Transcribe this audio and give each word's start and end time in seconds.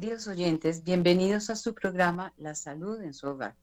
Queridos 0.00 0.28
oyentes, 0.28 0.84
bienvenidos 0.84 1.50
a 1.50 1.56
su 1.56 1.74
programa 1.74 2.32
La 2.36 2.54
Salud 2.54 3.02
en 3.02 3.12
su 3.12 3.26
Hogar. 3.26 3.56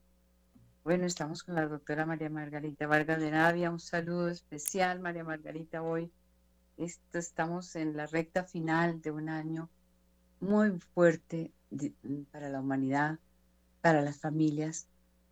Bueno, 0.84 1.06
estamos 1.06 1.44
con 1.44 1.56
la 1.56 1.66
doctora 1.66 2.06
María 2.06 2.30
Margarita 2.30 2.88
Vargas 2.88 3.22
de 3.22 3.32
Navia. 3.32 3.72
Un 3.72 3.80
saludo 3.80 4.28
especial, 4.28 5.00
María 5.00 5.24
Margarita, 5.24 5.82
hoy. 5.82 6.12
Estamos 6.76 7.78
en 7.78 7.96
la 7.96 8.06
recta 8.08 8.44
final 8.44 9.02
de 9.02 9.12
un 9.12 9.30
año 9.30 9.70
muy 10.42 10.78
fuerte 10.94 11.54
para 12.34 12.50
la 12.50 12.60
humanidad, 12.60 13.18
para 13.80 14.02
las 14.02 14.20
familias, 14.20 14.90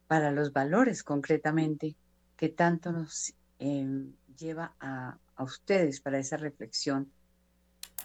para 0.08 0.32
los 0.32 0.54
valores 0.54 1.04
concretamente, 1.04 1.98
que 2.38 2.48
tanto 2.48 2.94
nos 2.94 3.34
em, 3.60 4.14
lleva 4.40 4.74
a 4.80 5.18
ustedes 5.38 6.00
para 6.00 6.18
esa 6.18 6.38
reflexión 6.38 7.12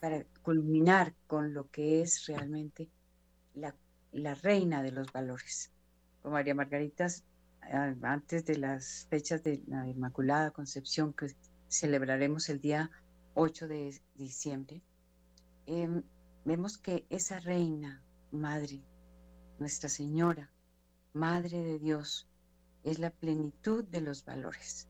para 0.00 0.24
culminar 0.42 1.14
con 1.26 1.54
lo 1.54 1.70
que 1.70 2.02
es 2.02 2.26
realmente 2.26 2.90
la, 3.54 3.74
reina 4.42 4.82
de 4.82 4.92
los 4.92 5.12
valores. 5.12 5.72
Con 6.22 6.32
María 6.32 6.54
Margarita, 6.54 7.06
ah, 7.62 7.94
antes 8.02 8.44
de 8.44 8.58
las 8.58 9.06
fechas 9.10 9.42
de 9.42 9.62
la 9.66 9.86
Inmaculada 9.86 10.50
Concepción 10.50 11.12
que 11.12 11.34
celebraremos 11.68 12.48
el 12.48 12.60
día 12.60 12.90
8 13.34 13.68
de 13.68 14.00
diciembre, 14.14 14.82
em, 15.66 16.02
vemos 16.44 16.78
que 16.78 17.06
esa 17.10 17.40
reina, 17.40 18.02
madre, 18.30 18.82
Nuestra 19.58 19.88
Señora, 19.88 20.50
Madre 21.12 21.62
de 21.62 21.78
Dios, 21.78 22.28
es 22.84 22.98
la 22.98 23.10
plenitud 23.10 23.84
de 23.84 24.00
los 24.00 24.24
valores. 24.24 24.88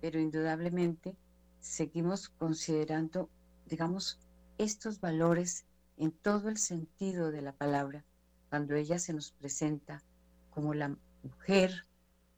Pero 0.00 0.18
indudablemente 0.18 1.16
seguimos 1.60 2.28
considerando, 2.30 3.28
digamos, 3.70 4.18
estos 4.58 5.00
valores 5.00 5.64
en 5.96 6.10
todo 6.10 6.48
el 6.48 6.58
sentido 6.58 7.30
de 7.30 7.40
la 7.40 7.52
palabra, 7.52 8.04
cuando 8.48 8.74
ella 8.74 8.98
se 8.98 9.14
nos 9.14 9.30
presenta 9.30 10.02
como 10.50 10.74
la 10.74 10.94
mujer 11.22 11.86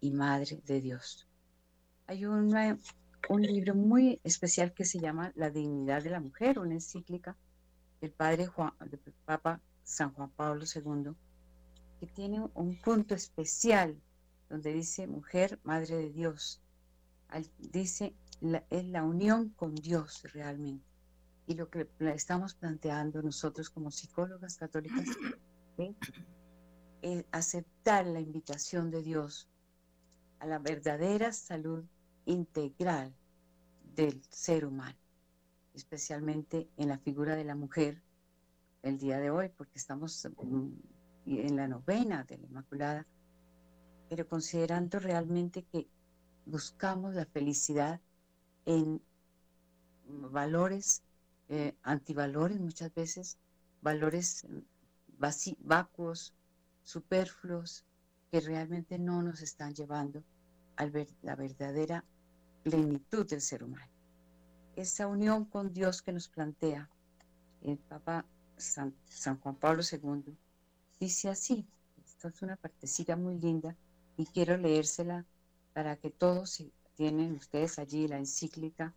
y 0.01 0.11
madre 0.11 0.63
de 0.67 0.81
Dios. 0.81 1.27
Hay 2.07 2.27
un 2.27 2.53
libro 3.41 3.75
muy 3.75 4.21
especial 4.25 4.75
que 4.75 4.85
se 4.85 5.01
llama 5.01 5.33
La 5.35 5.49
dignidad 5.49 6.03
de 6.03 6.11
la 6.11 6.21
mujer, 6.21 6.59
una 6.59 6.75
encíclica 6.75 7.37
del 8.01 8.11
padre 8.11 8.47
Juan, 8.47 8.73
Papa 9.25 9.61
San 9.85 10.13
Juan 10.13 10.31
Pablo 10.31 10.65
II, 10.67 11.13
que 11.99 12.07
tiene 12.09 12.47
un 12.55 12.79
punto 12.79 13.15
especial 13.15 13.99
donde 14.51 14.75
dice 14.75 15.07
mujer, 15.07 15.59
madre 15.63 15.97
de 15.97 16.11
Dios. 16.11 16.61
Dice, 17.59 18.15
es 18.69 18.85
la 18.85 19.03
unión 19.03 19.49
con 19.51 19.75
Dios 19.75 20.25
realmente 20.35 20.92
y 21.53 21.55
lo 21.55 21.69
que 21.69 21.87
estamos 22.15 22.55
planteando 22.55 23.21
nosotros 23.21 23.69
como 23.69 23.91
psicólogas 23.91 24.57
católicas 24.57 25.07
es 27.03 27.25
aceptar 27.31 28.07
la 28.07 28.21
invitación 28.21 28.91
de 28.91 29.03
Dios 29.03 29.51
a 30.39 30.47
la 30.47 30.59
verdadera 30.59 31.31
salud 31.31 31.85
integral 32.25 33.15
del 33.95 34.23
ser 34.31 34.65
humano, 34.65 34.97
especialmente 35.75 36.71
en 36.79 36.89
la 36.89 36.97
figura 36.97 37.37
de 37.37 37.45
la 37.45 37.55
mujer 37.55 38.01
el 38.83 38.97
día 38.97 39.19
de 39.19 39.31
hoy, 39.31 39.51
porque 39.51 39.79
estamos 39.79 40.27
mm, 40.47 40.69
en 41.27 41.57
la 41.57 41.69
novena 41.69 42.25
de 42.25 42.39
la 42.39 42.47
Inmaculada, 42.47 43.07
pero 44.09 44.27
considerando 44.27 44.99
realmente 45.01 45.65
que 45.65 45.87
buscamos 46.47 47.15
la 47.15 47.27
felicidad 47.27 48.01
en 48.65 49.03
valores 50.07 51.03
eh, 51.53 51.77
antivalores 51.83 52.59
muchas 52.59 52.95
veces, 52.95 53.37
valores 53.83 54.47
vacuos, 55.59 56.33
superfluos, 56.83 57.85
que 58.31 58.41
realmente 58.41 58.99
no 58.99 59.23
nos 59.23 59.43
están 59.43 59.75
llevando 59.75 60.25
a 60.77 60.87
ver, 60.87 61.09
la 61.21 61.37
verdadera 61.37 62.07
plenitud 62.63 63.29
del 63.29 63.43
ser 63.43 63.65
humano. 63.65 63.93
Esa 64.77 65.07
unión 65.07 65.45
con 65.45 65.75
Dios 65.75 66.01
que 66.01 66.15
nos 66.15 66.27
plantea 66.27 66.89
el 67.61 67.77
Papa 67.77 68.25
San, 68.57 68.95
San 69.05 69.39
Juan 69.39 69.57
Pablo 69.57 69.83
II 69.83 70.35
dice 70.99 71.29
así, 71.29 71.67
esto 72.03 72.29
es 72.29 72.41
una 72.41 72.57
partecita 72.57 73.15
muy 73.15 73.39
linda 73.39 73.77
y 74.17 74.25
quiero 74.25 74.57
leérsela 74.57 75.27
para 75.75 75.97
que 75.97 76.09
todos, 76.09 76.49
si 76.49 76.73
tienen 76.95 77.35
ustedes 77.35 77.79
allí 77.79 78.09
la 78.09 78.17
encíclica 78.17 78.95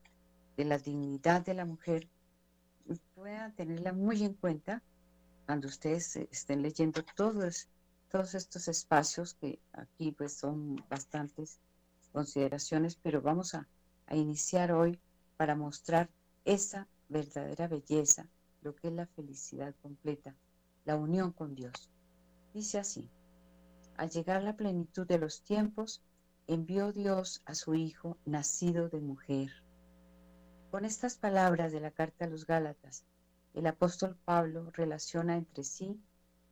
de 0.56 0.64
la 0.64 0.78
dignidad 0.78 1.44
de 1.44 1.54
la 1.54 1.66
mujer, 1.66 2.08
puedan 3.16 3.56
tenerla 3.56 3.94
muy 3.94 4.24
en 4.24 4.34
cuenta 4.34 4.84
cuando 5.46 5.68
ustedes 5.68 6.18
estén 6.18 6.62
leyendo 6.62 7.04
todos, 7.16 7.70
todos 8.12 8.36
estos 8.36 8.68
espacios 8.68 9.34
que 9.36 9.60
aquí 9.72 10.12
pues 10.12 10.34
son 10.34 10.76
bastantes 10.90 11.60
consideraciones, 12.12 12.98
pero 12.98 13.22
vamos 13.22 13.56
a, 13.56 13.68
a 14.08 14.16
iniciar 14.16 14.72
hoy 14.72 15.00
para 15.38 15.56
mostrar 15.56 16.10
esa 16.44 16.88
verdadera 17.10 17.68
belleza, 17.68 18.28
lo 18.62 18.76
que 18.76 18.90
es 18.90 18.94
la 18.94 19.08
felicidad 19.08 19.74
completa, 19.82 20.36
la 20.84 20.98
unión 20.98 21.32
con 21.32 21.56
Dios. 21.56 21.90
Dice 22.54 22.80
así, 22.80 23.10
al 23.98 24.10
llegar 24.10 24.44
la 24.44 24.58
plenitud 24.58 25.08
de 25.08 25.20
los 25.20 25.42
tiempos, 25.42 26.02
envió 26.48 26.92
Dios 26.92 27.42
a 27.46 27.56
su 27.56 27.76
Hijo 27.76 28.18
nacido 28.26 28.90
de 28.90 29.00
mujer 29.00 29.65
con 30.76 30.84
estas 30.84 31.16
palabras 31.16 31.72
de 31.72 31.80
la 31.80 31.90
carta 31.90 32.26
a 32.26 32.28
los 32.28 32.46
Gálatas, 32.46 33.06
el 33.54 33.66
apóstol 33.66 34.18
Pablo 34.26 34.72
relaciona 34.74 35.38
entre 35.38 35.64
sí 35.64 35.98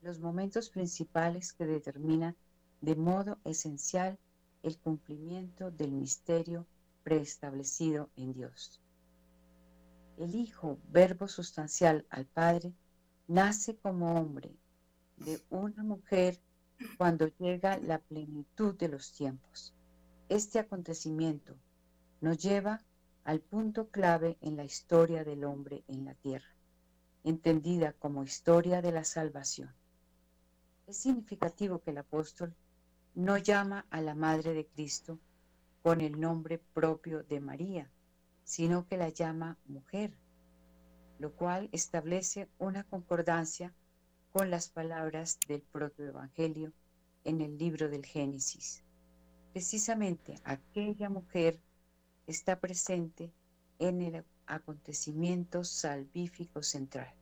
los 0.01 0.21
momentos 0.21 0.69
principales 0.69 1.51
que 1.51 1.65
determinan 1.65 2.33
de 2.79 2.95
modo 2.95 3.37
esencial 3.43 4.17
el 4.61 4.77
cumplimiento 4.77 5.71
del 5.71 5.91
misterio 5.91 6.65
preestablecido 7.03 8.11
en 8.15 8.31
Dios. 8.31 8.79
El 10.15 10.35
Hijo, 10.35 10.79
verbo 10.87 11.27
sustancial 11.27 12.05
al 12.09 12.25
Padre, 12.25 12.71
nace 13.27 13.75
como 13.75 14.15
hombre 14.15 14.55
de 15.17 15.43
una 15.49 15.83
mujer 15.83 16.39
cuando 16.97 17.27
llega 17.39 17.77
la 17.77 17.99
plenitud 17.99 18.73
de 18.75 18.87
los 18.87 19.11
tiempos. 19.11 19.73
Este 20.29 20.59
acontecimiento 20.59 21.57
nos 22.21 22.37
lleva 22.37 22.85
al 23.23 23.39
punto 23.39 23.89
clave 23.89 24.37
en 24.41 24.57
la 24.57 24.65
historia 24.65 25.23
del 25.23 25.45
hombre 25.45 25.83
en 25.87 26.05
la 26.05 26.13
tierra, 26.15 26.53
entendida 27.23 27.93
como 27.93 28.23
historia 28.23 28.81
de 28.81 28.91
la 28.91 29.03
salvación. 29.03 29.73
Es 30.87 30.97
significativo 30.97 31.79
que 31.79 31.91
el 31.91 31.99
apóstol 31.99 32.53
no 33.15 33.37
llama 33.37 33.85
a 33.89 34.01
la 34.01 34.15
Madre 34.15 34.53
de 34.53 34.65
Cristo 34.65 35.19
con 35.81 36.01
el 36.01 36.19
nombre 36.19 36.59
propio 36.73 37.23
de 37.23 37.39
María, 37.39 37.89
sino 38.43 38.87
que 38.87 38.97
la 38.97 39.09
llama 39.09 39.57
mujer, 39.65 40.13
lo 41.19 41.33
cual 41.33 41.69
establece 41.71 42.49
una 42.57 42.83
concordancia 42.83 43.73
con 44.31 44.49
las 44.49 44.67
palabras 44.67 45.39
del 45.47 45.61
propio 45.61 46.07
Evangelio 46.07 46.73
en 47.23 47.39
el 47.39 47.57
libro 47.57 47.87
del 47.87 48.05
Génesis. 48.05 48.83
Precisamente 49.53 50.35
aquella 50.43 51.09
mujer 51.09 51.59
está 52.27 52.59
presente 52.59 53.33
en 53.79 54.01
el 54.01 54.23
acontecimiento 54.45 55.63
salvífico 55.63 56.63
central, 56.63 57.13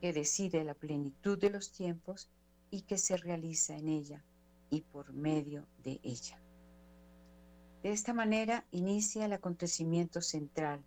que 0.00 0.12
decide 0.12 0.64
la 0.64 0.74
plenitud 0.74 1.38
de 1.38 1.50
los 1.50 1.72
tiempos 1.72 2.30
y 2.70 2.82
que 2.82 2.98
se 2.98 3.16
realiza 3.16 3.76
en 3.76 3.88
ella 3.88 4.24
y 4.70 4.82
por 4.82 5.12
medio 5.12 5.66
de 5.82 6.00
ella. 6.02 6.40
De 7.82 7.92
esta 7.92 8.12
manera 8.12 8.66
inicia 8.70 9.24
el 9.24 9.32
acontecimiento 9.32 10.20
central, 10.20 10.84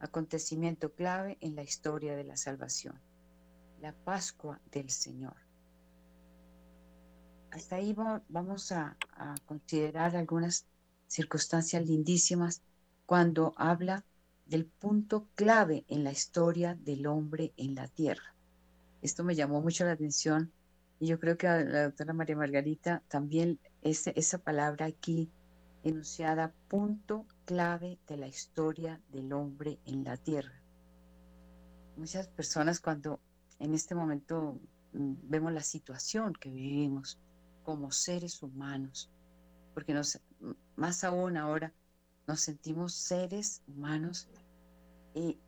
acontecimiento 0.00 0.92
clave 0.92 1.38
en 1.40 1.54
la 1.54 1.62
historia 1.62 2.16
de 2.16 2.24
la 2.24 2.36
salvación, 2.36 3.00
la 3.80 3.92
Pascua 3.92 4.60
del 4.70 4.90
Señor. 4.90 5.36
Hasta 7.50 7.76
ahí 7.76 7.94
vamos 8.28 8.72
a, 8.72 8.96
a 9.12 9.34
considerar 9.46 10.16
algunas 10.16 10.66
circunstancias 11.14 11.86
lindísimas 11.86 12.62
cuando 13.06 13.54
habla 13.56 14.04
del 14.46 14.66
punto 14.66 15.28
clave 15.36 15.84
en 15.86 16.02
la 16.02 16.10
historia 16.10 16.74
del 16.74 17.06
hombre 17.06 17.52
en 17.56 17.76
la 17.76 17.86
tierra. 17.86 18.34
Esto 19.00 19.22
me 19.22 19.36
llamó 19.36 19.60
mucho 19.60 19.84
la 19.84 19.92
atención 19.92 20.50
y 20.98 21.06
yo 21.06 21.20
creo 21.20 21.36
que 21.36 21.46
la 21.46 21.84
doctora 21.84 22.12
María 22.14 22.36
Margarita 22.36 23.02
también 23.08 23.60
esa 23.82 24.38
palabra 24.38 24.86
aquí 24.86 25.30
enunciada, 25.84 26.52
punto 26.68 27.26
clave 27.44 27.98
de 28.08 28.16
la 28.16 28.26
historia 28.26 29.00
del 29.12 29.32
hombre 29.34 29.78
en 29.84 30.02
la 30.02 30.16
tierra. 30.16 30.60
Muchas 31.96 32.26
personas 32.26 32.80
cuando 32.80 33.20
en 33.60 33.72
este 33.74 33.94
momento 33.94 34.58
mm, 34.92 35.12
vemos 35.24 35.52
la 35.52 35.62
situación 35.62 36.32
que 36.32 36.50
vivimos 36.50 37.20
como 37.62 37.92
seres 37.92 38.42
humanos, 38.42 39.10
porque 39.74 39.94
nos, 39.94 40.20
más 40.76 41.04
aún 41.04 41.36
ahora 41.36 41.72
nos 42.26 42.40
sentimos 42.40 42.94
seres 42.94 43.62
humanos 43.66 44.28
y 45.14 45.38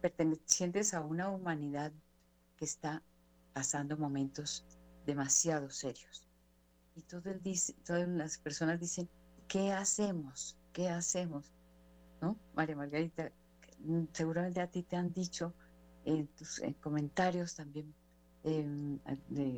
pertenecientes 0.00 0.94
a 0.94 1.00
una 1.00 1.30
humanidad 1.30 1.92
que 2.56 2.64
está 2.64 3.02
pasando 3.52 3.96
momentos 3.96 4.64
demasiado 5.06 5.70
serios. 5.70 6.28
Y 6.94 7.02
todo 7.02 7.30
el 7.30 7.40
todas 7.84 8.08
las 8.08 8.38
personas 8.38 8.78
dicen, 8.80 9.08
¿qué 9.48 9.72
hacemos? 9.72 10.56
¿Qué 10.72 10.88
hacemos? 10.88 11.52
¿No? 12.20 12.36
María 12.54 12.76
Margarita, 12.76 13.32
seguramente 14.12 14.60
a 14.60 14.70
ti 14.70 14.82
te 14.82 14.96
han 14.96 15.12
dicho 15.12 15.54
en 16.04 16.26
tus 16.28 16.62
comentarios 16.80 17.54
también, 17.54 17.94
em, 18.44 18.98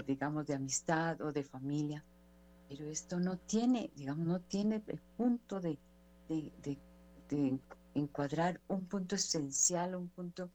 digamos, 0.06 0.46
de 0.46 0.54
amistad 0.54 1.20
o 1.20 1.32
de 1.32 1.44
familia, 1.44 2.04
pero 2.68 2.88
esto 2.90 3.20
no 3.20 3.38
tiene, 3.38 3.90
digamos, 3.94 4.26
no 4.26 4.40
tiene 4.40 4.82
el 4.86 5.00
punto 5.16 5.60
de, 5.60 5.78
de, 6.28 7.60
encuadrar 7.94 8.60
un 8.68 8.86
punto 8.86 9.14
esencial, 9.14 9.94
un 9.94 10.08
punto, 10.08 10.50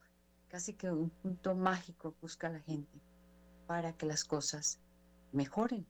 casi 0.47 0.73
que 0.73 0.91
un 0.91 1.09
punto 1.09 1.55
mágico 1.55 2.15
busca 2.21 2.49
la 2.49 2.59
gente 2.59 3.01
para 3.65 3.93
que 3.93 4.05
las 4.05 4.23
cosas 4.23 4.79
mejoren. 5.31 5.85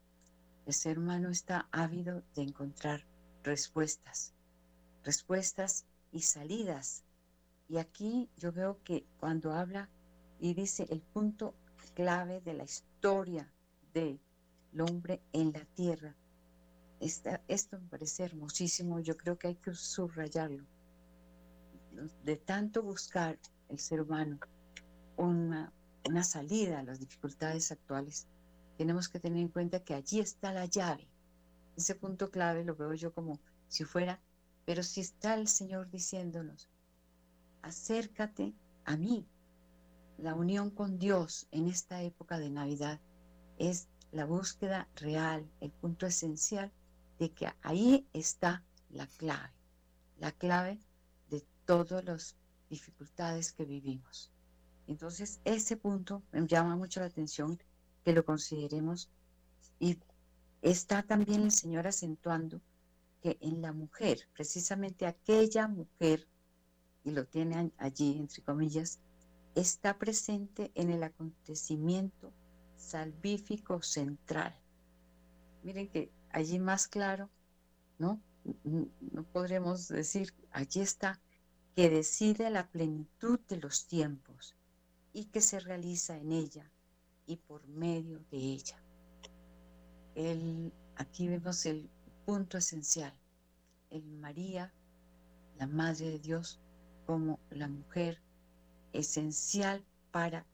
El 0.65 0.73
ser 0.73 0.99
humano 0.99 1.29
está 1.29 1.67
ávido 1.71 2.23
de 2.35 2.43
encontrar 2.43 3.05
respuestas, 3.43 4.33
respuestas 5.03 5.85
y 6.11 6.21
salidas. 6.21 7.03
Y 7.67 7.77
aquí 7.77 8.29
yo 8.37 8.51
veo 8.51 8.79
que 8.83 9.05
cuando 9.19 9.53
habla 9.53 9.89
y 10.39 10.53
dice 10.53 10.85
el 10.89 11.01
punto 11.01 11.55
clave 11.93 12.41
de 12.41 12.53
la 12.53 12.63
historia 12.63 13.51
del 13.93 14.19
hombre 14.79 15.21
en 15.33 15.51
la 15.51 15.65
tierra, 15.65 16.15
esto 16.99 17.79
me 17.79 17.87
parece 17.89 18.23
hermosísimo, 18.23 18.99
yo 18.99 19.17
creo 19.17 19.37
que 19.37 19.47
hay 19.47 19.55
que 19.55 19.73
subrayarlo. 19.73 20.63
De 22.23 22.37
tanto 22.37 22.83
buscar 22.83 23.39
el 23.69 23.79
ser 23.79 24.01
humano 24.01 24.39
una, 25.17 25.73
una 26.07 26.23
salida 26.23 26.79
a 26.79 26.83
las 26.83 26.99
dificultades 26.99 27.71
actuales, 27.71 28.27
tenemos 28.77 29.09
que 29.09 29.19
tener 29.19 29.39
en 29.39 29.49
cuenta 29.49 29.83
que 29.83 29.93
allí 29.93 30.19
está 30.19 30.53
la 30.53 30.65
llave. 30.65 31.07
Ese 31.75 31.95
punto 31.95 32.29
clave 32.29 32.63
lo 32.63 32.75
veo 32.75 32.93
yo 32.93 33.13
como 33.13 33.39
si 33.67 33.83
fuera, 33.83 34.21
pero 34.65 34.83
si 34.83 35.01
está 35.01 35.33
el 35.33 35.47
Señor 35.47 35.89
diciéndonos, 35.89 36.69
acércate 37.61 38.53
a 38.85 38.95
mí. 38.95 39.27
La 40.17 40.35
unión 40.35 40.69
con 40.69 40.99
Dios 40.99 41.47
en 41.51 41.67
esta 41.67 42.03
época 42.03 42.37
de 42.37 42.51
Navidad 42.51 42.99
es 43.57 43.87
la 44.11 44.25
búsqueda 44.25 44.89
real, 44.95 45.49
el 45.61 45.71
punto 45.71 46.05
esencial 46.05 46.71
de 47.19 47.31
que 47.31 47.47
ahí 47.61 48.07
está 48.13 48.63
la 48.89 49.07
clave, 49.07 49.53
la 50.17 50.31
clave 50.31 50.79
de 51.29 51.45
todas 51.65 52.03
las 52.03 52.35
dificultades 52.69 53.53
que 53.53 53.65
vivimos. 53.65 54.31
Entonces, 54.87 55.39
ese 55.45 55.77
punto 55.77 56.23
me 56.31 56.45
llama 56.45 56.75
mucho 56.75 56.99
la 56.99 57.05
atención 57.05 57.57
que 58.03 58.13
lo 58.13 58.25
consideremos 58.25 59.09
y 59.79 59.97
está 60.61 61.03
también 61.03 61.43
el 61.43 61.51
Señor 61.51 61.87
acentuando 61.87 62.61
que 63.21 63.37
en 63.39 63.61
la 63.61 63.71
mujer, 63.71 64.27
precisamente 64.33 65.05
aquella 65.05 65.67
mujer, 65.67 66.27
y 67.03 67.11
lo 67.11 67.25
tiene 67.25 67.71
allí 67.77 68.17
entre 68.17 68.43
comillas, 68.43 68.99
está 69.55 69.97
presente 69.97 70.71
en 70.75 70.89
el 70.89 71.03
acontecimiento 71.03 72.33
salvífico 72.81 73.81
central. 73.81 74.53
Miren 75.63 75.87
que 75.89 76.11
allí 76.31 76.59
más 76.59 76.87
claro, 76.87 77.29
¿no? 77.99 78.21
No 78.63 79.23
podremos 79.23 79.87
decir, 79.87 80.33
allí 80.51 80.81
está, 80.81 81.21
que 81.75 81.89
decide 81.89 82.49
la 82.49 82.67
plenitud 82.67 83.39
de 83.47 83.57
los 83.57 83.85
tiempos 83.87 84.55
y 85.13 85.25
que 85.25 85.41
se 85.41 85.59
realiza 85.59 86.17
en 86.17 86.31
ella 86.31 86.69
y 87.27 87.37
por 87.37 87.65
medio 87.67 88.19
de 88.31 88.37
ella. 88.37 88.83
El, 90.15 90.73
aquí 90.95 91.27
vemos 91.27 91.65
el 91.65 91.89
punto 92.25 92.57
esencial, 92.57 93.13
el 93.89 94.03
María, 94.03 94.73
la 95.57 95.67
Madre 95.67 96.09
de 96.09 96.19
Dios, 96.19 96.59
como 97.05 97.39
la 97.51 97.67
mujer 97.67 98.21
esencial 98.93 99.85
para 100.11 100.45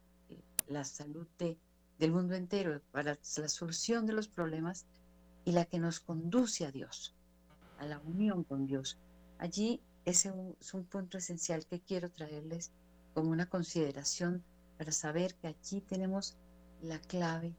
la 0.68 0.84
salud 0.84 1.28
del 2.00 2.12
mundo 2.12 2.36
entero, 2.36 2.82
para 2.92 3.18
la 3.38 3.50
solución 3.50 4.06
de 4.06 4.14
los 4.14 4.28
problemas 4.28 4.86
y 5.46 5.52
la 5.52 5.66
que 5.66 5.80
nos 5.80 6.00
conduce 6.00 6.66
a 6.66 6.72
Dios, 6.72 7.16
a 7.80 7.86
la 7.86 8.00
unión 8.00 8.44
con 8.44 8.68
Dios. 8.68 8.98
Allí 9.40 9.82
ese 10.06 10.34
es 10.60 10.74
un 10.74 10.86
punto 10.86 11.18
esencial 11.18 11.66
que 11.66 11.82
quiero 11.82 12.10
traerles 12.10 12.72
como 13.14 13.32
una 13.32 13.48
consideración 13.48 14.44
para 14.78 14.92
saber 14.92 15.36
que 15.36 15.48
allí 15.48 15.82
tenemos 15.82 16.38
la 16.82 17.00
clave 17.00 17.56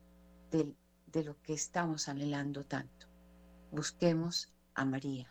de 0.51 1.25
lo 1.25 1.41
que 1.43 1.53
estamos 1.53 2.09
anhelando 2.09 2.65
tanto. 2.65 3.07
Busquemos 3.71 4.53
a 4.75 4.85
María 4.85 5.29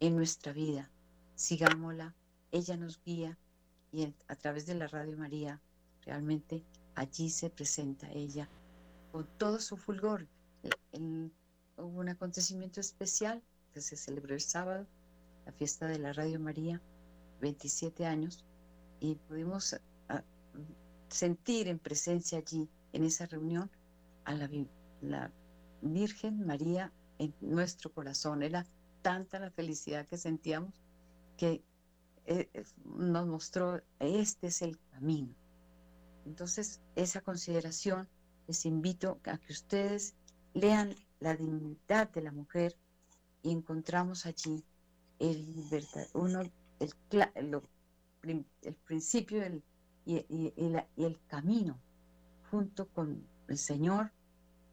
en 0.00 0.16
nuestra 0.16 0.52
vida, 0.52 0.90
sigámosla, 1.34 2.14
ella 2.50 2.76
nos 2.76 3.02
guía 3.04 3.38
y 3.92 4.14
a 4.26 4.36
través 4.36 4.66
de 4.66 4.74
la 4.74 4.86
Radio 4.86 5.16
María 5.16 5.60
realmente 6.02 6.64
allí 6.98 7.30
se 7.30 7.48
presenta 7.48 8.10
ella 8.10 8.48
con 9.12 9.24
todo 9.38 9.60
su 9.60 9.76
fulgor. 9.76 10.26
El, 10.92 11.30
hubo 11.76 12.00
un 12.00 12.08
acontecimiento 12.08 12.80
especial 12.80 13.40
que 13.72 13.80
se 13.80 13.96
celebró 13.96 14.34
el 14.34 14.40
sábado, 14.40 14.84
la 15.46 15.52
fiesta 15.52 15.86
de 15.86 16.00
la 16.00 16.12
Radio 16.12 16.40
María, 16.40 16.82
27 17.40 18.04
años, 18.04 18.44
y 18.98 19.14
pudimos 19.14 19.76
ah, 20.08 20.24
sentir 21.08 21.68
en 21.68 21.78
presencia 21.78 22.38
allí, 22.38 22.68
en 22.92 23.04
esa 23.04 23.26
reunión, 23.26 23.70
a 24.24 24.34
la, 24.34 25.30
Virgen 25.80 26.44
María 26.44 26.92
en 27.20 27.32
nuestro 27.40 27.92
corazón. 27.92 28.42
Era 28.42 28.66
tanta 29.02 29.38
la 29.38 29.52
felicidad 29.52 30.04
que 30.08 30.18
sentíamos 30.18 30.74
que 31.36 31.62
eh, 32.26 32.48
eh, 32.52 32.64
nos 32.84 33.28
mostró, 33.28 33.80
este 34.00 34.48
es 34.48 34.62
el 34.62 34.76
camino. 34.90 35.32
Entonces, 36.28 36.82
esa 36.94 37.22
consideración, 37.22 38.06
les 38.46 38.66
invito 38.66 39.18
a 39.24 39.38
que 39.38 39.52
ustedes 39.52 40.14
lean 40.52 40.94
la 41.20 41.34
dignidad 41.34 42.10
de 42.10 42.20
la 42.20 42.32
mujer 42.32 42.76
y 43.42 43.50
encontramos 43.50 44.26
allí 44.26 44.62
el, 45.18 45.64
uno, 46.12 46.42
el, 46.80 48.46
el 48.62 48.74
principio 48.74 49.42
y, 50.04 50.26
y, 50.28 50.52
el 50.96 51.18
camino 51.26 51.80
junto 52.50 52.88
con 52.88 53.26
el 53.48 53.56
Señor 53.56 54.12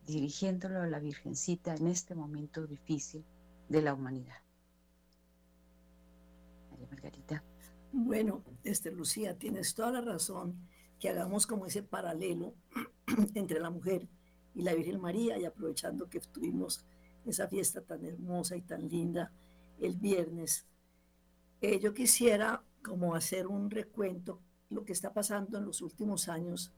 dirigiéndolo 0.05 0.81
a 0.81 0.87
la 0.87 0.99
Virgencita 0.99 1.73
en 1.73 1.87
este 1.87 2.15
momento 2.15 2.67
difícil 2.67 3.23
de 3.69 3.81
la 3.81 3.93
humanidad. 3.93 4.41
María 6.69 6.87
Margarita. 6.87 7.43
Bueno, 7.93 8.43
este, 8.65 8.91
Lucía, 8.91 9.37
tienes 9.37 9.73
toda 9.73 9.91
la 9.93 10.01
razón 10.01 10.67
que 10.99 11.09
hagamos 11.09 11.47
como 11.47 11.65
ese 11.65 11.83
paralelo 11.83 12.53
entre 13.35 13.59
la 13.59 13.69
mujer 13.69 14.07
y 14.53 14.61
la 14.61 14.73
Virgen 14.73 15.01
María, 15.01 15.37
y 15.37 15.45
aprovechando 15.45 16.09
que 16.09 16.19
tuvimos 16.19 16.85
esa 17.25 17.47
fiesta 17.47 17.81
tan 17.81 18.05
hermosa 18.05 18.55
y 18.55 18.61
tan 18.61 18.87
linda 18.87 19.31
el 19.79 19.97
viernes, 19.97 20.65
eh, 21.61 21.79
yo 21.79 21.93
quisiera 21.93 22.63
como 22.83 23.15
hacer 23.15 23.47
un 23.47 23.69
recuento 23.69 24.39
lo 24.69 24.85
que 24.85 24.93
está 24.93 25.13
pasando 25.13 25.57
en 25.57 25.65
los 25.65 25.81
últimos 25.81 26.29
años, 26.29 26.71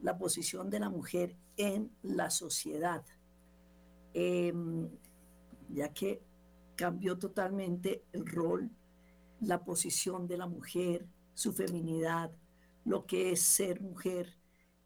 la 0.00 0.18
posición 0.18 0.70
de 0.70 0.80
la 0.80 0.90
mujer 0.90 1.36
en 1.56 1.90
la 2.02 2.30
sociedad, 2.30 3.04
em, 4.14 4.88
ya 5.70 5.92
que 5.92 6.22
cambió 6.76 7.18
totalmente 7.18 8.04
el 8.12 8.26
rol, 8.26 8.70
la 9.40 9.64
posición 9.64 10.26
de 10.26 10.38
la 10.38 10.46
mujer, 10.46 11.06
su 11.34 11.52
feminidad, 11.52 12.30
lo 12.86 13.04
que 13.04 13.32
es 13.32 13.42
ser 13.42 13.80
mujer, 13.80 14.32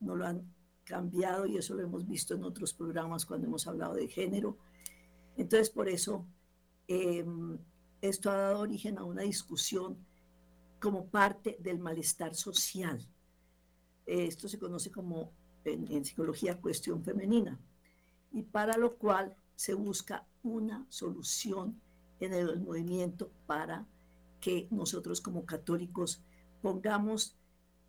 no 0.01 0.17
lo 0.17 0.27
han 0.27 0.53
cambiado 0.85 1.47
y 1.47 1.57
eso 1.59 1.75
lo 1.75 1.83
hemos 1.83 2.09
visto 2.09 2.35
en 2.35 2.43
otros 2.43 2.73
programas 2.73 3.27
cuando 3.27 3.47
hemos 3.47 3.67
hablado 3.67 3.95
de 3.95 4.09
género. 4.09 4.59
Entonces, 5.37 5.71
por 5.71 5.89
eso, 5.89 6.27
em, 6.89 7.59
esto 8.01 8.31
ha 8.31 8.37
dado 8.37 8.61
origen 8.61 8.99
a 8.99 9.05
una 9.05 9.23
discusión 9.23 9.99
como 10.81 11.07
parte 11.07 11.59
del 11.61 11.79
malestar 11.79 12.35
social. 12.35 13.07
Esto 14.07 14.49
se 14.49 14.59
conoce 14.59 14.91
como 14.91 15.33
en, 15.65 16.05
psicología 16.05 16.59
cuestión 16.59 17.05
femenina 17.05 17.61
y 18.33 18.43
para 18.43 18.79
lo 18.79 18.97
cual 18.97 19.37
se 19.55 19.75
busca 19.75 20.27
una 20.43 20.87
solución 20.89 21.79
en 22.19 22.33
el 22.33 22.61
movimiento 22.61 23.31
para 23.47 23.87
que 24.41 24.69
nosotros 24.71 25.21
como 25.21 25.45
católicos 25.45 26.23
pongamos 26.63 27.37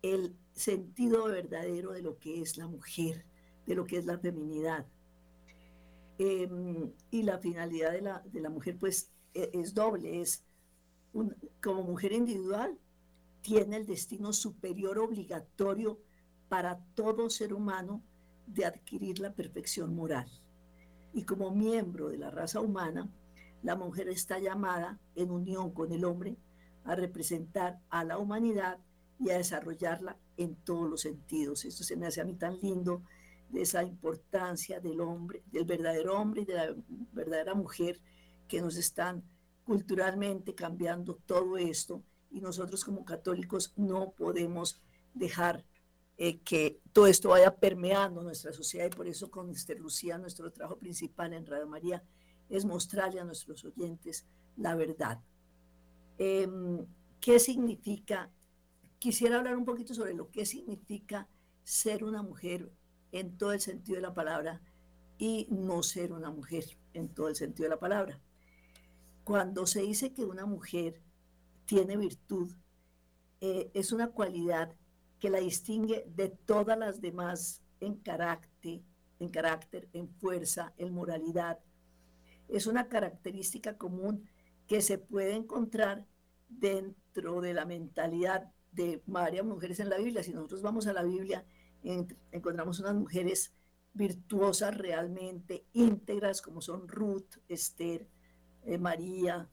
el 0.02 0.36
sentido 0.52 1.24
verdadero 1.24 1.92
de 1.92 2.02
lo 2.02 2.18
que 2.18 2.42
es 2.42 2.56
la 2.56 2.66
mujer, 2.66 3.24
de 3.66 3.74
lo 3.74 3.84
que 3.84 3.98
es 3.98 4.04
la 4.04 4.18
feminidad. 4.18 4.86
Em, 6.18 6.92
y 7.10 7.22
la 7.22 7.38
finalidad 7.38 7.92
de 7.92 8.02
la, 8.02 8.20
de 8.20 8.40
la 8.40 8.50
mujer 8.50 8.76
pues 8.78 9.10
e, 9.34 9.50
es, 9.54 9.74
doble, 9.74 10.20
es 10.20 10.44
como 11.62 11.82
mujer 11.82 12.12
individual, 12.12 12.78
tiene 13.40 13.76
el 13.76 13.86
destino 13.86 14.32
superior 14.32 14.98
obligatorio 14.98 15.98
para 16.48 16.78
todo 16.94 17.30
ser 17.30 17.54
humano 17.54 18.02
de 18.46 18.64
adquirir 18.64 19.18
la 19.20 19.34
perfección 19.34 19.94
moral. 19.94 20.28
Y 21.12 21.24
como 21.24 21.50
miembro 21.50 22.08
de 22.08 22.18
la 22.18 22.30
raza 22.30 22.60
humana, 22.60 23.10
la 23.62 23.76
mujer 23.76 24.08
está 24.08 24.38
llamada, 24.38 24.98
en 25.14 25.30
unión 25.30 25.72
con 25.72 25.92
el 25.92 26.04
hombre, 26.04 26.36
a 26.84 26.94
representar 26.94 27.80
a 27.90 28.04
la 28.04 28.18
humanidad 28.18 28.78
y 29.18 29.30
a 29.30 29.38
desarrollarla 29.38 30.16
en 30.36 30.56
todos 30.56 30.88
los 30.88 31.02
sentidos. 31.02 31.64
Esto 31.64 31.84
se 31.84 31.96
me 31.96 32.06
hace 32.06 32.20
a 32.20 32.24
mí 32.24 32.34
tan 32.34 32.58
lindo 32.60 33.02
de 33.50 33.62
esa 33.62 33.82
importancia 33.82 34.80
del 34.80 35.00
hombre, 35.00 35.42
del 35.52 35.64
verdadero 35.64 36.18
hombre 36.18 36.42
y 36.42 36.44
de 36.46 36.54
la 36.54 36.74
verdadera 37.12 37.54
mujer 37.54 38.00
que 38.48 38.60
nos 38.60 38.76
están 38.76 39.22
culturalmente 39.64 40.54
cambiando 40.54 41.14
todo 41.26 41.56
esto 41.56 42.02
y 42.30 42.40
nosotros 42.40 42.84
como 42.84 43.04
católicos 43.04 43.72
no 43.76 44.12
podemos 44.12 44.80
dejar 45.14 45.64
eh, 46.16 46.40
que 46.40 46.80
todo 46.92 47.06
esto 47.06 47.30
vaya 47.30 47.54
permeando 47.54 48.22
nuestra 48.22 48.52
sociedad 48.52 48.86
y 48.86 48.90
por 48.90 49.06
eso 49.06 49.30
con 49.30 49.50
Esther 49.50 49.80
Lucía 49.80 50.18
nuestro 50.18 50.50
trabajo 50.50 50.78
principal 50.78 51.32
en 51.32 51.46
Radio 51.46 51.66
María 51.66 52.02
es 52.48 52.64
mostrarle 52.64 53.20
a 53.20 53.24
nuestros 53.24 53.64
oyentes 53.64 54.26
la 54.56 54.74
verdad. 54.74 55.20
Em, 56.18 56.84
¿Qué 57.20 57.38
significa? 57.38 58.30
Quisiera 59.02 59.38
hablar 59.38 59.56
un 59.56 59.64
poquito 59.64 59.94
sobre 59.94 60.14
lo 60.14 60.30
que 60.30 60.46
significa 60.46 61.26
ser 61.64 62.04
una 62.04 62.22
mujer 62.22 62.70
en 63.10 63.36
todo 63.36 63.52
el 63.52 63.60
sentido 63.60 63.96
de 63.96 64.02
la 64.02 64.14
palabra 64.14 64.60
y 65.18 65.48
no 65.50 65.82
ser 65.82 66.12
una 66.12 66.30
mujer 66.30 66.78
en 66.94 67.08
todo 67.08 67.26
el 67.26 67.34
sentido 67.34 67.64
de 67.64 67.74
la 67.74 67.80
palabra. 67.80 68.20
Cuando 69.24 69.66
se 69.66 69.82
dice 69.82 70.12
que 70.12 70.24
una 70.24 70.46
mujer 70.46 71.02
tiene 71.64 71.96
virtud, 71.96 72.52
eh, 73.40 73.72
es 73.74 73.90
una 73.90 74.06
cualidad 74.06 74.76
que 75.18 75.30
la 75.30 75.40
distingue 75.40 76.04
de 76.06 76.28
todas 76.28 76.78
las 76.78 77.00
demás 77.00 77.60
en 77.80 77.96
carácter, 77.96 78.82
en 79.18 79.28
carácter, 79.30 79.88
en 79.94 80.10
fuerza, 80.10 80.74
en 80.76 80.94
moralidad. 80.94 81.58
Es 82.46 82.68
una 82.68 82.86
característica 82.86 83.76
común 83.76 84.28
que 84.68 84.80
se 84.80 84.98
puede 84.98 85.34
encontrar 85.34 86.06
dentro 86.48 87.40
de 87.40 87.52
la 87.52 87.64
mentalidad 87.64 88.52
de 88.72 89.02
varias 89.06 89.44
mujeres 89.44 89.80
en 89.80 89.90
la 89.90 89.98
Biblia. 89.98 90.22
Si 90.22 90.32
nosotros 90.32 90.62
vamos 90.62 90.86
a 90.86 90.92
la 90.92 91.02
Biblia, 91.02 91.44
encontramos 91.82 92.80
unas 92.80 92.94
mujeres 92.94 93.52
virtuosas 93.94 94.76
realmente, 94.76 95.66
íntegras, 95.74 96.40
como 96.40 96.60
son 96.60 96.88
Ruth, 96.88 97.36
Esther, 97.48 98.08
eh, 98.64 98.78
María, 98.78 99.48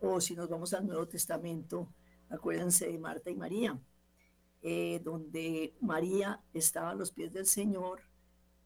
o 0.00 0.20
si 0.20 0.34
nos 0.34 0.48
vamos 0.48 0.72
al 0.74 0.86
Nuevo 0.86 1.06
Testamento, 1.06 1.92
acuérdense 2.30 2.88
de 2.90 2.98
Marta 2.98 3.30
y 3.30 3.36
María, 3.36 3.78
eh, 4.62 5.00
donde 5.04 5.74
María 5.80 6.40
estaba 6.54 6.90
a 6.90 6.94
los 6.94 7.12
pies 7.12 7.32
del 7.32 7.46
Señor, 7.46 8.00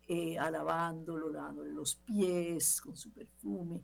eh, 0.06 0.38
alabándolo, 0.38 1.30
dándole 1.32 1.72
los 1.72 1.96
pies 1.96 2.80
con 2.80 2.96
su 2.96 3.12
perfume, 3.12 3.82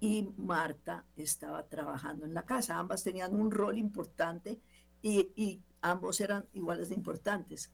y 0.00 0.22
Marta 0.36 1.04
estaba 1.16 1.66
trabajando 1.66 2.26
en 2.26 2.34
la 2.34 2.44
casa. 2.44 2.78
Ambas 2.78 3.04
tenían 3.04 3.34
un 3.34 3.50
rol 3.50 3.78
importante 3.78 4.60
y, 5.04 5.62
ambos 5.82 6.18
eran 6.22 6.46
iguales 6.54 6.88
de 6.88 6.94
importantes. 6.94 7.70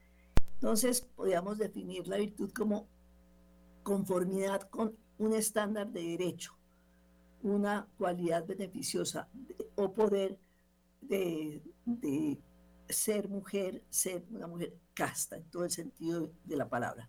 Entonces, 0.55 1.03
podríamos 1.03 1.59
definir 1.59 2.09
la 2.09 2.17
virtud 2.17 2.51
como 2.53 2.89
conformidad 3.85 4.63
con 4.63 4.97
un 5.19 5.33
estándar 5.33 5.93
de 5.93 6.03
derecho, 6.03 6.59
una 7.43 7.89
cualidad 7.97 8.45
beneficiosa 8.47 9.29
o 9.77 9.95
poder 9.95 10.41
de, 11.01 11.63
ser 12.89 13.29
mujer, 13.29 13.85
ser 13.91 14.25
una 14.31 14.49
mujer 14.49 14.77
casta 14.93 15.37
en 15.37 15.45
todo 15.45 15.65
el 15.65 15.71
sentido 15.71 16.33
de 16.45 16.57
la 16.57 16.69
palabra. 16.69 17.09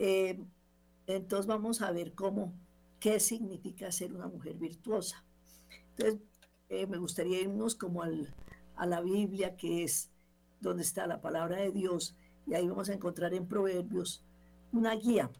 Eh, 0.00 0.44
entonces 1.06 1.46
vamos 1.46 1.80
a 1.80 1.92
ver 1.92 2.12
cómo, 2.14 2.54
qué 2.98 3.20
significa 3.20 3.92
ser 3.92 4.12
una 4.12 4.26
mujer 4.26 4.56
virtuosa. 4.56 5.24
Entonces, 5.90 6.20
eh, 6.68 6.88
me 6.88 6.98
gustaría 6.98 7.40
irnos 7.40 7.76
como 7.76 8.02
al, 8.02 8.34
a 8.76 8.86
la 8.86 9.00
Biblia, 9.00 9.56
que 9.56 9.84
es 9.84 10.10
donde 10.60 10.82
está 10.82 11.06
la 11.06 11.20
palabra 11.20 11.56
de 11.56 11.72
Dios, 11.72 12.16
y 12.46 12.54
ahí 12.54 12.68
vamos 12.68 12.88
a 12.88 12.94
encontrar 12.94 13.34
en 13.34 13.46
Proverbios 13.46 14.24
una 14.72 14.94
guía 14.94 15.30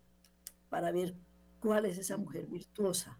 para 0.68 0.90
ver 0.90 1.14
cuál 1.60 1.86
es 1.86 1.98
esa 1.98 2.16
mujer 2.16 2.46
virtuosa. 2.46 3.18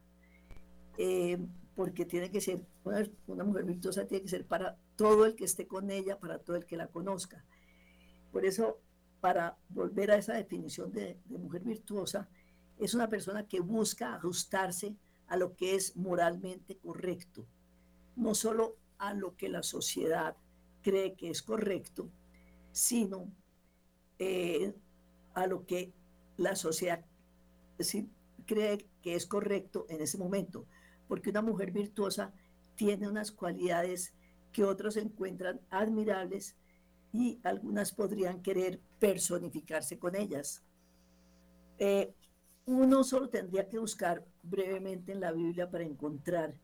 Eh, 0.99 1.39
porque 1.75 2.05
tiene 2.05 2.31
que 2.31 2.41
ser, 2.41 2.67
una, 3.27 3.45
mujer 3.45 3.65
virtuosa 3.65 4.07
tiene 4.07 4.23
que 4.23 4.29
ser 4.29 4.47
para 4.47 4.77
todo 4.97 5.25
el 5.25 5.35
que 5.35 5.45
esté 5.45 5.67
con 5.67 5.91
ella, 5.91 6.19
para 6.19 6.39
todo 6.39 6.57
el 6.57 6.67
que 6.67 6.77
la 6.77 6.89
conozca. 6.89 7.45
Por 8.31 8.45
eso, 8.45 8.81
para 9.21 9.57
volver 9.69 10.11
a 10.11 10.17
esa 10.17 10.35
definición 10.35 10.93
de, 10.93 11.19
de 11.25 11.39
mujer 11.39 11.63
virtuosa, 11.63 12.29
es 12.79 12.95
una 12.95 13.09
persona 13.09 13.47
que 13.47 13.61
busca 13.61 14.15
ajustarse 14.15 14.97
a 15.29 15.37
lo 15.37 15.57
que 15.57 15.75
es 15.75 15.97
moralmente 15.97 16.77
correcto, 16.77 17.47
no 18.17 18.35
solo 18.35 18.77
a 19.03 19.15
lo 19.15 19.37
que 19.37 19.49
la 19.49 19.65
sociedad 19.65 20.37
cree 20.81 21.15
que 21.15 21.29
es 21.29 21.43
correcto, 21.43 22.09
sino 22.71 23.27
eh, 24.21 24.73
a 25.35 25.49
lo 25.49 25.67
que 25.67 25.93
la 26.37 26.55
sociedad 26.55 27.05
cree 28.47 28.87
que 29.03 29.17
es 29.17 29.27
correcto 29.27 29.87
en 29.89 30.01
ese 30.01 30.19
momento, 30.19 30.67
porque 31.09 31.31
una 31.31 31.43
mujer 31.43 31.73
virtuosa 31.73 32.33
tiene 32.77 33.09
unas 33.09 33.33
cualidades 33.33 34.15
que 34.53 34.63
otros 34.63 34.97
encuentran 34.97 35.61
admirables 35.71 36.55
y 37.13 37.41
algunas 37.43 37.91
podrían 37.93 38.41
querer 38.41 38.79
personificarse 39.01 39.99
con 39.99 40.15
ellas. 40.15 40.63
Eh, 41.81 42.15
uno 42.67 43.03
solo 43.03 43.29
tendría 43.29 43.69
que 43.69 43.81
buscar 43.81 44.25
brevemente 44.45 45.11
en 45.11 45.21
la 45.21 45.33
Biblia 45.33 45.69
para 45.69 45.83
encontrar 45.83 46.55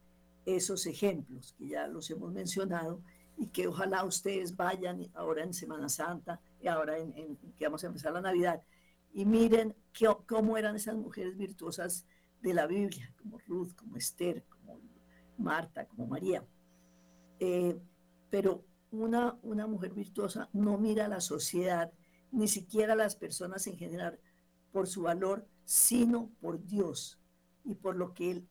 esos 0.57 0.87
ejemplos 0.87 1.55
que 1.59 1.69
ya 1.69 1.87
los 1.87 2.11
hemos 2.11 2.33
mencionado 2.33 3.03
y 3.37 3.49
que 3.49 3.69
ojalá 3.69 4.05
ustedes 4.05 4.57
vayan 4.57 5.11
ahora 5.15 5.45
en 5.45 5.53
Semana 5.53 5.89
Santa 5.89 6.41
y 6.61 6.69
ahora 6.69 6.99
en, 6.99 7.37
que 7.57 7.65
vamos 7.65 7.85
a 7.85 7.89
empezar 7.89 8.13
la 8.13 8.21
Navidad, 8.21 8.63
y 9.13 9.25
miren 9.25 9.75
cómo 10.27 10.57
eran 10.59 10.77
esas 10.77 10.97
mujeres 10.97 11.37
virtuosas 11.37 12.07
de 12.41 12.55
la 12.55 12.67
Biblia, 12.67 13.13
como 13.17 13.39
Ruth, 13.47 13.75
como 13.75 13.97
Esther, 13.97 14.45
como 14.49 14.81
Marta, 15.39 15.87
como 15.87 16.07
María. 16.07 16.45
Eh, 17.41 17.79
pero 18.31 18.65
una, 18.91 19.39
una 19.43 19.67
mujer 19.67 19.93
virtuosa 19.93 20.49
no 20.53 20.79
mira 20.79 21.07
a 21.07 21.09
la 21.09 21.21
sociedad, 21.21 21.93
ni 22.31 22.49
siquiera 22.49 22.95
a 22.95 22.97
las 22.97 23.17
personas 23.17 23.67
en 23.67 23.77
general, 23.77 24.19
por 24.73 24.87
su 24.87 25.03
valor, 25.03 25.47
sino 25.65 26.31
por 26.41 26.65
Dios 26.65 27.19
y 27.65 27.75
por 27.75 27.97
lo 27.97 28.15
que 28.15 28.31
Él 28.31 28.49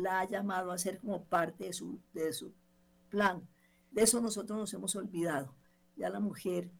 la 0.00 0.20
ha 0.20 0.28
llamado 0.28 0.72
a 0.72 0.78
ser 0.78 0.98
como 0.98 1.24
parte 1.24 1.64
de 1.64 1.72
su, 1.72 2.00
de 2.12 2.32
su 2.32 2.52
plan. 3.08 3.46
De 3.90 4.02
eso 4.02 4.20
nosotros 4.20 4.58
nos 4.58 4.74
hemos 4.74 4.96
olvidado. 4.96 5.54
Ya 5.96 6.08
la 6.10 6.20
mujer 6.20 6.70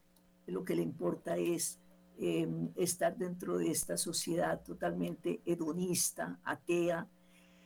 lo 0.46 0.64
que 0.64 0.74
le 0.74 0.82
importa 0.82 1.36
es 1.36 1.78
em, 2.18 2.70
estar 2.76 3.16
dentro 3.16 3.58
de 3.58 3.70
esta 3.70 3.96
sociedad 3.96 4.62
totalmente 4.62 5.40
hedonista, 5.44 6.38
atea, 6.44 7.08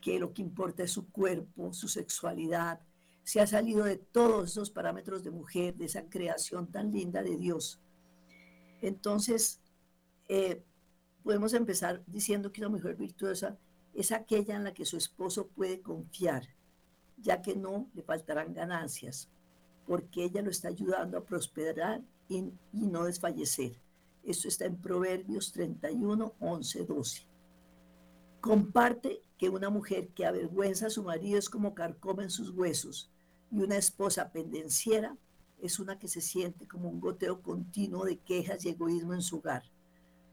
que 0.01 0.19
lo 0.19 0.33
que 0.35 0.43
importa 0.43 0.83
es 0.83 0.91
su 0.91 1.11
cuerpo, 1.11 1.73
su 1.73 1.89
sexualidad. 1.89 2.81
Se 3.23 3.41
ha 3.41 3.47
salido 3.47 3.85
de 3.85 3.97
todos 3.97 4.51
esos 4.51 4.71
parámetros 4.71 5.25
de 5.25 5.31
mujer, 5.31 5.75
de 5.77 5.87
esa 5.87 6.09
creación 6.09 6.71
tan 6.71 6.93
linda 6.93 7.23
de 7.23 7.37
Dios. 7.37 7.81
Entonces, 8.83 9.61
eh, 10.29 10.63
podemos 11.23 11.55
empezar 11.55 12.03
diciendo 12.07 12.53
que 12.53 12.61
una 12.61 12.69
mujer 12.69 12.97
virtuosa 12.97 13.59
es 13.95 14.13
aquella 14.13 14.57
en 14.57 14.65
la 14.65 14.75
que 14.75 14.85
su 14.85 14.97
esposo 14.97 15.47
puede 15.47 15.81
confiar, 15.81 16.49
ya 17.17 17.41
que 17.41 17.55
no 17.55 17.89
le 17.95 18.03
faltarán 18.03 18.53
ganancias, 18.53 19.29
porque 19.87 20.25
ella 20.25 20.43
lo 20.43 20.51
está 20.51 20.69
ayudando 20.69 21.17
a 21.17 21.25
prosperar 21.25 22.03
y, 22.29 22.53
no 22.73 23.05
desfallecer. 23.05 23.77
Esto 24.25 24.49
está 24.49 24.65
en 24.65 24.77
Proverbios 24.77 25.53
31, 25.53 26.35
11, 26.41 26.85
12. 26.85 27.23
Comparte 28.41 29.21
que 29.39 29.49
una 29.49 29.71
mujer 29.71 30.09
que 30.09 30.27
avergüenza 30.27 30.87
a 30.87 30.91
su 30.91 31.03
marido 31.03 31.39
es 31.39 31.49
como 31.49 31.75
carcoma 31.75 32.23
en 32.23 32.31
sus 32.31 32.51
huesos 32.51 33.11
y 33.51 33.61
una 33.61 33.77
esposa 33.77 34.33
pendenciera 34.33 35.17
es 35.61 35.79
una 35.79 35.99
que 35.99 36.09
se 36.09 36.21
siente 36.21 36.67
como 36.67 36.89
un 36.89 37.01
goteo 37.01 37.41
continuo 37.41 38.05
de 38.05 38.19
quejas 38.19 38.65
y 38.65 38.71
egoísmo 38.71 39.15
en 39.15 39.23
su 39.23 39.39
hogar. 39.39 39.63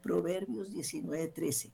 Proverbios 0.02 0.70
19, 0.72 1.28
13. 1.28 1.72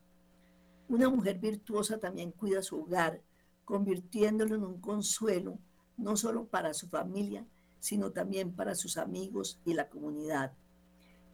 Una 0.89 1.11
mujer 1.11 1.39
virtuosa 1.39 1.99
también 1.99 2.33
cuida 2.33 2.63
su 2.63 2.81
hogar, 2.81 3.23
convirtiéndolo 3.67 4.55
en 4.55 4.65
un 4.65 4.81
consuelo, 4.81 5.59
no 5.99 6.17
solo 6.17 6.47
para 6.47 6.73
su 6.73 6.89
familia, 6.89 7.47
sino 7.79 8.11
también 8.11 8.57
para 8.57 8.75
sus 8.75 8.97
amigos 8.97 9.61
y 9.67 9.75
la 9.75 9.91
comunidad. 9.91 10.55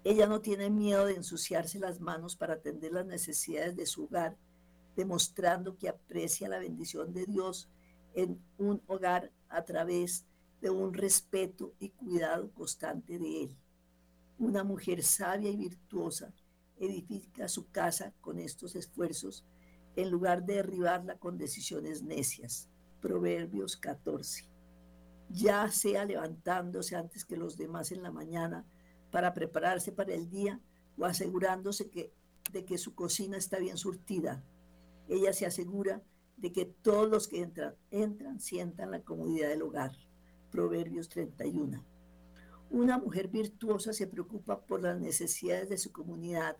Ella 0.02 0.26
no 0.26 0.40
tiene 0.40 0.70
miedo 0.70 1.06
de 1.06 1.14
ensuciarse 1.14 1.78
las 1.78 2.00
manos 2.00 2.34
para 2.34 2.54
atender 2.54 2.92
las 2.92 3.06
necesidades 3.06 3.76
de 3.76 3.86
su 3.86 4.04
hogar, 4.04 4.36
demostrando 4.96 5.76
que 5.78 5.88
aprecia 5.88 6.48
la 6.48 6.58
bendición 6.58 7.12
de 7.12 7.24
Dios 7.24 7.68
en 8.14 8.42
un 8.58 8.82
hogar 8.88 9.30
a 9.48 9.62
través 9.62 10.26
de 10.60 10.70
un 10.70 10.94
respeto 10.94 11.74
y 11.78 11.90
cuidado 11.90 12.50
constante 12.50 13.18
de 13.20 13.44
Él. 13.44 13.56
Una 14.38 14.64
mujer 14.64 15.04
sabia 15.04 15.50
y 15.50 15.56
virtuosa 15.56 16.32
edifica 16.78 17.48
su 17.48 17.70
casa 17.70 18.12
con 18.20 18.38
estos 18.38 18.76
esfuerzos 18.76 19.44
en 19.96 20.10
lugar 20.10 20.44
de 20.44 20.54
derribarla 20.54 21.18
con 21.18 21.38
decisiones 21.38 22.02
necias. 22.02 22.68
Proverbios 23.00 23.76
14. 23.76 24.48
Ya 25.30 25.70
sea 25.70 26.04
levantándose 26.04 26.96
antes 26.96 27.24
que 27.24 27.36
los 27.36 27.56
demás 27.56 27.92
en 27.92 28.02
la 28.02 28.10
mañana 28.10 28.64
para 29.10 29.34
prepararse 29.34 29.92
para 29.92 30.14
el 30.14 30.28
día 30.28 30.60
o 30.98 31.04
asegurándose 31.04 31.90
que, 31.90 32.12
de 32.52 32.64
que 32.64 32.78
su 32.78 32.94
cocina 32.94 33.36
está 33.36 33.58
bien 33.58 33.76
surtida. 33.76 34.42
Ella 35.08 35.32
se 35.32 35.46
asegura 35.46 36.02
de 36.36 36.52
que 36.52 36.64
todos 36.64 37.08
los 37.08 37.28
que 37.28 37.42
entran, 37.42 37.74
entran 37.90 38.40
sientan 38.40 38.90
la 38.90 39.02
comodidad 39.02 39.48
del 39.48 39.62
hogar. 39.62 39.92
Proverbios 40.50 41.08
31. 41.08 41.93
Una 42.74 42.98
mujer 42.98 43.28
virtuosa 43.28 43.92
se 43.92 44.08
preocupa 44.08 44.58
por 44.58 44.82
las 44.82 45.00
necesidades 45.00 45.68
de 45.68 45.78
su 45.78 45.92
comunidad, 45.92 46.56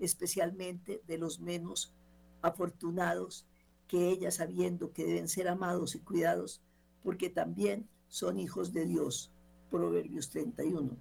especialmente 0.00 1.00
de 1.06 1.18
los 1.18 1.38
menos 1.38 1.94
afortunados, 2.42 3.46
que 3.86 4.08
ella 4.08 4.32
sabiendo 4.32 4.92
que 4.92 5.04
deben 5.04 5.28
ser 5.28 5.46
amados 5.46 5.94
y 5.94 6.00
cuidados, 6.00 6.60
porque 7.04 7.30
también 7.30 7.88
son 8.08 8.40
hijos 8.40 8.72
de 8.72 8.86
Dios. 8.86 9.30
Proverbios 9.70 10.30
31. 10.30 10.96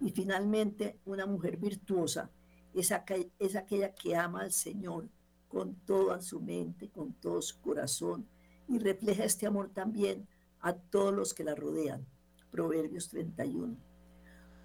Y 0.00 0.10
finalmente, 0.12 0.98
una 1.04 1.26
mujer 1.26 1.58
virtuosa 1.58 2.30
es, 2.72 2.94
es 3.38 3.56
aquella 3.56 3.94
que 3.94 4.16
ama 4.16 4.40
al 4.40 4.52
Señor 4.52 5.06
con 5.48 5.74
toda 5.74 6.22
su 6.22 6.40
mente, 6.40 6.88
con 6.88 7.12
todo 7.12 7.42
su 7.42 7.60
corazón, 7.60 8.26
y 8.68 8.78
refleja 8.78 9.24
este 9.24 9.46
amor 9.46 9.68
también 9.68 10.26
a 10.60 10.72
todos 10.72 11.12
los 11.12 11.34
que 11.34 11.44
la 11.44 11.54
rodean. 11.54 12.06
Proverbios 12.52 13.08
31. 13.08 13.76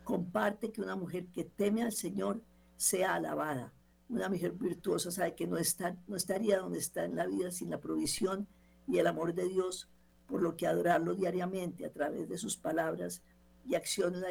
Comparte 0.03 0.71
que 0.71 0.81
una 0.81 0.97
mujer 0.97 1.27
que 1.27 1.45
teme 1.45 1.83
al 1.83 1.93
Señor 1.93 2.41
sea 2.75 3.15
alabada. 3.15 3.73
Una 4.09 4.29
mujer 4.29 4.51
virtuosa 4.51 5.09
sabe 5.09 5.35
que 5.35 5.47
no, 5.47 5.57
está, 5.57 5.95
no 6.05 6.17
estaría 6.17 6.59
donde 6.59 6.79
está 6.79 7.05
en 7.05 7.15
la 7.15 7.25
vida 7.25 7.49
sin 7.49 7.69
la 7.69 7.79
provisión 7.79 8.45
y 8.87 8.99
el 8.99 9.07
amor 9.07 9.33
de 9.33 9.47
Dios, 9.47 9.89
por 10.27 10.41
lo 10.41 10.57
que 10.57 10.67
adorarlo 10.67 11.15
diariamente 11.15 11.85
a 11.85 11.91
través 11.91 12.27
de 12.27 12.37
sus 12.37 12.57
palabras 12.57 13.23
y 13.65 13.75
acciones 13.75 14.19
la 14.19 14.29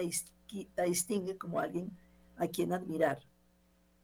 la 0.77 0.85
distingue 0.85 1.37
como 1.37 1.59
alguien 1.59 1.90
a 2.37 2.47
quien 2.47 2.73
admirar. 2.73 3.21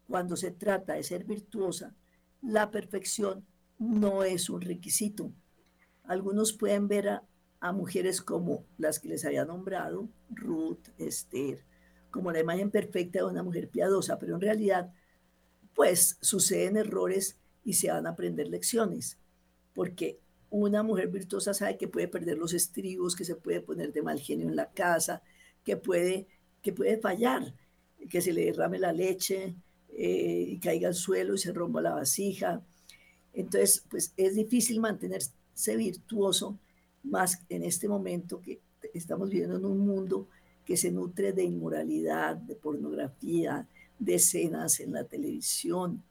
Cuando 0.09 0.37
se 0.37 0.51
trata 0.51 0.95
de 0.95 1.03
ser 1.03 1.25
virtuosa, 1.25 1.95
la 2.41 2.71
perfección 2.71 3.47
no 3.79 4.25
es 4.25 4.49
un 4.49 4.63
requisito. 4.63 5.31
Algunos 6.05 6.53
pueden 6.55 6.89
ver 6.89 7.09
a, 7.09 7.23
mujeres 7.71 8.21
como 8.21 8.65
las 8.77 8.99
que 8.99 9.09
les 9.09 9.25
había 9.25 9.45
nombrado, 9.45 10.09
Ruth, 10.31 10.89
Esther, 10.99 11.65
como 12.11 12.33
la 12.33 12.41
imagen 12.41 12.73
perfecta 12.73 13.21
de 13.21 13.27
una 13.27 13.45
mujer 13.45 13.69
piadosa, 13.69 14.19
pero 14.19 14.35
en 14.35 14.41
realidad, 14.41 14.93
pues 15.75 16.19
suceden 16.21 16.77
errores 16.77 17.39
y 17.63 17.75
se 17.75 17.93
van 17.93 18.09
a 18.09 18.11
aprender 18.11 18.49
lecciones, 18.49 19.19
porque 19.75 20.19
una 20.51 20.83
mujer 20.83 21.09
virtuosa 21.09 21.55
sabe 21.55 21.79
que 21.79 21.89
puede 21.89 22.09
perder 22.09 22.37
los 22.37 22.53
estribos, 22.53 23.15
que 23.15 23.25
se 23.25 23.37
puede 23.37 23.61
poner 23.61 23.93
de 23.93 24.03
mal 24.03 24.19
genio 24.19 24.49
en 24.49 24.57
la 24.57 24.71
casa, 24.73 25.23
que 25.65 25.77
puede, 25.77 26.27
que 26.63 26.73
puede 26.73 26.99
fallar, 26.99 27.55
que 28.11 28.21
se 28.21 28.33
le 28.33 28.47
derrame 28.47 28.79
la 28.79 28.93
leche 28.93 29.55
eh, 29.89 30.45
y 30.49 30.59
caiga 30.59 30.89
al 30.89 30.95
suelo 30.95 31.35
y 31.35 31.39
se 31.39 31.53
rompa 31.53 31.81
la 31.81 31.95
vasija. 31.95 32.63
Entonces, 33.33 33.85
pues 33.89 34.13
es 34.17 34.35
difícil 34.35 34.81
mantenerse 34.81 35.33
virtuoso 35.77 36.59
más 37.03 37.43
en 37.49 37.63
este 37.63 37.89
momento 37.89 38.41
que 38.41 38.61
estamos 38.95 39.31
viviendo 39.31 39.57
en 39.57 39.65
un 39.65 39.79
mundo 39.79 40.29
que 40.65 40.77
se 40.77 40.91
nutre 40.91 41.33
de 41.33 41.45
inmoralidad, 41.45 42.37
de 42.37 42.55
pornografía, 42.55 43.67
de 43.99 44.15
escenas 44.15 44.81
en 44.81 44.93
la 44.93 45.05
televisión, 45.05 46.03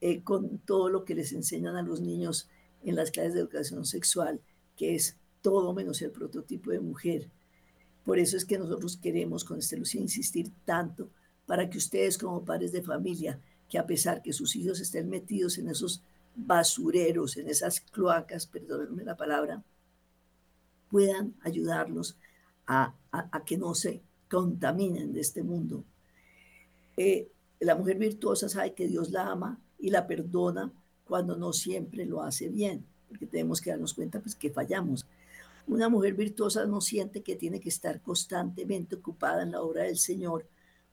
eh, 0.00 0.22
con 0.22 0.58
todo 0.58 0.88
lo 0.88 1.04
que 1.04 1.14
les 1.14 1.32
enseñan 1.32 1.76
a 1.76 1.82
los 1.82 2.00
niños 2.00 2.48
en 2.82 2.96
las 2.96 3.10
clases 3.10 3.34
de 3.34 3.40
educación 3.40 3.84
sexual, 3.84 4.40
que 4.76 4.94
es 4.94 5.16
todo 5.42 5.74
menos 5.74 6.00
el 6.02 6.10
prototipo 6.10 6.70
de 6.70 6.80
mujer. 6.80 7.28
Por 8.04 8.18
eso 8.18 8.36
es 8.36 8.44
que 8.44 8.58
nosotros 8.58 8.96
queremos 8.96 9.44
con 9.44 9.58
este 9.58 9.76
Lucía 9.76 10.00
insistir 10.00 10.50
tanto 10.64 11.10
para 11.46 11.68
que 11.68 11.78
ustedes 11.78 12.16
como 12.16 12.44
padres 12.44 12.72
de 12.72 12.82
familia, 12.82 13.40
que 13.68 13.78
a 13.78 13.86
pesar 13.86 14.22
que 14.22 14.32
sus 14.32 14.56
hijos 14.56 14.80
estén 14.80 15.08
metidos 15.08 15.58
en 15.58 15.68
esos 15.68 16.02
basureros, 16.34 17.36
en 17.36 17.48
esas 17.48 17.80
cloacas, 17.80 18.46
perdónenme 18.46 19.04
la 19.04 19.16
palabra, 19.16 19.62
puedan 20.90 21.34
ayudarlos 21.42 22.16
a, 22.66 22.94
que 23.46 23.58
no 23.58 23.74
se 23.74 24.02
contaminen 24.28 25.12
de 25.12 25.20
este 25.20 25.42
mundo. 25.42 25.84
Eh, 26.96 27.28
la 27.58 27.74
mujer 27.74 27.98
virtuosa 27.98 28.48
sabe 28.48 28.74
que 28.74 28.86
Dios 28.86 29.10
la 29.10 29.28
ama 29.28 29.58
y 29.78 29.90
la 29.90 30.06
perdona 30.06 30.72
cuando 31.04 31.36
no 31.36 31.52
siempre 31.52 32.06
lo 32.06 32.22
hace 32.22 32.48
bien, 32.48 32.84
porque 33.08 33.26
tenemos 33.26 33.60
que 33.60 33.70
darnos 33.70 33.94
cuenta 33.94 34.20
pues, 34.20 34.36
que 34.36 34.50
fallamos. 34.50 35.06
Una 35.66 35.88
mujer 35.88 36.14
virtuosa 36.14 36.64
no 36.66 36.80
siente 36.80 37.22
que 37.22 37.36
tiene 37.36 37.60
que 37.60 37.68
estar 37.68 38.00
constantemente 38.00 38.96
ocupada 38.96 39.42
en 39.42 39.52
la 39.52 39.62
obra 39.62 39.84
del 39.84 39.98
Señor 39.98 40.46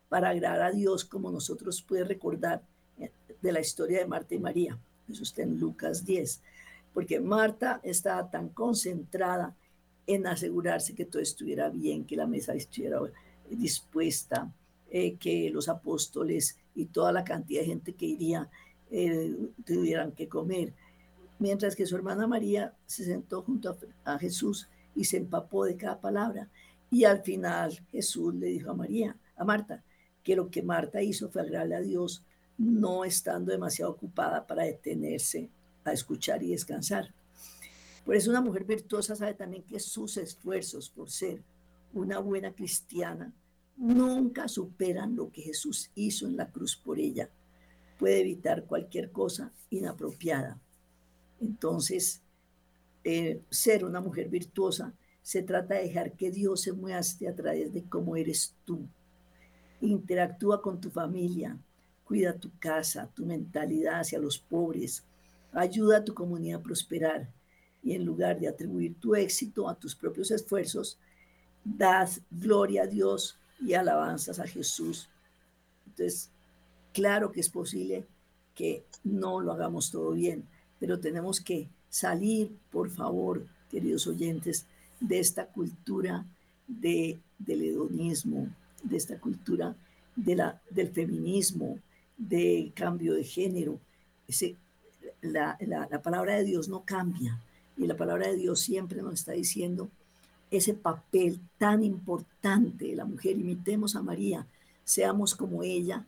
para 0.09 0.29
agradar 0.29 0.61
a 0.61 0.71
Dios, 0.71 1.05
como 1.05 1.31
nosotros 1.31 1.81
puede 1.81 2.03
recordar 2.03 2.63
eh, 2.99 3.11
de 3.41 3.51
la 3.51 3.59
historia 3.59 3.99
de 3.99 4.07
Marta 4.07 4.35
y 4.35 4.39
María. 4.39 4.77
Eso 5.09 5.23
está 5.23 5.43
en 5.43 5.59
Lucas 5.59 6.05
10. 6.05 6.41
Porque 6.93 7.19
Marta 7.19 7.79
estaba 7.83 8.29
tan 8.29 8.49
concentrada 8.49 9.55
en 10.07 10.25
asegurarse 10.25 10.95
que 10.95 11.05
todo 11.05 11.21
estuviera 11.21 11.69
bien, 11.69 12.05
que 12.05 12.15
la 12.15 12.25
mesa 12.25 12.55
estuviera 12.55 12.99
dispuesta, 13.49 14.51
eh, 14.89 15.15
que 15.17 15.49
los 15.51 15.69
apóstoles 15.69 16.57
y 16.73 16.85
toda 16.85 17.11
la 17.11 17.23
cantidad 17.23 17.61
de 17.61 17.67
gente 17.67 17.93
que 17.93 18.05
iría 18.05 18.49
eh, 18.89 19.35
tuvieran 19.65 20.13
que 20.13 20.27
comer 20.27 20.73
mientras 21.39 21.75
que 21.75 21.85
su 21.85 21.95
hermana 21.95 22.27
María 22.27 22.73
se 22.85 23.05
sentó 23.05 23.41
junto 23.43 23.77
a, 24.03 24.17
Jesús 24.17 24.67
y 24.95 25.05
se 25.05 25.17
empapó 25.17 25.65
de 25.65 25.77
cada 25.77 25.99
palabra. 25.99 26.49
Y 26.89 27.03
al 27.03 27.21
final 27.21 27.79
Jesús 27.91 28.33
le 28.35 28.47
dijo 28.47 28.71
a 28.71 28.75
María, 28.75 29.15
a 29.35 29.43
Marta, 29.43 29.83
que 30.23 30.35
lo 30.35 30.49
que 30.49 30.63
Marta 30.63 31.01
hizo 31.01 31.29
fue 31.29 31.41
agradarle 31.41 31.75
a 31.75 31.81
Dios, 31.81 32.23
no 32.57 33.05
estando 33.05 33.51
demasiado 33.51 33.91
ocupada 33.91 34.45
para 34.47 34.63
detenerse 34.63 35.49
a 35.83 35.91
escuchar 35.91 36.41
y 36.43 36.51
descansar. 36.51 37.13
Por 38.07 38.15
eso 38.15 38.31
una 38.31 38.41
mujer 38.41 38.63
virtuosa 38.63 39.15
sabe 39.15 39.35
también 39.35 39.61
que 39.61 39.79
sus 39.79 40.17
esfuerzos 40.17 40.89
por 40.89 41.11
ser 41.11 41.43
una 41.93 42.17
buena 42.17 42.53
cristiana 42.53 43.31
nunca 43.75 44.47
superan 44.47 45.15
lo 45.15 45.29
que 45.29 45.43
Jesús 45.43 45.91
hizo 45.93 46.25
en 46.25 46.37
la 46.37 46.51
cruz 46.51 46.75
por 46.75 46.97
ella. 46.97 47.29
Puede 47.99 48.21
evitar 48.21 48.65
cualquier 48.65 49.11
cosa 49.11 49.51
inapropiada 49.69 50.59
entonces, 51.39 52.21
eh, 53.03 53.41
ser 53.49 53.85
una 53.85 54.01
mujer 54.01 54.29
virtuosa 54.29 54.93
se 55.21 55.43
trata 55.43 55.75
de 55.75 55.83
dejar 55.83 56.13
que 56.13 56.31
Dios 56.31 56.61
se 56.61 56.73
muestre 56.73 57.27
a 57.27 57.35
través 57.35 57.73
de 57.73 57.83
cómo 57.83 58.15
eres 58.15 58.55
tú. 58.65 58.87
Interactúa 59.81 60.61
con 60.61 60.79
tu 60.79 60.89
familia, 60.89 61.57
cuida 62.05 62.39
tu 62.39 62.49
casa, 62.59 63.09
tu 63.13 63.25
mentalidad 63.25 63.99
hacia 63.99 64.19
los 64.19 64.39
pobres, 64.39 65.03
ayuda 65.51 65.97
a 65.97 66.03
tu 66.03 66.13
comunidad 66.13 66.61
a 66.61 66.63
prosperar 66.63 67.29
y 67.87 67.93
en 67.93 68.03
lugar 68.03 68.37
de 68.37 68.49
atribuir 68.49 68.95
tu 68.99 69.15
éxito 69.15 69.69
a 69.69 69.75
tus 69.75 69.95
propios 69.95 70.29
esfuerzos, 70.31 70.97
das 71.63 72.19
gloria 72.29 72.83
a 72.83 72.87
Dios 72.87 73.37
y 73.61 73.75
alabanzas 73.75 74.39
a 74.39 74.47
Jesús. 74.47 75.07
Entonces, 75.85 76.29
claro 76.93 77.31
que 77.31 77.39
es 77.39 77.47
posible 77.47 78.05
que 78.53 78.83
no 79.05 79.39
lo 79.39 79.53
hagamos 79.53 79.89
todo 79.89 80.11
bien, 80.11 80.43
pero 80.79 80.99
tenemos 80.99 81.39
que 81.39 81.69
salir, 81.89 82.51
por 82.71 82.89
favor, 82.89 83.47
queridos 83.71 84.05
oyentes, 84.05 84.65
de 84.99 85.19
esta 85.19 85.45
cultura 85.45 86.25
de, 86.67 87.17
del 87.39 87.61
hedonismo, 87.61 88.49
de 88.83 88.97
esta 88.97 89.17
cultura 89.17 89.77
del 90.13 90.89
feminismo, 90.91 91.79
del 92.17 92.73
cambio 92.73 93.13
de 93.13 93.23
género. 93.23 93.79
Ese, 94.27 94.57
la, 95.21 95.57
la 95.61 96.01
palabra 96.01 96.35
de 96.35 96.43
Dios 96.43 96.67
no 96.67 96.83
cambia 96.83 97.39
y 97.77 97.87
la 97.87 97.95
palabra 97.95 98.27
de 98.27 98.35
Dios 98.35 98.59
siempre 98.59 99.01
nos 99.01 99.15
está 99.15 99.33
diciendo 99.33 99.89
ese 100.49 100.73
papel 100.73 101.39
tan 101.57 101.83
importante 101.83 102.85
de 102.85 102.95
la 102.95 103.05
mujer. 103.05 103.37
Imitemos 103.37 103.95
a 103.95 104.01
María, 104.01 104.47
seamos 104.83 105.35
como 105.35 105.63
ella 105.63 106.05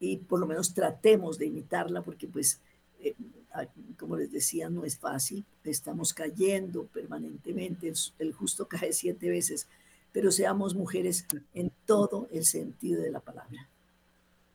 y 0.00 0.16
por 0.16 0.40
lo 0.40 0.46
menos 0.46 0.74
tratemos 0.74 1.38
de 1.38 1.46
imitarla 1.46 2.02
porque 2.02 2.26
pues 2.26 2.60
eh, 3.00 3.14
como 3.98 4.16
les 4.16 4.32
decía, 4.32 4.70
no 4.70 4.84
es 4.84 4.96
fácil, 4.96 5.44
estamos 5.64 6.14
cayendo 6.14 6.86
permanentemente, 6.86 7.92
el 8.18 8.32
justo 8.32 8.66
cae 8.66 8.92
siete 8.92 9.28
veces, 9.28 9.66
pero 10.12 10.32
seamos 10.32 10.74
mujeres 10.74 11.26
en 11.54 11.70
todo 11.86 12.28
el 12.32 12.44
sentido 12.44 13.02
de 13.02 13.10
la 13.10 13.20
palabra. 13.20 13.68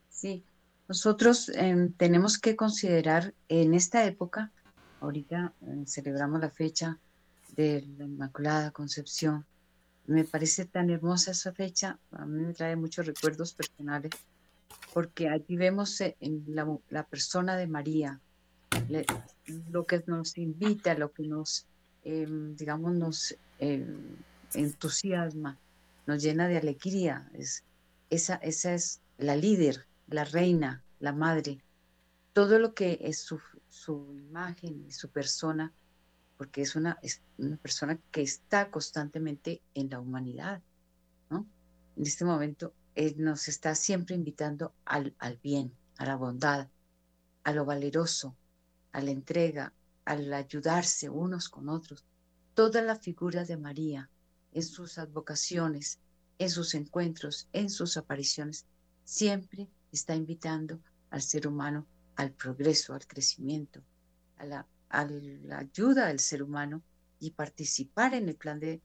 Sí, 0.09 0.43
nosotros 0.87 1.49
em, 1.49 1.91
tenemos 1.93 2.39
que 2.39 2.55
considerar 2.55 3.33
en 3.49 3.73
esta 3.73 4.05
época, 4.05 4.51
ahorita 5.01 5.53
eh, 5.61 5.83
celebramos 5.85 6.39
la 6.41 6.49
fecha 6.49 6.97
de 7.55 7.85
la 7.97 8.05
Inmaculada 8.05 8.71
Concepción, 8.71 9.45
me 10.07 10.23
parece 10.23 10.65
tan 10.65 10.89
hermosa 10.89 11.31
esa 11.31 11.51
fecha, 11.51 11.99
a 12.11 12.25
mí 12.25 12.43
me 12.43 12.53
trae 12.53 12.75
muchos 12.75 13.05
recuerdos 13.05 13.53
personales 13.53 14.11
porque 14.93 15.29
allí 15.29 15.57
vemos 15.57 15.99
eh, 16.01 16.15
la, 16.47 17.03
persona 17.03 17.57
de 17.57 17.67
María 17.67 18.19
lo 19.69 19.85
que 19.85 20.03
nos 20.07 20.37
invita, 20.37 20.93
lo 20.93 21.11
que 21.11 21.23
nos, 21.23 21.65
em, 22.03 22.55
digamos, 22.55 22.93
nos 22.93 23.35
em, 23.59 24.15
entusiasma, 24.53 25.57
nos 26.05 26.23
llena 26.23 26.47
de 26.47 26.57
alegría. 26.57 27.29
Es, 27.33 27.63
esa, 28.09 28.35
esa 28.35 28.73
es 28.73 29.01
la 29.17 29.35
líder, 29.35 29.85
la 30.07 30.23
reina, 30.23 30.83
la 30.99 31.13
madre, 31.13 31.59
todo 32.37 32.59
lo 32.59 32.75
que 32.75 32.99
es 33.01 33.27
su, 33.67 34.15
imagen 34.15 34.85
y 34.87 34.91
su 34.91 35.09
persona, 35.09 35.73
porque 36.37 36.61
es 36.61 36.75
una, 36.75 36.99
persona 37.63 37.99
que 38.11 38.21
está 38.21 38.69
constantemente 38.69 39.63
en 39.73 39.89
la 39.89 39.99
humanidad, 39.99 40.61
¿no? 41.31 41.47
En 41.95 42.03
este 42.03 42.25
momento 42.25 42.75
él 42.93 43.15
nos 43.17 43.47
está 43.47 43.73
siempre 43.73 44.13
invitando 44.13 44.71
al, 44.85 45.15
al 45.17 45.37
bien, 45.37 45.73
a 45.97 46.05
la 46.05 46.15
bondad, 46.15 46.67
a 47.43 47.53
lo 47.53 47.65
valeroso, 47.65 48.35
a 48.91 49.01
la 49.01 49.09
entrega, 49.09 49.73
al 50.05 50.31
ayudarse 50.31 51.09
unos 51.09 51.49
con 51.49 51.69
otros. 51.69 52.05
Toda 52.53 52.83
la 52.83 52.97
figura 52.97 53.45
de 53.45 53.57
María 53.57 54.11
en 54.51 54.61
sus 54.61 54.99
advocaciones, 54.99 55.97
en 56.37 56.51
sus 56.51 56.75
encuentros, 56.75 57.47
en 57.51 57.71
sus 57.71 57.97
apariciones, 57.97 58.67
siempre 59.05 59.67
está 59.91 60.13
invitando 60.13 60.79
al 61.09 61.23
ser 61.23 61.47
humano 61.47 61.87
al 62.17 62.31
progreso, 62.31 62.93
al 62.93 63.07
crecimiento, 63.07 63.81
a 64.37 64.45
la, 64.45 64.67
ayuda 64.89 66.07
del 66.07 66.19
ser 66.19 66.41
humano 66.43 66.81
y 67.19 67.31
participar 67.31 68.13
en 68.13 68.27
el 68.27 68.35
plan 68.35 68.59
de, 68.59 68.81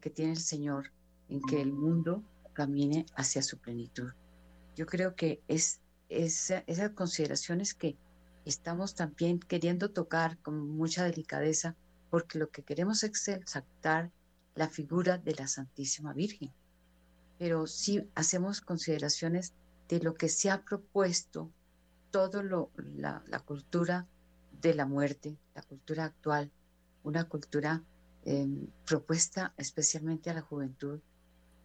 que 0.00 0.10
tiene 0.10 0.32
el 0.32 0.40
Señor 0.40 0.92
en 1.28 1.40
que 1.42 1.60
el 1.60 1.72
mundo 1.72 2.22
camine 2.52 3.06
hacia 3.16 3.42
su 3.42 3.58
plenitud. 3.58 4.10
Yo 4.76 4.86
creo 4.86 5.14
que 5.14 5.40
es, 5.48 5.80
esas 6.08 6.90
consideraciones 6.94 7.74
que 7.74 7.96
estamos 8.44 8.94
también 8.94 9.38
queriendo 9.38 9.90
tocar 9.90 10.38
con 10.38 10.68
mucha 10.68 11.04
delicadeza, 11.04 11.74
porque 12.10 12.38
lo 12.38 12.50
que 12.50 12.62
queremos 12.62 13.02
es 13.02 13.28
exaltar 13.28 14.10
la 14.54 14.68
figura 14.68 15.18
de 15.18 15.34
la 15.34 15.46
Santísima 15.46 16.12
Virgen. 16.12 16.52
Pero 17.38 17.66
si 17.66 18.08
hacemos 18.14 18.60
consideraciones 18.60 19.52
de 19.88 20.00
lo 20.00 20.14
que 20.14 20.28
se 20.28 20.50
ha 20.50 20.62
propuesto 20.62 21.50
todo 22.10 22.42
lo, 22.42 22.70
la, 22.76 23.22
cultura 23.44 24.06
de 24.60 24.74
la 24.74 24.86
muerte, 24.86 25.36
la 25.54 25.62
cultura 25.62 26.04
actual, 26.04 26.50
una 27.02 27.24
cultura 27.24 27.82
em, 28.24 28.66
propuesta 28.84 29.54
especialmente 29.56 30.30
a 30.30 30.34
la 30.34 30.42
juventud 30.42 31.00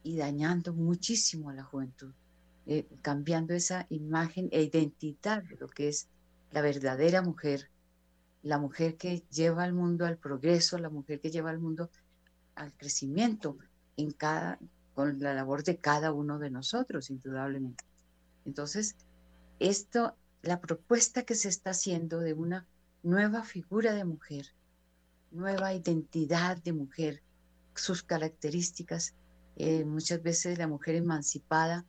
y 0.03 0.17
dañando 0.17 0.73
muchísimo 0.73 1.49
a 1.49 1.53
la 1.53 1.63
juventud, 1.63 2.13
eh, 2.65 2.87
cambiando 3.01 3.53
esa 3.53 3.87
imagen 3.89 4.49
e 4.51 4.61
identidad 4.63 5.43
de 5.43 5.55
lo 5.55 5.67
que 5.67 5.87
es 5.87 6.07
la 6.51 6.61
verdadera 6.61 7.21
mujer, 7.21 7.69
la 8.41 8.57
mujer 8.57 8.97
que 8.97 9.23
lleva 9.31 9.63
al 9.63 9.73
mundo 9.73 10.05
al 10.05 10.17
progreso, 10.17 10.77
la 10.77 10.89
mujer 10.89 11.19
que 11.19 11.31
lleva 11.31 11.49
al 11.49 11.59
mundo 11.59 11.89
al 12.55 12.73
crecimiento 12.73 13.57
en 13.97 14.11
cada, 14.11 14.59
con 14.93 15.19
la 15.19 15.33
labor 15.33 15.63
de 15.63 15.77
cada 15.77 16.11
uno 16.11 16.37
de 16.39 16.51
nosotros, 16.51 17.09
indudablemente. 17.09 17.83
Entonces, 18.45 18.95
esto 19.59 20.15
la 20.43 20.59
propuesta 20.59 21.23
que 21.23 21.35
se 21.35 21.47
está 21.47 21.69
haciendo 21.69 22.19
de 22.19 22.33
una 22.33 22.67
nueva 23.01 23.43
figura 23.43 23.93
de 23.93 24.03
mujer, 24.03 24.53
nueva 25.31 25.73
identidad 25.73 26.61
de 26.61 26.73
mujer, 26.73 27.23
sus 27.75 28.03
características. 28.03 29.15
Eh, 29.55 29.85
muchas 29.85 30.21
veces 30.21 30.57
la 30.57 30.67
mujer 30.67 30.95
emancipada, 30.95 31.85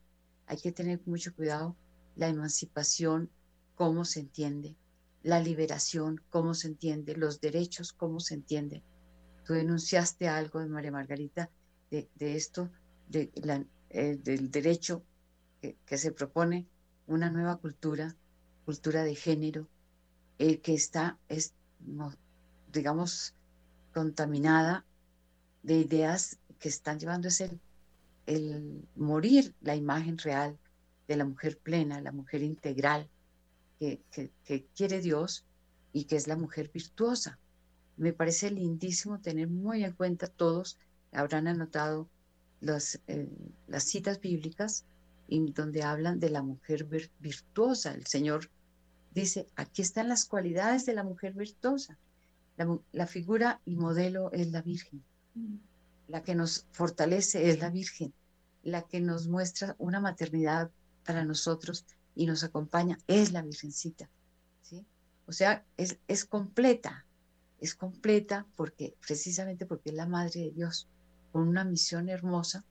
hay 0.47 0.57
que 0.57 0.71
tener 0.71 1.01
mucho 1.05 1.35
cuidado, 1.35 1.75
la 2.15 2.29
emancipación, 2.29 3.29
cómo 3.75 4.05
se 4.05 4.21
entiende, 4.21 4.77
la 5.21 5.41
liberación, 5.41 6.21
cómo 6.29 6.53
se 6.53 6.67
entiende, 6.67 7.17
los 7.17 7.41
derechos, 7.41 7.91
cómo 7.91 8.21
se 8.21 8.35
entiende. 8.35 8.83
Tú 9.45 9.51
denunciaste 9.53 10.29
algo 10.29 10.61
de 10.61 10.69
María 10.69 10.93
Margarita 10.93 11.49
de, 11.91 12.07
esto, 12.19 12.69
eh, 13.11 14.17
del 14.23 14.49
derecho 14.49 15.03
que 15.61 15.97
se 15.97 16.11
propone 16.13 16.67
una 17.07 17.29
nueva 17.29 17.57
cultura 17.57 18.15
cultura 18.65 19.03
de 19.03 19.15
género, 19.15 19.67
eh, 20.39 20.59
que 20.59 20.73
está, 20.73 21.17
es, 21.29 21.53
digamos, 22.73 23.33
contaminada 23.93 24.85
de 25.63 25.75
ideas 25.79 26.37
que 26.59 26.69
están 26.69 26.99
llevando 26.99 27.27
es 27.27 27.41
el, 27.41 27.59
el 28.25 28.87
morir 28.95 29.53
la 29.61 29.75
imagen 29.75 30.17
real 30.17 30.57
de 31.07 31.15
la 31.15 31.25
mujer 31.25 31.57
plena, 31.57 32.01
la 32.01 32.11
mujer 32.11 32.41
integral 32.41 33.07
que, 33.79 34.01
que, 34.43 34.65
quiere 34.75 35.01
Dios 35.01 35.45
y 35.93 36.05
que 36.05 36.15
es 36.15 36.27
la 36.27 36.35
mujer 36.35 36.69
virtuosa. 36.73 37.39
Me 37.97 38.13
parece 38.13 38.51
lindísimo 38.51 39.19
tener 39.19 39.47
muy 39.47 39.83
en 39.83 39.93
cuenta 39.93 40.27
todos, 40.27 40.77
habrán 41.11 41.47
anotado 41.47 42.09
las, 42.61 42.99
eh, 43.07 43.29
las 43.67 43.83
citas 43.83 44.19
bíblicas 44.19 44.85
y 45.27 45.51
donde 45.51 45.83
hablan 45.83 46.19
de 46.19 46.29
la 46.29 46.41
mujer 46.41 46.85
virtuosa. 47.19 47.93
El 47.93 48.05
Señor 48.07 48.49
dice, 49.15 49.47
aquí 49.55 49.81
están 49.81 50.09
las 50.09 50.25
cualidades 50.25 50.85
de 50.85 50.93
la 50.93 51.03
mujer 51.03 51.33
virtuosa. 51.33 51.97
La, 52.91 53.07
figura 53.07 53.61
y 53.65 53.75
modelo 53.75 54.31
es 54.31 54.51
la 54.51 54.61
Virgen. 54.61 55.03
La 56.07 56.21
que 56.21 56.35
nos 56.35 56.67
fortalece 56.71 57.49
es 57.49 57.59
la 57.59 57.69
Virgen. 57.69 58.13
La 58.63 58.83
que 58.83 58.99
nos 58.99 59.27
muestra 59.27 59.75
una 59.77 59.99
maternidad 59.99 60.69
para 61.05 61.23
nosotros 61.23 61.85
y 62.13 62.25
nos 62.25 62.43
acompaña 62.43 62.97
es 63.07 63.31
la 63.31 63.41
Virgencita. 63.41 64.09
¿sí? 64.61 64.85
O 65.25 65.31
sea, 65.31 65.65
es, 65.77 65.97
es 66.07 66.25
completa. 66.25 67.05
Es 67.59 67.73
completa 67.73 68.45
porque 68.55 68.95
precisamente 69.05 69.65
porque 69.65 69.89
es 69.89 69.95
la 69.95 70.07
Madre 70.07 70.41
de 70.41 70.51
Dios, 70.51 70.87
con 71.31 71.47
una 71.47 71.63
misión 71.63 72.09
hermosa 72.09 72.63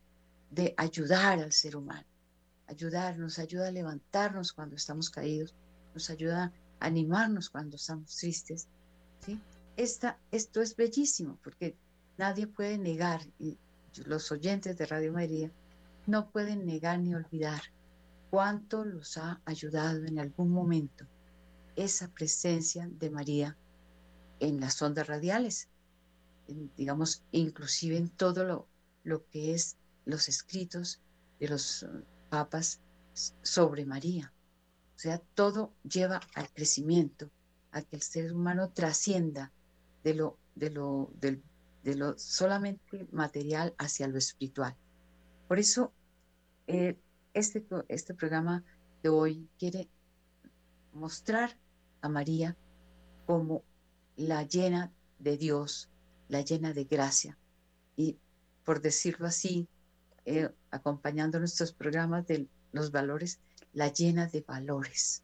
de 0.50 0.74
ayudar 0.76 1.40
al 1.40 1.52
ser 1.52 1.76
humano. 1.76 2.06
Ayudarnos, 2.66 3.38
ayuda 3.38 3.68
a 3.68 3.72
levantarnos 3.72 4.52
cuando 4.52 4.76
estamos 4.76 5.10
caídos 5.10 5.54
nos 5.94 6.10
ayuda 6.10 6.52
a 6.80 6.86
animarnos 6.86 7.50
cuando 7.50 7.76
estamos 7.76 8.14
tristes. 8.16 8.66
¿sí? 9.24 9.40
Esta, 9.76 10.18
esto 10.30 10.60
es 10.60 10.76
bellísimo 10.76 11.38
porque 11.42 11.76
nadie 12.18 12.46
puede 12.46 12.78
negar, 12.78 13.22
y 13.38 13.58
los 14.06 14.30
oyentes 14.32 14.76
de 14.76 14.86
Radio 14.86 15.12
María 15.12 15.50
no 16.06 16.30
pueden 16.30 16.66
negar 16.66 16.98
ni 16.98 17.14
olvidar 17.14 17.62
cuánto 18.30 18.84
los 18.84 19.16
ha 19.16 19.40
ayudado 19.44 20.04
en 20.04 20.18
algún 20.18 20.50
momento 20.50 21.06
esa 21.76 22.08
presencia 22.08 22.88
de 22.88 23.10
María 23.10 23.56
en 24.40 24.60
las 24.60 24.80
ondas 24.82 25.06
radiales, 25.06 25.68
digamos, 26.76 27.22
inclusive 27.32 27.96
en 27.96 28.10
todo 28.10 28.44
lo, 28.44 28.68
lo 29.04 29.24
que 29.26 29.54
es 29.54 29.76
los 30.04 30.28
escritos 30.28 31.00
de 31.40 31.48
los 31.48 31.86
papas 32.28 32.80
sobre 33.42 33.86
María. 33.86 34.33
O 34.96 34.98
sea, 34.98 35.18
todo 35.34 35.72
lleva 35.82 36.20
al 36.34 36.48
crecimiento, 36.52 37.30
a 37.72 37.82
que 37.82 37.96
el 37.96 38.02
ser 38.02 38.32
humano 38.32 38.70
trascienda 38.70 39.52
de 40.04 40.14
lo, 40.14 40.38
de 40.54 40.70
lo, 40.70 41.10
de 41.20 41.94
lo 41.94 42.16
solamente 42.18 43.06
material 43.10 43.74
hacia 43.78 44.06
lo 44.06 44.18
espiritual. 44.18 44.76
Por 45.48 45.58
eso, 45.58 45.92
eh, 46.66 46.96
este, 47.34 47.64
este 47.88 48.14
programa 48.14 48.64
de 49.02 49.08
hoy 49.08 49.48
quiere 49.58 49.88
mostrar 50.92 51.58
a 52.00 52.08
María 52.08 52.56
como 53.26 53.64
la 54.16 54.44
llena 54.44 54.92
de 55.18 55.36
Dios, 55.36 55.90
la 56.28 56.42
llena 56.42 56.72
de 56.72 56.84
gracia. 56.84 57.36
Y 57.96 58.18
por 58.64 58.80
decirlo 58.80 59.26
así, 59.26 59.68
eh, 60.24 60.48
acompañando 60.70 61.38
nuestros 61.38 61.72
programas 61.72 62.26
de 62.26 62.48
los 62.72 62.90
valores 62.90 63.40
la 63.74 63.92
llena 63.92 64.28
de 64.28 64.40
valores 64.40 65.22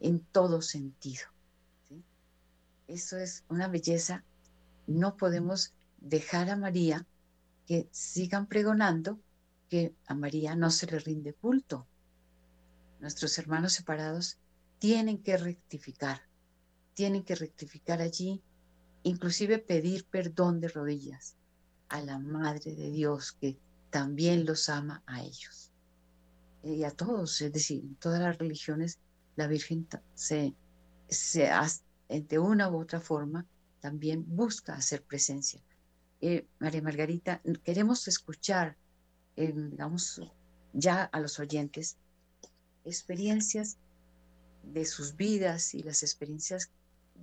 en 0.00 0.20
todo 0.20 0.62
sentido. 0.62 1.24
Eso 2.88 3.18
es 3.18 3.44
una 3.48 3.68
belleza. 3.68 4.24
No 4.86 5.16
podemos 5.16 5.74
dejar 5.98 6.50
a 6.50 6.56
María 6.56 7.06
que 7.66 7.88
sigan 7.92 8.46
pregonando 8.46 9.20
que 9.68 9.94
a 10.06 10.14
María 10.14 10.56
no 10.56 10.70
se 10.70 10.86
le 10.86 10.98
rinde 10.98 11.34
culto. 11.34 11.86
Nuestros 12.98 13.38
hermanos 13.38 13.74
separados 13.74 14.38
tienen 14.78 15.22
que 15.22 15.36
rectificar, 15.36 16.22
tienen 16.94 17.22
que 17.22 17.36
rectificar 17.36 18.00
allí, 18.00 18.42
inclusive 19.04 19.58
pedir 19.58 20.04
perdón 20.06 20.60
de 20.60 20.68
rodillas 20.68 21.36
a 21.88 22.00
la 22.00 22.18
Madre 22.18 22.74
de 22.74 22.90
Dios 22.90 23.32
que 23.32 23.58
también 23.90 24.44
los 24.44 24.68
ama 24.68 25.02
a 25.06 25.22
ellos 25.22 25.69
y 26.62 26.84
a 26.84 26.90
todos, 26.90 27.40
es 27.40 27.52
decir, 27.52 27.82
en 27.82 27.94
todas 27.96 28.20
las 28.20 28.38
religiones 28.38 28.98
la 29.36 29.46
Virgen 29.46 29.88
se, 30.14 30.54
se 31.08 31.50
de 32.08 32.38
una 32.38 32.70
u 32.70 32.80
otra 32.80 33.00
forma 33.00 33.46
también 33.80 34.24
busca 34.26 34.74
hacer 34.74 35.02
presencia. 35.02 35.60
Eh, 36.20 36.46
María 36.58 36.82
Margarita, 36.82 37.40
queremos 37.64 38.06
escuchar, 38.08 38.76
eh, 39.36 39.52
digamos, 39.54 40.20
ya 40.72 41.04
a 41.04 41.20
los 41.20 41.38
oyentes, 41.38 41.96
experiencias 42.84 43.78
de 44.62 44.84
sus 44.84 45.16
vidas 45.16 45.74
y 45.74 45.82
las 45.82 46.02
experiencias, 46.02 46.70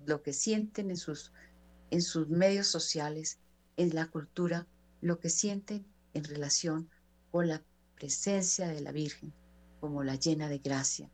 lo 0.06 0.23
que 0.23 0.34
sienten 0.34 0.89
en 0.89 0.97
sus, 0.97 1.32
en 1.91 2.02
sus 2.02 2.28
medios 2.30 2.67
sociales, 2.67 3.38
en 3.76 3.93
la 3.93 4.08
cultura, 4.08 4.65
lo 5.02 5.19
que 5.19 5.30
sienten 5.30 5.86
en 6.13 6.23
relación 6.23 6.89
con 7.32 7.47
la 7.47 7.62
presencia 7.98 8.68
de 8.68 8.82
la 8.82 8.92
Virgen 8.92 9.34
como 9.80 10.04
la 10.04 10.16
llena 10.16 10.50
de 10.50 10.60
gracia 10.60 11.10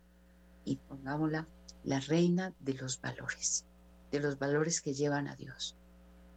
y 0.66 0.76
pongámosla 0.78 1.48
la 1.84 2.00
reina 2.00 2.54
de 2.60 2.74
los 2.74 3.02
valores, 3.02 3.66
de 4.12 4.20
los 4.20 4.40
valores 4.40 4.82
que 4.82 4.94
llevan 4.94 5.28
a 5.28 5.36
Dios. 5.36 5.76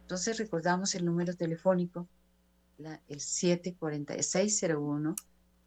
Entonces 0.01 0.37
recordamos 0.37 0.95
el 0.95 1.05
número 1.05 1.35
telefónico, 1.35 2.07
la, 2.77 3.01
el 3.07 3.19
74601 3.19 5.15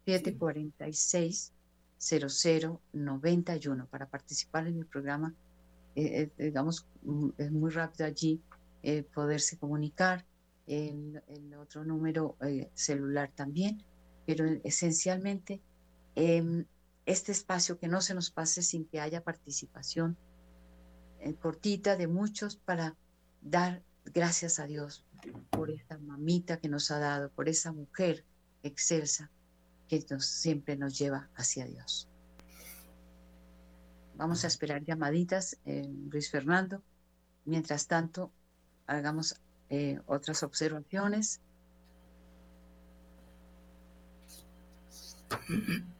746 0.05 1.53
0091 2.01 3.87
para 3.87 4.07
participar 4.07 4.67
en 4.67 4.77
el 4.79 4.85
programa. 4.85 5.33
Eh, 5.95 6.31
eh, 6.37 6.43
digamos, 6.45 6.87
mm, 7.03 7.29
es 7.37 7.51
muy 7.51 7.69
rápido 7.69 8.05
allí 8.07 8.41
eh, 8.83 9.03
poderse 9.03 9.57
comunicar. 9.57 10.25
El, 10.67 11.21
el 11.27 11.53
otro 11.55 11.83
número 11.83 12.37
celular 12.75 13.31
también, 13.35 13.83
pero 14.25 14.45
esencialmente 14.63 15.61
em, 16.15 16.65
este 17.05 17.31
espacio 17.31 17.79
que 17.79 17.87
no 17.87 18.01
se 18.01 18.13
nos 18.13 18.31
pase 18.31 18.61
sin 18.61 18.85
que 18.85 18.99
haya 18.99 19.23
participación 19.23 20.17
cortita 21.39 21.95
de 21.95 22.07
muchos 22.07 22.55
para 22.55 22.95
dar 23.41 23.83
gracias 24.05 24.59
a 24.59 24.65
Dios 24.65 25.05
por 25.49 25.69
esta 25.69 25.97
mamita 25.99 26.57
que 26.57 26.69
nos 26.69 26.89
ha 26.91 26.99
dado, 26.99 27.29
por 27.29 27.47
esa 27.47 27.71
mujer 27.71 28.25
excelsa 28.63 29.29
que 29.87 30.01
siempre 30.19 30.77
nos 30.77 30.97
lleva 30.97 31.29
hacia 31.35 31.65
Dios. 31.65 32.07
Vamos 34.15 34.43
a 34.43 34.47
esperar 34.47 34.83
llamaditas, 34.83 35.57
eh, 35.65 35.87
Luis 36.09 36.29
Fernando. 36.29 36.81
Mientras 37.45 37.87
tanto, 37.87 38.31
hagamos 38.85 39.41
eh, 39.69 39.99
otras 40.05 40.43
observaciones. 40.43 41.41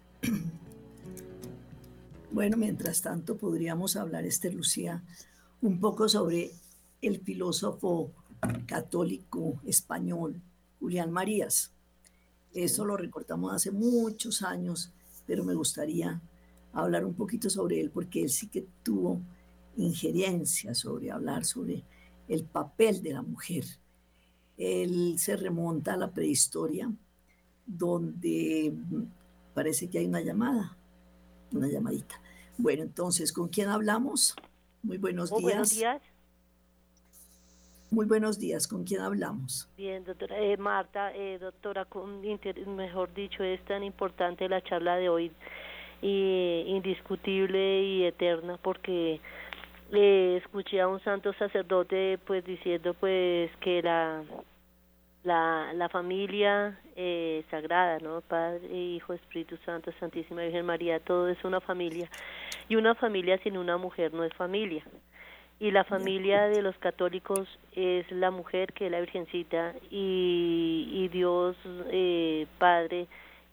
Bueno, 2.34 2.56
mientras 2.56 3.02
tanto 3.02 3.36
podríamos 3.36 3.98
hablar, 3.98 4.24
Esther 4.24 4.54
Lucía, 4.54 5.04
un 5.62 5.82
poco 5.82 6.08
sobre 6.08 6.52
el 7.02 7.20
filósofo 7.20 8.14
católico 8.66 9.60
español 9.66 10.42
Julián 10.80 11.12
Marías. 11.12 11.74
Eso 12.54 12.86
lo 12.86 12.96
recortamos 12.96 13.54
hace 13.54 13.72
muchos 13.72 14.44
años, 14.44 14.94
pero 15.28 15.44
me 15.44 15.56
gustaría 15.56 16.22
hablar 16.72 17.06
un 17.06 17.16
poquito 17.16 17.50
sobre 17.50 17.82
él 17.82 17.92
porque 17.92 18.24
él 18.24 18.30
sí 18.30 18.48
que 18.48 18.66
tuvo 18.82 19.20
injerencia 19.76 20.74
sobre 20.74 21.12
hablar 21.12 21.44
sobre 21.44 21.84
el 22.28 22.46
papel 22.46 23.04
de 23.04 23.14
la 23.14 23.22
mujer. 23.22 23.66
Él 24.58 25.16
se 25.18 25.36
remonta 25.36 25.96
a 25.96 25.98
la 25.98 26.14
prehistoria, 26.14 26.90
donde 27.66 28.74
parece 29.54 29.90
que 29.90 30.00
hay 30.00 30.06
una 30.06 30.22
llamada, 30.22 30.78
una 31.52 31.68
llamadita. 31.68 32.22
Bueno, 32.58 32.84
entonces, 32.84 33.34
¿con 33.34 33.48
quién 33.48 33.70
hablamos? 33.70 34.36
Muy 34.84 34.98
buenos 34.98 35.30
días. 35.30 35.42
Buenos 35.42 35.70
días. 35.72 36.02
Muy 37.90 38.06
buenos 38.06 38.40
días, 38.40 38.68
¿con 38.68 38.86
quién 38.86 39.02
hablamos? 39.02 39.70
Bien, 39.76 40.06
doctora 40.06 40.40
eh, 40.40 40.56
Marta, 40.56 41.14
eh, 41.14 41.38
doctora, 41.40 41.86
mejor 42.66 43.14
dicho, 43.14 43.44
es 43.44 43.60
tan 43.66 43.84
importante 43.84 44.48
la 44.48 44.62
charla 44.62 44.96
de 44.96 45.10
hoy, 45.10 45.32
y 46.02 46.64
indiscutible 46.68 47.84
y 47.84 48.06
eterna, 48.06 48.58
porque 48.64 49.20
eh, 49.92 50.40
escuché 50.42 50.80
a 50.80 50.88
un 50.88 51.02
santo 51.04 51.34
sacerdote 51.34 52.18
pues 52.26 52.46
diciendo 52.46 52.94
pues 52.94 53.52
que 53.58 53.82
la 53.82 54.24
la, 55.24 55.72
la 55.74 55.90
familia 55.90 56.80
eh, 56.96 57.44
sagrada, 57.52 58.00
¿no? 58.00 58.22
Padre, 58.22 58.68
Hijo, 58.68 59.14
Espíritu 59.14 59.58
Santo, 59.66 59.92
Santísima 60.00 60.42
Virgen 60.42 60.66
María, 60.66 61.00
todo 61.00 61.30
es 61.30 61.44
una 61.44 61.62
familia. 61.62 62.10
Y 62.70 62.76
una 62.76 62.96
familia 62.96 63.38
sin 63.40 63.58
una 63.58 63.78
mujer 63.78 64.14
no 64.14 64.24
es 64.24 64.34
familia 64.34 64.84
y 65.62 65.70
la 65.70 65.84
familia 65.84 66.48
de 66.48 66.64
los 66.64 66.76
católicos 66.80 67.48
es 67.74 68.12
la 68.12 68.32
mujer 68.32 68.74
que 68.74 68.88
es 68.88 68.92
la 68.92 69.00
Virgencita 69.00 69.76
y, 69.92 71.08
Dios 71.14 71.56
eh, 71.92 72.48
Padre 72.58 73.06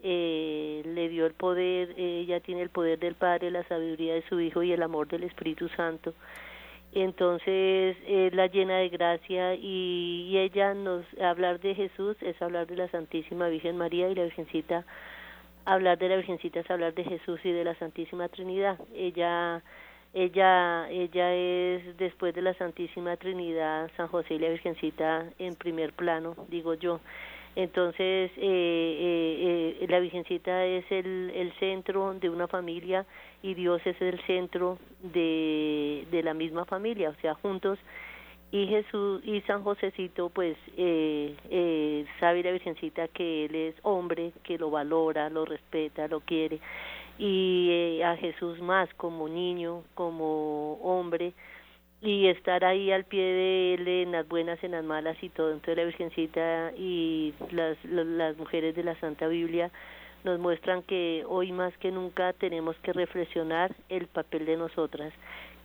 eh, 0.03 0.81
le 0.87 1.11
dio 1.11 1.27
el 1.27 1.35
poder, 1.35 1.93
ella 1.99 2.41
tiene 2.41 2.63
el 2.63 2.71
poder 2.71 2.99
del 2.99 3.15
Padre, 3.15 3.51
la 3.51 3.63
sabiduría 3.65 4.15
de 4.15 4.27
su 4.27 4.41
Hijo 4.41 4.63
y 4.63 4.73
el 4.73 4.83
amor 4.83 5.09
del 5.09 5.25
Espíritu 5.25 5.69
Santo. 5.77 6.15
Entonces 6.93 7.97
es 8.07 8.35
la 8.35 8.47
llena 8.47 8.79
de 8.79 8.89
gracia 8.89 9.55
y, 9.55 10.29
y 10.31 10.39
ella 10.39 10.75
nos 10.75 11.05
hablar 11.21 11.61
de 11.61 11.75
Jesús 11.75 12.17
es 12.23 12.41
hablar 12.41 12.67
de 12.67 12.77
la 12.77 12.89
Santísima 12.89 13.49
Virgen 13.49 13.77
María 13.77 14.09
y 14.09 14.15
la 14.15 14.25
Virgencita 14.25 14.85
hablar 15.69 15.99
de 15.99 16.09
la 16.09 16.17
Virgencita 16.17 16.61
es 16.61 16.71
hablar 16.71 16.95
de 16.95 17.05
Jesús 17.05 17.41
y 17.45 17.53
de 17.53 17.63
la 17.63 17.75
Santísima 17.75 18.29
Trinidad. 18.29 18.79
Ella 18.95 19.63
ella, 20.15 20.89
ella 20.91 21.35
es 21.35 21.97
después 21.99 22.35
de 22.35 22.41
la 22.41 22.55
Santísima 22.55 23.17
Trinidad, 23.19 23.91
San 23.97 24.09
José 24.09 24.35
y 24.35 24.39
la 24.39 24.49
Virgencita 24.49 25.27
en 25.39 25.55
primer 25.55 25.93
plano, 25.93 26.35
digo 26.49 26.75
yo. 26.75 27.01
Entonces, 27.57 28.31
eh, 28.37 28.41
eh, 28.41 29.77
eh, 29.81 29.87
la 29.89 30.01
Virgencita 30.01 30.65
es 30.65 30.91
el, 30.91 31.31
el 31.35 31.53
centro 31.59 32.15
de 32.15 32.31
una 32.31 32.49
familia 32.49 33.05
y 33.43 33.55
Dios 33.55 33.81
es 33.85 34.01
el 34.01 34.21
centro 34.27 34.79
de, 35.03 36.07
de 36.11 36.23
la 36.23 36.35
misma 36.35 36.65
familia, 36.65 37.11
o 37.11 37.21
sea, 37.21 37.35
juntos. 37.35 37.79
Y 38.51 38.67
Jesús 38.67 39.21
y 39.25 39.43
San 39.43 39.63
Josécito, 39.63 40.31
pues, 40.31 40.57
eh, 40.77 41.37
eh, 41.51 42.07
sabe 42.19 42.43
la 42.43 42.53
Virgencita 42.53 43.07
que 43.09 43.45
Él 43.45 43.55
es 43.55 43.75
hombre, 43.83 44.33
que 44.43 44.57
lo 44.57 44.71
valora, 44.71 45.29
lo 45.29 45.45
respeta, 45.45 46.09
lo 46.09 46.21
quiere 46.21 46.59
y 47.19 47.69
eh, 47.71 48.05
a 48.05 48.17
Jesús 48.17 48.61
más 48.61 48.89
como 48.95 49.29
niño, 49.29 49.83
como 49.95 50.75
hombre 50.75 51.35
y 52.01 52.29
estar 52.29 52.65
ahí 52.65 52.93
al 52.93 53.05
pie 53.05 53.23
de 53.23 53.75
él 53.75 53.89
en 53.89 54.13
las 54.13 54.29
buenas, 54.29 54.63
en 54.63 54.71
las 54.71 54.85
malas 54.85 55.17
y 55.21 55.29
todo. 55.31 55.51
Entonces 55.51 55.77
la 55.77 55.85
Virgencita 55.85 56.73
y 56.77 57.35
las, 57.51 57.77
las 57.85 58.37
mujeres 58.37 58.77
de 58.77 58.85
la 58.85 58.99
Santa 59.01 59.27
Biblia 59.27 59.73
nos 60.25 60.39
muestran 60.39 60.83
que 60.83 61.25
hoy 61.29 61.53
más 61.53 61.77
que 61.79 61.91
nunca 61.91 62.33
tenemos 62.33 62.77
que 62.77 62.93
reflexionar 62.93 63.75
el 63.89 64.07
papel 64.07 64.47
de 64.47 64.57
nosotras, 64.57 65.13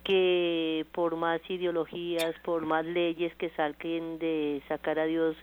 que 0.04 0.86
por 0.92 1.16
más 1.16 1.40
ideologías, 1.48 2.34
por 2.44 2.66
más 2.66 2.84
leyes 2.84 3.34
que 3.36 3.50
salquen 3.50 4.18
de 4.18 4.62
sacar 4.68 4.98
a 4.98 5.06
Dios 5.06 5.36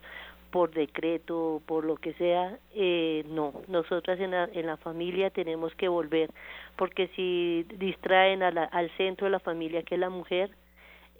por 0.51 0.71
decreto, 0.71 1.61
por 1.65 1.85
lo 1.85 1.95
que 1.95 2.13
sea, 2.13 2.57
eh, 2.75 3.23
no. 3.29 3.53
Nosotras 3.67 4.19
en 4.19 4.31
la, 4.31 4.49
en 4.51 4.67
la 4.67 4.77
familia 4.77 5.29
tenemos 5.29 5.73
que 5.75 5.87
volver, 5.87 6.29
porque 6.75 7.07
si 7.15 7.65
distraen 7.77 8.43
al 8.43 8.91
centro 8.97 9.25
de 9.25 9.31
la 9.31 9.39
familia, 9.39 9.83
que 9.83 9.95
es 9.95 10.01
la 10.01 10.09
mujer, 10.09 10.51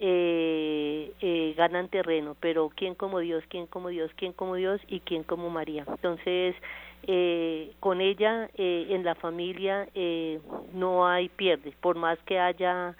eh, 0.04 1.12
eh, 1.20 1.54
ganan 1.56 1.88
terreno, 1.88 2.36
pero 2.40 2.70
¿quién 2.74 2.94
como 2.94 3.20
Dios? 3.20 3.44
¿Quién 3.48 3.66
como 3.66 3.88
Dios? 3.88 4.10
¿Quién 4.16 4.32
como 4.32 4.56
Dios? 4.56 4.80
¿Y 4.88 5.00
quién 5.00 5.22
como 5.22 5.48
María? 5.48 5.84
Entonces, 5.86 6.56
eh, 7.04 7.72
con 7.80 8.00
ella 8.00 8.48
eh, 8.56 8.86
en 8.90 9.04
la 9.04 9.14
familia 9.14 9.88
eh, 9.94 10.40
no 10.72 11.06
hay 11.06 11.28
pierde, 11.28 11.72
por 11.80 11.96
más 11.96 12.18
que 12.20 12.38
haya 12.38 12.94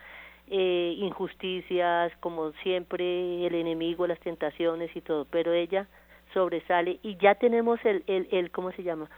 eh, 0.48 0.94
injusticias, 0.98 2.12
como 2.20 2.52
siempre, 2.62 3.46
el 3.46 3.54
enemigo, 3.54 4.06
las 4.06 4.20
tentaciones 4.20 4.94
y 4.96 5.00
todo, 5.00 5.24
pero 5.30 5.52
ella 5.52 5.86
sobresale 6.34 6.98
y 7.02 7.16
ya 7.16 7.34
tenemos 7.34 7.78
el, 7.84 8.02
el, 8.06 8.28
el 8.32 8.50
¿cómo 8.50 8.72
se 8.72 8.82
llama? 8.82 9.08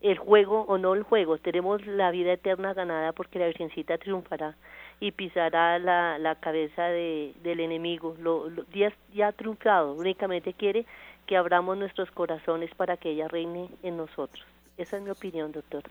el 0.00 0.16
juego 0.16 0.62
o 0.68 0.78
no 0.78 0.94
el 0.94 1.02
juego, 1.02 1.38
tenemos 1.38 1.84
la 1.86 2.10
vida 2.10 2.32
eterna 2.32 2.72
ganada 2.72 3.12
porque 3.12 3.38
la 3.38 3.46
Virgencita 3.46 3.98
triunfará 3.98 4.54
y 5.00 5.12
pisará 5.12 5.78
la, 5.78 6.18
la 6.18 6.36
cabeza 6.36 6.84
de, 6.84 7.32
del 7.42 7.60
enemigo. 7.60 8.16
Lo, 8.20 8.48
ya, 8.72 8.92
ya 9.14 9.28
ha 9.28 9.32
triunfado, 9.32 9.94
únicamente 9.94 10.52
quiere 10.52 10.86
que 11.28 11.36
abramos 11.36 11.76
nuestros 11.76 12.10
corazones 12.10 12.74
para 12.74 12.96
que 12.96 13.10
ella 13.10 13.28
reine 13.28 13.70
en 13.82 13.96
nosotros. 13.96 14.44
Esa 14.76 14.96
es 14.96 15.02
mi 15.02 15.10
opinión, 15.10 15.52
doctor. 15.52 15.84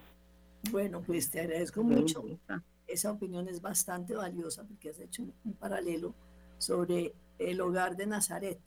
Bueno, 0.72 1.02
pues 1.06 1.30
te 1.30 1.40
agradezco 1.42 1.84
mucho. 1.84 2.26
Esa 2.88 3.12
opinión 3.12 3.48
es 3.48 3.62
bastante 3.62 4.16
valiosa 4.16 4.66
porque 4.66 4.90
has 4.90 5.00
hecho 5.00 5.24
un 5.24 5.54
paralelo 5.54 6.14
sobre 6.58 7.14
el 7.38 7.62
hogar 7.62 7.96
de 7.96 8.08
Nazaret 8.08 8.60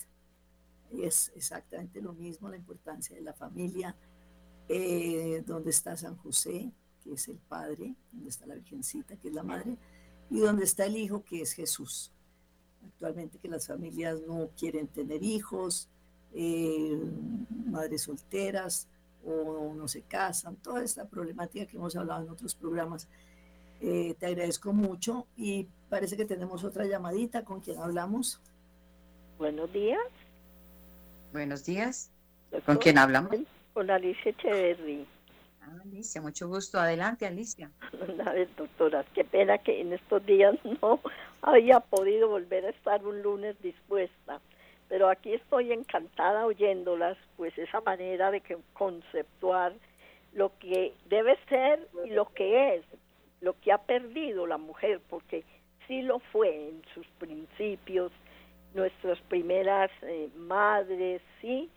es 0.92 1.33
exactamente 1.37 2.00
lo 2.00 2.12
mismo, 2.12 2.48
la 2.48 2.56
importancia 2.56 3.14
de 3.14 3.22
la 3.22 3.33
familia, 3.33 3.96
eh, 4.68 5.42
donde 5.46 5.70
está 5.70 5.96
San 5.96 6.16
José, 6.16 6.72
que 7.02 7.14
es 7.14 7.28
el 7.28 7.38
padre, 7.38 7.94
donde 8.12 8.30
está 8.30 8.46
la 8.46 8.54
Virgencita, 8.54 9.16
que 9.16 9.28
es 9.28 9.35
la 9.35 9.42
madre, 9.42 9.76
y 10.30 10.40
donde 10.40 10.64
está 10.64 10.87
el 10.87 10.96
hijo, 10.96 11.24
que 11.24 11.42
es 11.42 11.52
Jesús. 11.52 12.12
Actualmente 12.85 13.38
que 13.38 13.48
las 13.48 13.66
familias 13.66 14.20
no 14.26 14.50
quieren 14.59 14.88
tener 14.88 15.22
hijos, 15.22 15.88
eh, 16.35 16.99
madres 17.66 18.03
solteras 18.03 18.88
o 19.25 19.75
no 19.75 19.87
se 19.88 20.03
casan, 20.03 20.57
toda 20.57 20.83
esta 20.83 21.07
problemática 21.07 21.66
que 21.66 21.77
hemos 21.77 21.95
hablado 21.97 22.25
en 22.25 22.31
otros 22.31 22.55
programas 22.55 23.09
Eh, 23.83 24.14
te 24.19 24.27
agradezco 24.27 24.75
mucho 24.75 25.27
y 25.38 25.66
parece 25.88 26.14
que 26.14 26.27
tenemos 26.27 26.64
otra 26.64 26.85
llamadita 26.85 27.45
con 27.45 27.61
quien 27.61 27.79
hablamos. 27.79 28.38
Buenos 29.38 29.73
días. 29.73 30.07
Buenos 31.33 31.64
días. 31.64 32.11
¿Con 32.66 32.77
quién 32.77 32.99
hablamos? 32.99 33.35
Con 33.73 33.90
Alicia 33.90 34.33
Echeverry. 34.33 35.07
Ah, 35.62 35.79
Alicia, 35.83 36.21
mucho 36.21 36.47
gusto. 36.49 36.79
Adelante, 36.79 37.27
Alicia. 37.27 37.71
A 38.27 38.33
ver, 38.33 38.55
doctora, 38.57 39.05
qué 39.14 39.25
pena 39.25 39.57
que 39.59 39.81
en 39.81 39.95
estos 39.95 40.25
días 40.27 40.55
no 40.83 41.01
había 41.40 41.81
podido 41.81 42.29
volver 42.29 42.66
a 42.66 42.71
estar 42.71 43.05
un 43.07 43.23
lunes 43.23 43.57
dispuesta, 43.62 44.40
pero 44.90 45.09
aquí 45.09 45.33
estoy 45.35 45.72
encantada 45.72 46.44
oyéndolas, 46.44 47.16
pues 47.37 47.57
esa 47.57 47.81
manera 47.81 48.33
de 48.33 48.40
que 48.40 48.59
conceptuar 48.72 49.72
lo 50.35 50.50
que 50.59 50.92
debe 51.07 51.38
ser 51.48 51.88
y 52.05 52.11
lo 52.11 52.26
que 52.35 52.74
es, 52.74 52.85
lo 53.40 53.59
que 53.61 53.70
ha 53.70 53.79
perdido 53.79 54.48
la 54.48 54.59
mujer, 54.59 55.00
porque 55.09 55.44
sí 55.87 56.03
lo 56.03 56.18
fue 56.18 56.70
en 56.70 56.83
sus 56.92 57.07
principios, 57.18 58.11
nuestras 58.74 59.20
primeras 59.29 59.92
eh, 60.03 60.29
madres, 60.37 61.22
sí, 61.40 61.70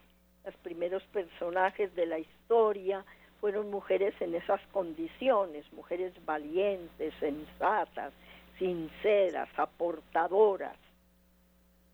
los 0.43 0.55
primeros 0.57 1.03
personajes 1.03 1.93
de 1.93 2.07
la 2.07 2.17
historia 2.17 3.05
fueron 3.39 3.69
mujeres 3.69 4.15
en 4.21 4.33
esas 4.33 4.61
condiciones, 4.71 5.71
mujeres 5.71 6.13
valientes, 6.25 7.13
sensatas, 7.19 8.11
sinceras, 8.57 9.49
aportadoras, 9.55 10.77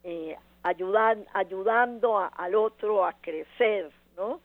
eh, 0.03 0.37
ayudan, 0.63 1.25
ayudando 1.33 2.17
al 2.17 2.55
otro 2.55 3.05
a 3.05 3.13
crecer, 3.13 3.91
¿no? 4.17 4.39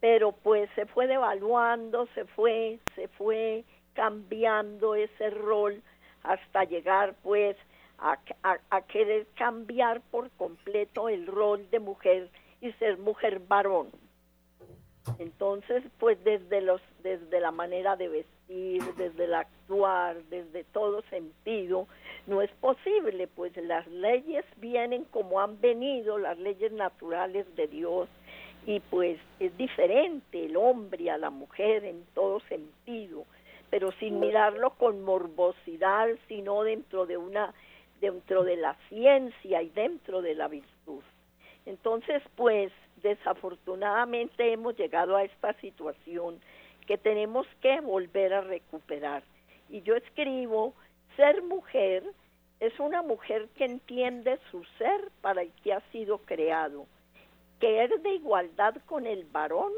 Pero 0.00 0.32
pues 0.32 0.70
se 0.74 0.86
fue 0.86 1.06
devaluando, 1.06 2.06
se 2.14 2.24
fue, 2.24 2.78
se 2.94 3.08
fue 3.08 3.64
cambiando 3.94 4.94
ese 4.94 5.30
rol 5.30 5.82
hasta 6.22 6.64
llegar 6.64 7.14
pues 7.22 7.56
a, 7.98 8.18
a, 8.70 8.80
querer 8.82 9.26
cambiar 9.34 10.00
por 10.10 10.30
completo 10.30 11.08
el 11.08 11.26
rol 11.26 11.68
de 11.70 11.80
mujer 11.80 12.30
y 12.62 12.72
ser 12.72 12.98
mujer 12.98 13.40
varón. 13.40 13.88
Entonces, 15.18 15.82
pues 15.98 16.22
desde 16.24 16.60
los 16.62 16.80
desde 17.02 17.40
la 17.40 17.50
manera 17.50 17.96
de 17.96 18.08
vestir, 18.08 18.82
desde 18.96 19.24
el 19.24 19.34
actuar, 19.34 20.22
desde 20.24 20.64
todo 20.64 21.02
sentido, 21.10 21.86
no 22.26 22.42
es 22.42 22.50
posible, 22.60 23.26
pues 23.28 23.56
las 23.56 23.86
leyes 23.88 24.44
vienen 24.56 25.04
como 25.04 25.40
han 25.40 25.60
venido, 25.60 26.18
las 26.18 26.38
leyes 26.38 26.72
naturales 26.72 27.46
de 27.56 27.66
Dios, 27.66 28.08
y 28.66 28.80
pues 28.80 29.18
es 29.38 29.56
diferente 29.56 30.46
el 30.46 30.56
hombre 30.56 31.10
a 31.10 31.18
la 31.18 31.30
mujer 31.30 31.84
en 31.84 32.04
todo 32.14 32.40
sentido, 32.40 33.24
pero 33.70 33.90
sin 33.92 34.20
mirarlo 34.20 34.70
con 34.70 35.02
morbosidad, 35.02 36.08
sino 36.28 36.62
dentro 36.62 37.06
de 37.06 37.16
una 37.16 37.54
dentro 38.00 38.44
de 38.44 38.56
la 38.56 38.76
ciencia 38.88 39.62
y 39.62 39.68
dentro 39.70 40.22
de 40.22 40.34
la 40.34 40.48
virtud. 40.48 41.02
Entonces, 41.66 42.22
pues 42.34 42.72
desafortunadamente 43.02 44.52
hemos 44.52 44.76
llegado 44.76 45.16
a 45.16 45.24
esta 45.24 45.52
situación 45.60 46.40
que 46.86 46.98
tenemos 46.98 47.46
que 47.60 47.80
volver 47.80 48.32
a 48.32 48.40
recuperar. 48.40 49.22
Y 49.68 49.82
yo 49.82 49.94
escribo, 49.96 50.74
ser 51.20 51.42
mujer 51.42 52.02
es 52.60 52.80
una 52.80 53.02
mujer 53.02 53.48
que 53.54 53.66
entiende 53.66 54.38
su 54.50 54.64
ser 54.78 55.10
para 55.20 55.42
el 55.42 55.52
que 55.62 55.74
ha 55.74 55.80
sido 55.92 56.16
creado, 56.18 56.86
que 57.60 57.84
es 57.84 58.02
de 58.02 58.14
igualdad 58.14 58.74
con 58.86 59.06
el 59.06 59.24
varón, 59.24 59.70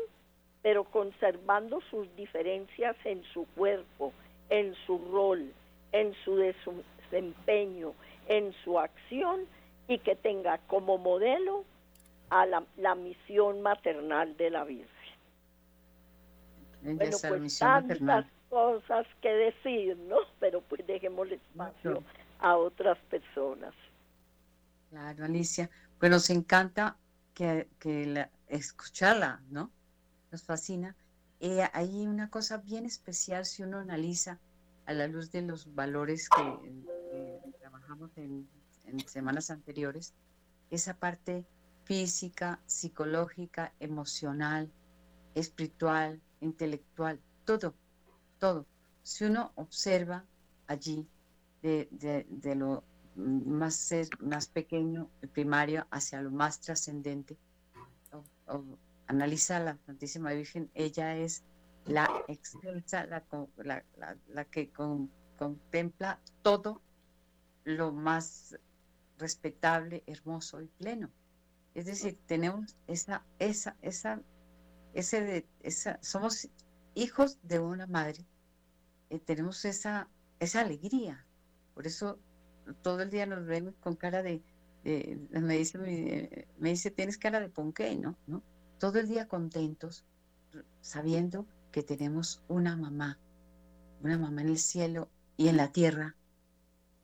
pero 0.63 0.85
conservando 0.85 1.81
sus 1.91 2.15
diferencias 2.15 2.95
en 3.05 3.25
su 3.25 3.45
cuerpo, 3.57 4.13
en 4.51 4.77
su 4.87 4.99
rol, 5.11 5.53
en 5.91 6.15
su 6.25 6.37
desempeño, 6.37 7.93
en 8.29 8.53
su 8.63 8.79
acción 8.79 9.41
y 9.89 9.99
que 9.99 10.15
tenga 10.15 10.59
como 10.69 10.97
modelo 10.97 11.65
a 12.31 12.47
la, 12.47 12.95
misión 12.95 13.63
maternal 13.63 14.37
de 14.37 14.51
la 14.51 14.63
Virgen. 14.63 14.87
bueno, 16.83 17.17
pues 17.29 17.59
tantas 17.59 18.27
cosas 18.53 19.07
que 19.23 19.31
decir, 19.31 19.97
¿no? 19.97 20.17
Pero 20.41 20.61
pues 20.61 20.87
dejemos 20.87 21.27
espacio 21.31 22.05
a 22.39 22.57
otras 22.57 22.99
personas. 23.11 23.75
Claro, 24.91 25.25
Alicia. 25.25 25.71
Pues 25.99 26.11
nos 26.13 26.29
encanta 26.29 26.99
que, 27.33 27.67
que 27.79 28.29
escucharla, 28.49 29.41
¿no? 29.49 29.71
Nos 30.31 30.45
fascina. 30.45 30.95
Eh, 31.41 31.67
hay 31.73 32.07
una 32.07 32.29
cosa 32.29 32.59
bien 32.59 32.85
especial 32.85 33.47
si 33.47 33.63
uno 33.63 33.79
analiza 33.79 34.39
a 34.85 34.93
la 34.93 35.07
luz 35.07 35.33
de 35.33 35.43
los 35.43 35.75
valores 35.75 36.29
que, 36.29 37.41
trabajamos 37.59 38.11
en, 38.19 38.47
en 38.85 39.01
semanas 39.09 39.51
anteriores, 39.51 40.13
esa 40.71 40.95
parte 40.95 41.47
física, 41.85 42.61
psicológica, 42.67 43.73
emocional, 43.81 44.71
espiritual, 45.35 46.21
intelectual, 46.41 47.19
todo, 47.45 47.75
todo. 48.43 48.67
Si 49.05 49.25
uno 49.25 49.53
observa 49.55 50.25
allí 50.67 51.07
de, 51.63 51.89
lo 52.57 52.83
más, 53.15 53.95
más 54.19 54.49
pequeño, 54.49 55.09
primario, 55.33 55.87
hacia 55.93 56.21
lo 56.21 56.33
más 56.33 56.61
trascendente, 56.61 57.39
analiza 59.07 59.61
la 59.61 59.79
Santísima 59.87 60.33
Virgen, 60.33 60.69
ella 60.75 61.17
es 61.17 61.45
la 61.85 62.11
excelsa, 62.27 63.07
la, 63.07 64.45
que 64.51 64.73
contempla 65.39 66.21
todo 66.43 66.83
lo 67.63 67.93
más 67.93 68.59
respetable, 69.19 70.03
hermoso 70.09 70.61
y 70.61 70.67
pleno. 70.67 71.11
Es 71.75 71.87
decir, 71.87 72.19
tenemos 72.27 72.75
esa, 72.89 73.25
esa, 73.39 73.77
esa, 73.83 74.21
ese 74.95 75.21
de, 75.21 75.47
esa, 75.61 76.01
somos 76.03 76.49
hijos 76.97 77.39
de 77.45 77.61
una 77.61 77.87
madre, 77.87 78.27
eh, 79.13 79.19
tenemos 79.19 79.67
esa, 79.67 80.09
esa 80.41 80.63
alegría. 80.63 81.27
Por 81.75 81.87
eso 81.87 82.19
todo 82.81 83.03
el 83.03 83.11
día 83.11 83.27
nos 83.27 83.45
ven 83.45 83.75
con 83.81 83.95
cara 83.95 84.23
de, 84.23 84.43
me 84.85 85.59
dice, 85.59 85.77
me, 86.59 86.71
dice, 86.71 86.91
tienes 86.91 87.19
cara 87.19 87.39
de 87.39 87.51
ponqué, 87.51 87.95
¿no? 87.95 88.17
¿no? 88.27 88.43
Todo 88.79 89.01
el 89.01 89.09
día 89.09 89.29
contentos, 89.29 90.07
sabiendo 90.81 91.47
que 91.73 91.83
tenemos 91.83 92.43
una 92.49 92.75
mamá, 92.75 93.19
una 94.01 94.17
mamá 94.17 94.41
en 94.41 94.49
el 94.49 94.59
cielo 94.59 95.11
y 95.37 95.49
en 95.49 95.59
la 95.59 95.73
tierra, 95.73 96.17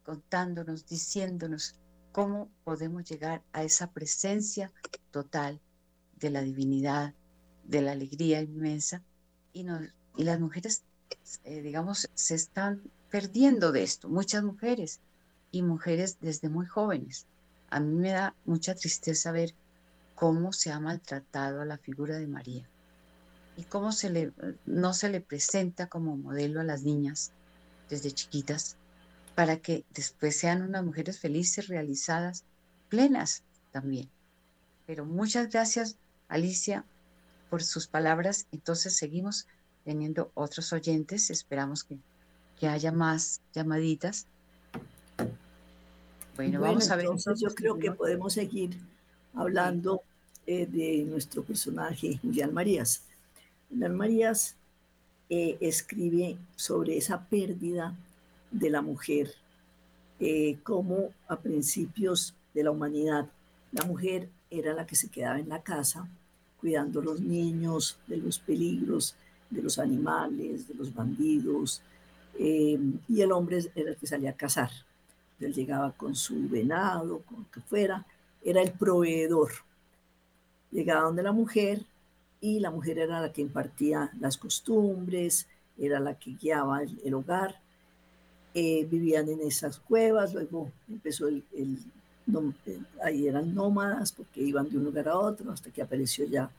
contándonos, 0.02 0.86
diciéndonos 0.86 1.76
cómo 2.10 2.50
podemos 2.64 3.04
llegar 3.04 3.42
a 3.52 3.64
esa 3.64 3.92
presencia 3.92 4.72
total 5.10 5.60
de 6.16 6.30
la 6.30 6.40
divinidad, 6.40 7.14
de 7.64 7.82
la 7.82 7.92
alegría 7.92 8.40
inmensa, 8.40 9.02
y, 9.52 9.66
y 10.16 10.24
las 10.24 10.40
mujeres, 10.40 10.84
eh, 11.44 11.62
digamos, 11.62 12.08
se 12.14 12.34
están 12.34 12.82
perdiendo 13.10 13.72
de 13.72 13.82
esto, 13.82 14.08
muchas 14.08 14.42
mujeres, 14.42 15.00
y 15.50 15.62
mujeres 15.62 16.18
desde 16.20 16.48
muy 16.48 16.66
jóvenes. 16.66 17.26
A 17.70 17.80
mí 17.80 17.94
me 17.94 18.10
da 18.10 18.34
mucha 18.44 18.74
tristeza 18.74 19.32
ver 19.32 19.54
cómo 20.14 20.52
se 20.52 20.70
ha 20.70 20.80
maltratado 20.80 21.60
a 21.60 21.64
la 21.64 21.78
figura 21.78 22.16
de 22.18 22.26
María 22.26 22.68
y 23.56 23.64
cómo 23.64 23.92
se 23.92 24.10
le, 24.10 24.32
no 24.66 24.94
se 24.94 25.08
le 25.08 25.20
presenta 25.20 25.86
como 25.86 26.16
modelo 26.16 26.60
a 26.60 26.64
las 26.64 26.82
niñas 26.82 27.32
desde 27.88 28.12
chiquitas 28.12 28.76
para 29.34 29.58
que 29.58 29.84
después 29.94 30.36
sean 30.36 30.62
unas 30.62 30.84
mujeres 30.84 31.20
felices, 31.20 31.68
realizadas, 31.68 32.44
plenas 32.88 33.42
también. 33.70 34.08
Pero 34.86 35.04
muchas 35.04 35.50
gracias, 35.50 35.96
Alicia, 36.28 36.84
por 37.50 37.62
sus 37.62 37.86
palabras. 37.86 38.46
Entonces 38.52 38.96
seguimos 38.96 39.46
teniendo 39.88 40.30
otros 40.34 40.70
oyentes. 40.74 41.30
Esperamos 41.30 41.82
que, 41.82 41.96
haya 42.68 42.92
más 42.92 43.40
llamaditas. 43.54 44.26
Bueno, 46.36 46.60
vamos 46.60 46.90
a 46.90 46.96
ver. 46.96 47.06
Entonces 47.06 47.40
yo 47.40 47.54
creo 47.54 47.78
que 47.78 47.92
podemos 47.92 48.34
seguir 48.34 48.76
hablando 49.32 50.02
eh, 50.46 50.66
de 50.66 51.04
nuestro 51.04 51.42
personaje, 51.42 52.18
Julián 52.20 52.52
Marías. 52.52 53.02
Julián 53.70 53.96
Marías 53.96 54.56
eh, 55.30 55.56
escribe 55.60 56.36
sobre 56.54 56.98
esa 56.98 57.24
pérdida 57.24 57.94
de 58.50 58.68
la 58.68 58.82
mujer, 58.82 59.32
eh, 60.20 60.58
como 60.64 61.14
a 61.28 61.36
principios 61.36 62.34
de 62.52 62.62
la 62.62 62.72
humanidad 62.72 63.26
la 63.72 63.84
mujer 63.86 64.28
era 64.50 64.74
la 64.74 64.86
que 64.86 64.96
se 64.96 65.08
quedaba 65.08 65.38
en 65.38 65.48
la 65.48 65.62
casa 65.62 66.06
cuidando 66.60 67.00
a 67.00 67.04
los 67.04 67.20
niños 67.20 67.98
de 68.06 68.18
los 68.18 68.38
peligros, 68.38 69.14
de 69.50 69.62
los 69.62 69.78
animales, 69.78 70.68
de 70.68 70.74
los 70.74 70.94
bandidos, 70.94 71.82
eh, 72.38 72.78
y 73.08 73.20
el 73.20 73.32
hombre 73.32 73.64
era 73.74 73.90
el 73.90 73.96
que 73.96 74.06
salía 74.06 74.30
a 74.30 74.36
cazar. 74.36 74.70
Él 75.40 75.52
llegaba 75.52 75.92
con 75.92 76.14
su 76.14 76.48
venado, 76.48 77.20
con 77.20 77.40
lo 77.40 77.50
que 77.50 77.60
fuera, 77.60 78.04
era 78.44 78.62
el 78.62 78.72
proveedor. 78.72 79.52
Llegaba 80.70 81.02
donde 81.02 81.22
la 81.22 81.32
mujer 81.32 81.82
y 82.40 82.60
la 82.60 82.70
mujer 82.70 82.98
era 82.98 83.20
la 83.20 83.32
que 83.32 83.42
impartía 83.42 84.10
las 84.20 84.36
costumbres, 84.36 85.46
era 85.78 86.00
la 86.00 86.14
que 86.14 86.32
guiaba 86.32 86.82
el 86.82 87.14
hogar 87.14 87.60
eh, 88.54 88.86
vivían 88.90 89.28
en 89.28 89.40
esas 89.42 89.78
cuevas, 89.78 90.32
luego 90.34 90.72
empezó 90.88 91.28
el, 91.28 91.44
ahí 93.04 93.28
eran 93.28 93.54
nómadas 93.54 94.10
porque 94.10 94.40
iban 94.40 94.68
de 94.68 94.78
un 94.78 94.84
lugar 94.84 95.08
a 95.08 95.16
otro 95.18 95.52
hasta 95.52 95.70
que 95.70 95.82
apareció 95.82 96.24
ya 96.26 96.50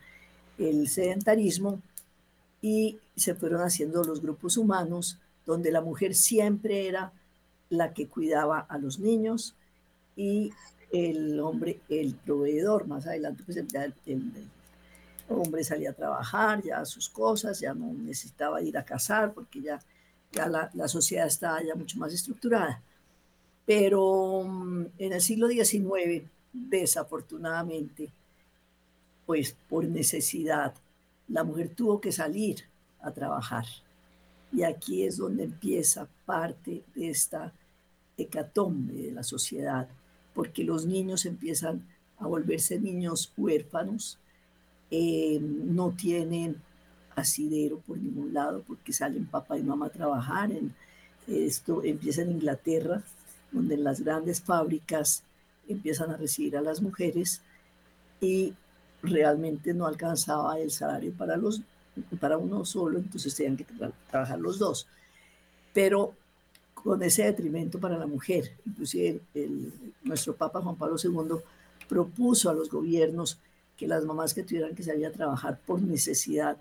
el 0.58 0.88
sedentarismo 0.88 1.82
y 2.62 3.00
se 3.16 3.36
fueron 3.36 3.62
haciendo 3.62 4.04
los 4.04 4.22
grupos 4.22 4.58
humanos 4.58 5.18
donde 5.46 5.72
la 5.72 5.82
mujer 5.82 6.16
siempre 6.16 6.88
era 6.88 7.12
la 7.70 7.94
que 7.94 8.08
cuidaba 8.08 8.60
a 8.60 8.78
los 8.78 9.00
niños 9.00 9.56
y 10.16 10.52
el 10.92 11.40
hombre, 11.40 11.80
el 11.90 12.16
proveedor, 12.16 12.88
más 12.88 13.06
adelante 13.08 13.44
pues 13.46 13.58
el, 13.58 13.68
hombre 15.30 15.64
salía 15.64 15.92
a 15.92 15.94
trabajar, 15.94 16.64
ya 16.64 16.84
sus 16.86 17.10
cosas, 17.10 17.60
ya 17.60 17.74
no 17.74 17.94
necesitaba 17.94 18.62
ir 18.62 18.78
a 18.78 18.84
cazar 18.84 19.34
porque 19.34 19.62
ya, 19.62 19.80
ya 20.32 20.48
la, 20.48 20.70
la 20.74 20.88
sociedad 20.88 21.28
estaba 21.28 21.64
ya 21.64 21.76
mucho 21.76 21.98
más 21.98 22.12
estructurada. 22.14 22.82
Pero 23.66 24.44
mm, 24.44 24.86
en 24.98 25.14
el 25.14 25.22
siglo 25.22 25.48
XIX, 25.48 26.24
desafortunadamente, 26.52 28.10
pues 29.28 29.56
por 29.70 29.86
necesidad, 29.86 30.74
la 31.30 31.44
mujer 31.44 31.70
tuvo 31.70 32.02
que 32.02 32.12
salir 32.12 32.66
a 33.02 33.12
trabajar. 33.12 33.66
Y 34.52 34.64
aquí 34.64 35.04
es 35.04 35.18
donde 35.18 35.44
empieza 35.44 36.08
parte 36.26 36.84
de 36.96 37.10
esta 37.10 37.54
hecatombe 38.18 38.94
de 38.94 39.12
la 39.12 39.24
sociedad, 39.24 39.88
porque 40.34 40.64
los 40.64 40.86
niños 40.86 41.26
empiezan 41.26 41.86
a 42.18 42.28
volverse 42.28 42.80
niños 42.80 43.32
huérfanos, 43.38 44.18
eh, 44.92 45.40
no 45.40 45.92
tienen 45.92 46.62
asidero 47.16 47.80
por 47.80 47.98
ningún 47.98 48.34
lado 48.34 48.64
porque 48.68 48.94
salen 48.94 49.26
papá 49.26 49.58
y 49.58 49.64
mamá 49.64 49.88
a 49.88 49.92
trabajar. 49.92 50.52
En, 50.52 50.74
esto 51.28 51.84
empieza 51.84 52.24
en 52.24 52.32
Inglaterra, 52.32 53.04
donde 53.52 53.76
en 53.76 53.84
las 53.84 54.02
grandes 54.02 54.42
fábricas 54.42 55.24
empiezan 55.68 56.10
a 56.10 56.18
recibir 56.18 56.58
a 56.58 56.62
las 56.62 56.82
mujeres 56.82 57.42
y 58.20 58.56
realmente 59.02 59.74
no 59.74 59.86
alcanzaba 59.86 60.60
el 60.60 60.72
salario 60.72 61.14
para, 61.14 61.38
los, 61.38 61.62
para 62.20 62.38
uno 62.38 62.66
solo, 62.66 63.00
entonces 63.00 63.36
tenían 63.36 63.58
que 63.58 63.66
trabajar 64.10 64.40
los 64.40 64.60
dos. 64.60 64.88
Pero 65.74 66.14
con 66.74 67.02
ese 67.04 67.24
detrimento 67.24 67.80
para 67.80 67.98
la 67.98 68.08
mujer, 68.08 68.56
inclusive 68.66 69.22
nuestro 70.04 70.36
Papa 70.36 70.62
Juan 70.62 70.76
Pablo 70.76 70.96
II 71.02 71.42
propuso 71.88 72.50
a 72.50 72.54
los 72.54 72.70
gobiernos 72.70 73.40
que 73.78 73.88
las 73.88 74.04
mamás 74.06 74.34
que 74.34 74.44
tuvieran 74.44 74.76
que 74.76 74.84
salir 74.84 75.06
a 75.06 75.12
trabajar 75.12 75.60
por 75.66 75.82
necesidad, 75.82 76.58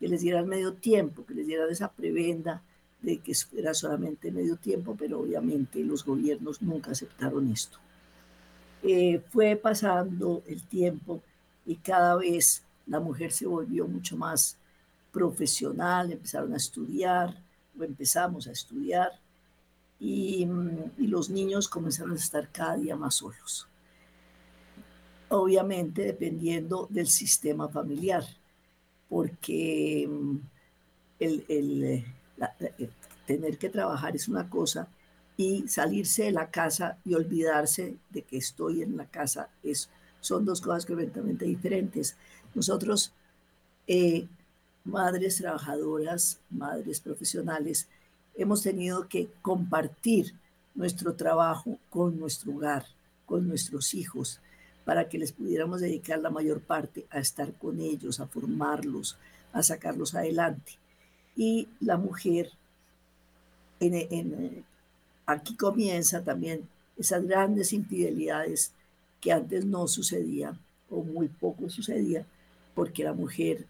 que 0.00 0.08
les 0.08 0.22
dieran 0.22 0.48
medio 0.48 0.72
tiempo, 0.74 1.24
que 1.24 1.34
les 1.34 1.46
dieran 1.46 1.70
esa 1.70 1.90
prebenda 1.90 2.62
de 3.02 3.18
que 3.18 3.32
era 3.56 3.74
solamente 3.74 4.30
medio 4.30 4.56
tiempo, 4.56 4.96
pero 4.98 5.20
obviamente 5.20 5.80
los 5.80 6.04
gobiernos 6.04 6.62
nunca 6.62 6.92
aceptaron 6.92 7.50
esto. 7.50 7.78
Eh, 8.82 9.22
fue 9.30 9.56
pasando 9.56 10.42
el 10.46 10.62
tiempo 10.62 11.22
y 11.66 11.76
cada 11.76 12.16
vez 12.16 12.64
la 12.86 13.00
mujer 13.00 13.32
se 13.32 13.46
volvió 13.46 13.86
mucho 13.86 14.16
más 14.16 14.56
profesional, 15.12 16.12
empezaron 16.12 16.52
a 16.52 16.56
estudiar, 16.56 17.36
o 17.78 17.82
empezamos 17.84 18.46
a 18.46 18.52
estudiar, 18.52 19.10
y, 19.98 20.44
mm, 20.44 20.92
y, 20.98 21.06
los 21.06 21.30
niños 21.30 21.68
comenzaron 21.68 22.12
a 22.12 22.16
estar 22.16 22.50
cada 22.50 22.76
día 22.76 22.96
más 22.96 23.16
solos. 23.16 23.68
Obviamente 25.28 26.02
dependiendo 26.02 26.86
del 26.90 27.06
sistema 27.06 27.68
familiar, 27.68 28.24
porque 29.08 30.06
mm, 30.08 30.36
el, 31.20 31.44
el, 31.48 31.84
eh, 31.84 32.04
tener 33.26 33.58
que 33.58 33.70
trabajar 33.70 34.14
es 34.16 34.28
una 34.28 34.48
cosa 34.50 34.88
y 35.36 35.66
salirse 35.68 36.24
de 36.24 36.32
la 36.32 36.50
casa 36.50 36.98
y 37.04 37.14
olvidarse 37.14 37.96
de 38.10 38.22
que 38.22 38.36
estoy 38.36 38.82
en 38.82 38.96
la 38.96 39.06
casa 39.06 39.48
es, 39.62 39.88
son 40.24 40.46
dos 40.46 40.62
cosas 40.62 40.86
completamente 40.86 41.44
diferentes. 41.44 42.16
Nosotros, 42.54 43.12
eh, 43.86 44.26
madres 44.84 45.36
trabajadoras, 45.36 46.40
madres 46.48 46.98
profesionales, 46.98 47.88
hemos 48.34 48.62
tenido 48.62 49.06
que 49.06 49.28
compartir 49.42 50.32
nuestro 50.74 51.12
trabajo 51.14 51.78
con 51.90 52.18
nuestro 52.18 52.52
hogar, 52.52 52.86
con 53.26 53.46
nuestros 53.46 53.92
hijos, 53.92 54.40
para 54.86 55.10
que 55.10 55.18
les 55.18 55.32
pudiéramos 55.32 55.82
dedicar 55.82 56.18
la 56.20 56.30
mayor 56.30 56.62
parte 56.62 57.06
a 57.10 57.18
estar 57.18 57.52
con 57.52 57.78
ellos, 57.80 58.18
a 58.18 58.26
formarlos, 58.26 59.18
a 59.52 59.62
sacarlos 59.62 60.14
adelante. 60.14 60.72
Y 61.36 61.68
la 61.80 61.98
mujer, 61.98 62.50
en, 63.78 64.64
aquí 65.26 65.54
comienza 65.54 66.24
también 66.24 66.66
esas 66.96 67.26
grandes 67.26 67.74
infidelidades 67.74 68.72
que 69.24 69.32
antes 69.32 69.64
no 69.64 69.88
sucedían 69.88 70.58
o 70.90 71.02
muy 71.02 71.28
poco 71.28 71.70
sucedía, 71.70 72.26
porque 72.74 73.04
la 73.04 73.14
mujer, 73.14 73.64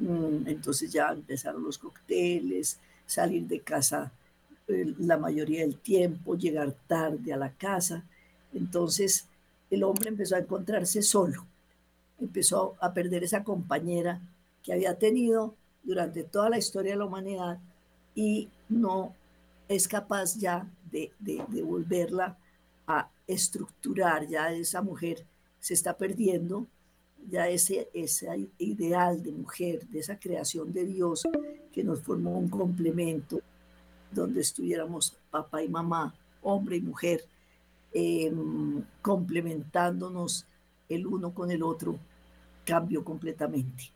mm, 0.00 0.48
entonces 0.48 0.92
ya 0.92 1.12
empezaron 1.12 1.62
los 1.62 1.78
cócteles, 1.78 2.80
salir 3.06 3.46
de 3.46 3.60
casa 3.60 4.10
eh, 4.66 4.94
la 4.98 5.16
mayoría 5.16 5.60
del 5.60 5.76
tiempo, 5.76 6.36
llegar 6.36 6.74
tarde 6.88 7.32
a 7.32 7.36
la 7.36 7.52
casa. 7.52 8.02
Entonces 8.52 9.28
el 9.70 9.84
hombre 9.84 10.08
empezó 10.08 10.34
a 10.34 10.40
encontrarse 10.40 11.02
solo, 11.02 11.46
empezó 12.20 12.74
a 12.80 12.92
perder 12.92 13.22
esa 13.22 13.44
compañera 13.44 14.20
que 14.64 14.72
había 14.72 14.98
tenido 14.98 15.54
durante 15.84 16.24
toda 16.24 16.50
la 16.50 16.58
historia 16.58 16.94
de 16.94 16.98
la 16.98 17.04
humanidad 17.04 17.60
y 18.16 18.48
no 18.68 19.14
es 19.68 19.86
capaz 19.86 20.36
ya 20.36 20.68
de, 20.90 21.12
volverla 21.62 22.36
a 22.86 23.08
estructurar, 23.26 24.26
ya 24.28 24.52
esa 24.52 24.82
mujer 24.82 25.24
se 25.60 25.74
está 25.74 25.96
perdiendo, 25.96 26.66
ya 27.28 27.48
ese, 27.48 27.88
ese 27.92 28.48
ideal 28.58 29.22
de 29.22 29.32
mujer, 29.32 29.86
de 29.88 29.98
esa 29.98 30.18
creación 30.18 30.72
de 30.72 30.84
Dios 30.86 31.22
que 31.72 31.82
nos 31.82 32.00
formó 32.02 32.38
un 32.38 32.48
complemento 32.48 33.40
donde 34.12 34.40
estuviéramos 34.40 35.16
papá 35.30 35.62
y 35.62 35.68
mamá, 35.68 36.14
hombre 36.42 36.76
y 36.76 36.80
mujer, 36.80 37.24
em, 37.92 38.82
complementándonos 39.02 40.46
el 40.88 41.06
uno 41.06 41.34
con 41.34 41.50
el 41.50 41.62
otro, 41.62 41.98
cambió 42.64 43.04
completamente. 43.04 43.90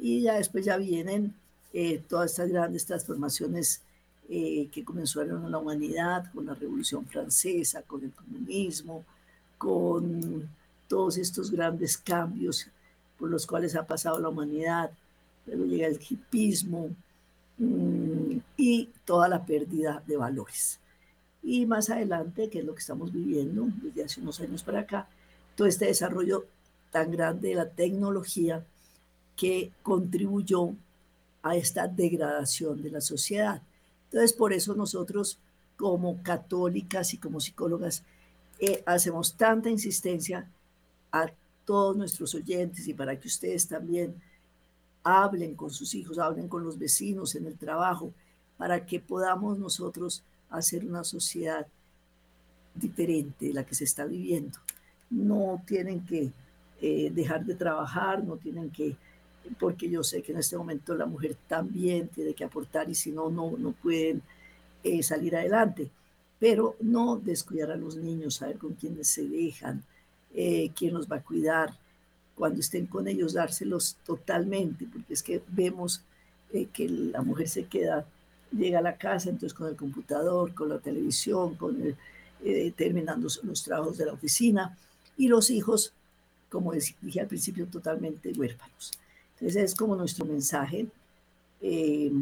Y 0.00 0.22
ya 0.22 0.34
después 0.34 0.64
ya 0.64 0.76
vienen 0.76 1.34
eh, 1.72 2.02
todas 2.08 2.30
estas 2.30 2.48
grandes 2.50 2.86
transformaciones 2.86 3.82
eh, 4.28 4.68
que 4.72 4.84
comenzaron 4.84 5.44
en 5.44 5.50
la 5.50 5.58
humanidad 5.58 6.32
con 6.32 6.46
la 6.46 6.54
Revolución 6.54 7.06
Francesa, 7.06 7.82
con 7.82 8.04
el 8.04 8.12
comunismo, 8.12 9.04
con 9.58 10.48
todos 10.88 11.18
estos 11.18 11.50
grandes 11.50 11.98
cambios 11.98 12.68
por 13.18 13.30
los 13.30 13.46
cuales 13.46 13.76
ha 13.76 13.86
pasado 13.86 14.18
la 14.18 14.28
humanidad. 14.28 14.90
Luego 15.46 15.64
llega 15.64 15.86
el 15.86 16.00
hipismo 16.08 16.90
mm, 17.58 18.38
y 18.56 18.88
toda 19.04 19.28
la 19.28 19.44
pérdida 19.44 20.02
de 20.06 20.16
valores. 20.16 20.80
Y 21.42 21.66
más 21.66 21.90
adelante, 21.90 22.48
que 22.48 22.60
es 22.60 22.64
lo 22.64 22.74
que 22.74 22.80
estamos 22.80 23.12
viviendo 23.12 23.66
desde 23.82 24.04
hace 24.04 24.20
unos 24.20 24.40
años 24.40 24.62
para 24.62 24.80
acá, 24.80 25.06
todo 25.54 25.66
este 25.66 25.86
desarrollo 25.86 26.46
tan 26.90 27.10
grande 27.10 27.48
de 27.48 27.54
la 27.56 27.68
tecnología 27.68 28.64
que 29.36 29.72
contribuyó 29.82 30.70
a 31.42 31.56
esta 31.56 31.86
degradación 31.86 32.82
de 32.82 32.90
la 32.90 33.00
sociedad. 33.00 33.60
Entonces, 34.14 34.32
por 34.32 34.52
eso 34.52 34.76
nosotros 34.76 35.40
como 35.76 36.22
católicas 36.22 37.12
y 37.14 37.18
como 37.18 37.40
psicólogas 37.40 38.04
eh, 38.60 38.80
hacemos 38.86 39.34
tanta 39.34 39.70
insistencia 39.70 40.48
a 41.10 41.32
todos 41.64 41.96
nuestros 41.96 42.32
oyentes 42.36 42.86
y 42.86 42.94
para 42.94 43.18
que 43.18 43.26
ustedes 43.26 43.66
también 43.66 44.14
hablen 45.02 45.56
con 45.56 45.72
sus 45.72 45.96
hijos, 45.96 46.20
hablen 46.20 46.46
con 46.46 46.62
los 46.62 46.78
vecinos 46.78 47.34
en 47.34 47.46
el 47.46 47.58
trabajo, 47.58 48.12
para 48.56 48.86
que 48.86 49.00
podamos 49.00 49.58
nosotros 49.58 50.22
hacer 50.48 50.84
una 50.84 51.02
sociedad 51.02 51.66
diferente 52.72 53.48
de 53.48 53.52
la 53.52 53.66
que 53.66 53.74
se 53.74 53.82
está 53.82 54.04
viviendo. 54.04 54.60
No 55.10 55.60
tienen 55.66 56.06
que 56.06 56.30
eh, 56.80 57.10
dejar 57.12 57.44
de 57.44 57.56
trabajar, 57.56 58.22
no 58.22 58.36
tienen 58.36 58.70
que 58.70 58.96
porque 59.58 59.88
yo 59.88 60.02
sé 60.02 60.22
que 60.22 60.32
en 60.32 60.38
este 60.38 60.56
momento 60.56 60.94
la 60.94 61.06
mujer 61.06 61.36
también 61.48 62.08
tiene 62.08 62.34
que 62.34 62.44
aportar 62.44 62.88
y 62.88 62.94
si 62.94 63.10
no, 63.10 63.30
no, 63.30 63.52
no 63.56 63.72
pueden 63.72 64.22
eh, 64.82 65.02
salir 65.02 65.36
adelante. 65.36 65.90
Pero 66.38 66.76
no 66.80 67.16
descuidar 67.16 67.70
a 67.70 67.76
los 67.76 67.96
niños, 67.96 68.36
saber 68.36 68.58
con 68.58 68.74
quiénes 68.74 69.08
se 69.08 69.26
dejan, 69.26 69.82
eh, 70.34 70.70
quién 70.74 70.94
los 70.94 71.10
va 71.10 71.16
a 71.16 71.22
cuidar, 71.22 71.74
cuando 72.34 72.60
estén 72.60 72.86
con 72.86 73.06
ellos 73.06 73.34
dárselos 73.34 73.96
totalmente, 74.04 74.86
porque 74.92 75.14
es 75.14 75.22
que 75.22 75.42
vemos 75.48 76.02
eh, 76.52 76.66
que 76.72 76.88
la 76.88 77.22
mujer 77.22 77.48
se 77.48 77.64
queda, 77.64 78.04
llega 78.50 78.80
a 78.80 78.82
la 78.82 78.96
casa, 78.96 79.30
entonces 79.30 79.54
con 79.54 79.68
el 79.68 79.76
computador, 79.76 80.52
con 80.54 80.68
la 80.68 80.78
televisión, 80.78 81.54
con 81.54 81.96
terminando 82.76 83.26
los 83.42 83.62
trabajos 83.62 83.96
de 83.96 84.04
la 84.04 84.12
oficina, 84.12 84.76
y 85.16 85.28
los 85.28 85.48
hijos, 85.48 85.94
como 86.50 86.72
dije 86.72 87.20
al 87.20 87.26
principio, 87.26 87.66
totalmente 87.66 88.32
huérfanos. 88.36 88.92
Ese 89.40 89.62
es 89.62 89.74
como 89.74 89.96
nuestro 89.96 90.24
mensaje 90.24 90.86
eh, 91.60 92.12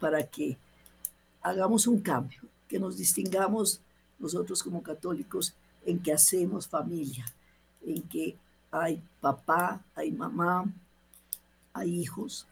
para 0.00 0.22
que 0.24 0.56
hagamos 1.42 1.86
un 1.86 2.00
cambio. 2.00 2.40
que 2.68 2.78
nos 2.78 2.98
distingamos 2.98 3.80
nosotros 4.18 4.62
como 4.62 4.82
católicos 4.82 5.54
en 5.86 5.98
que 6.00 6.12
hacemos 6.12 6.68
familia, 6.68 7.24
en 7.82 8.02
que 8.02 8.36
hay 8.70 9.02
papá, 9.22 9.82
hay 9.94 10.10
mamá, 10.12 10.70
hay 11.72 12.00
hijos, 12.00 12.46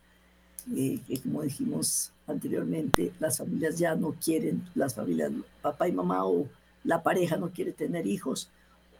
eh, 0.75 1.01
que 1.07 1.21
como 1.21 1.43
dijimos 1.43 2.13
anteriormente, 2.27 3.13
las 3.21 3.37
familias 3.37 3.79
ya 3.79 3.95
no 3.95 4.13
quieren, 4.13 4.67
las 4.75 4.95
familias, 4.95 5.33
papá 5.61 5.87
y 5.87 5.93
mamá 5.93 6.25
o 6.25 6.49
la 6.85 7.03
pareja 7.03 7.37
no 7.37 7.51
quiere 7.51 7.73
tener 7.73 8.07
hijos, 8.07 8.49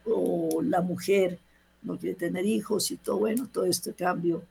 o 0.05 0.61
la 0.63 0.83
mujer 0.83 1.39
no 1.83 1.97
quiere 1.97 2.15
tener 2.15 2.45
hijos 2.45 2.91
y 2.91 2.97
todo, 2.97 3.21
bueno, 3.21 3.49
todo 3.51 3.65
este 3.65 3.95
cambio 3.95 4.43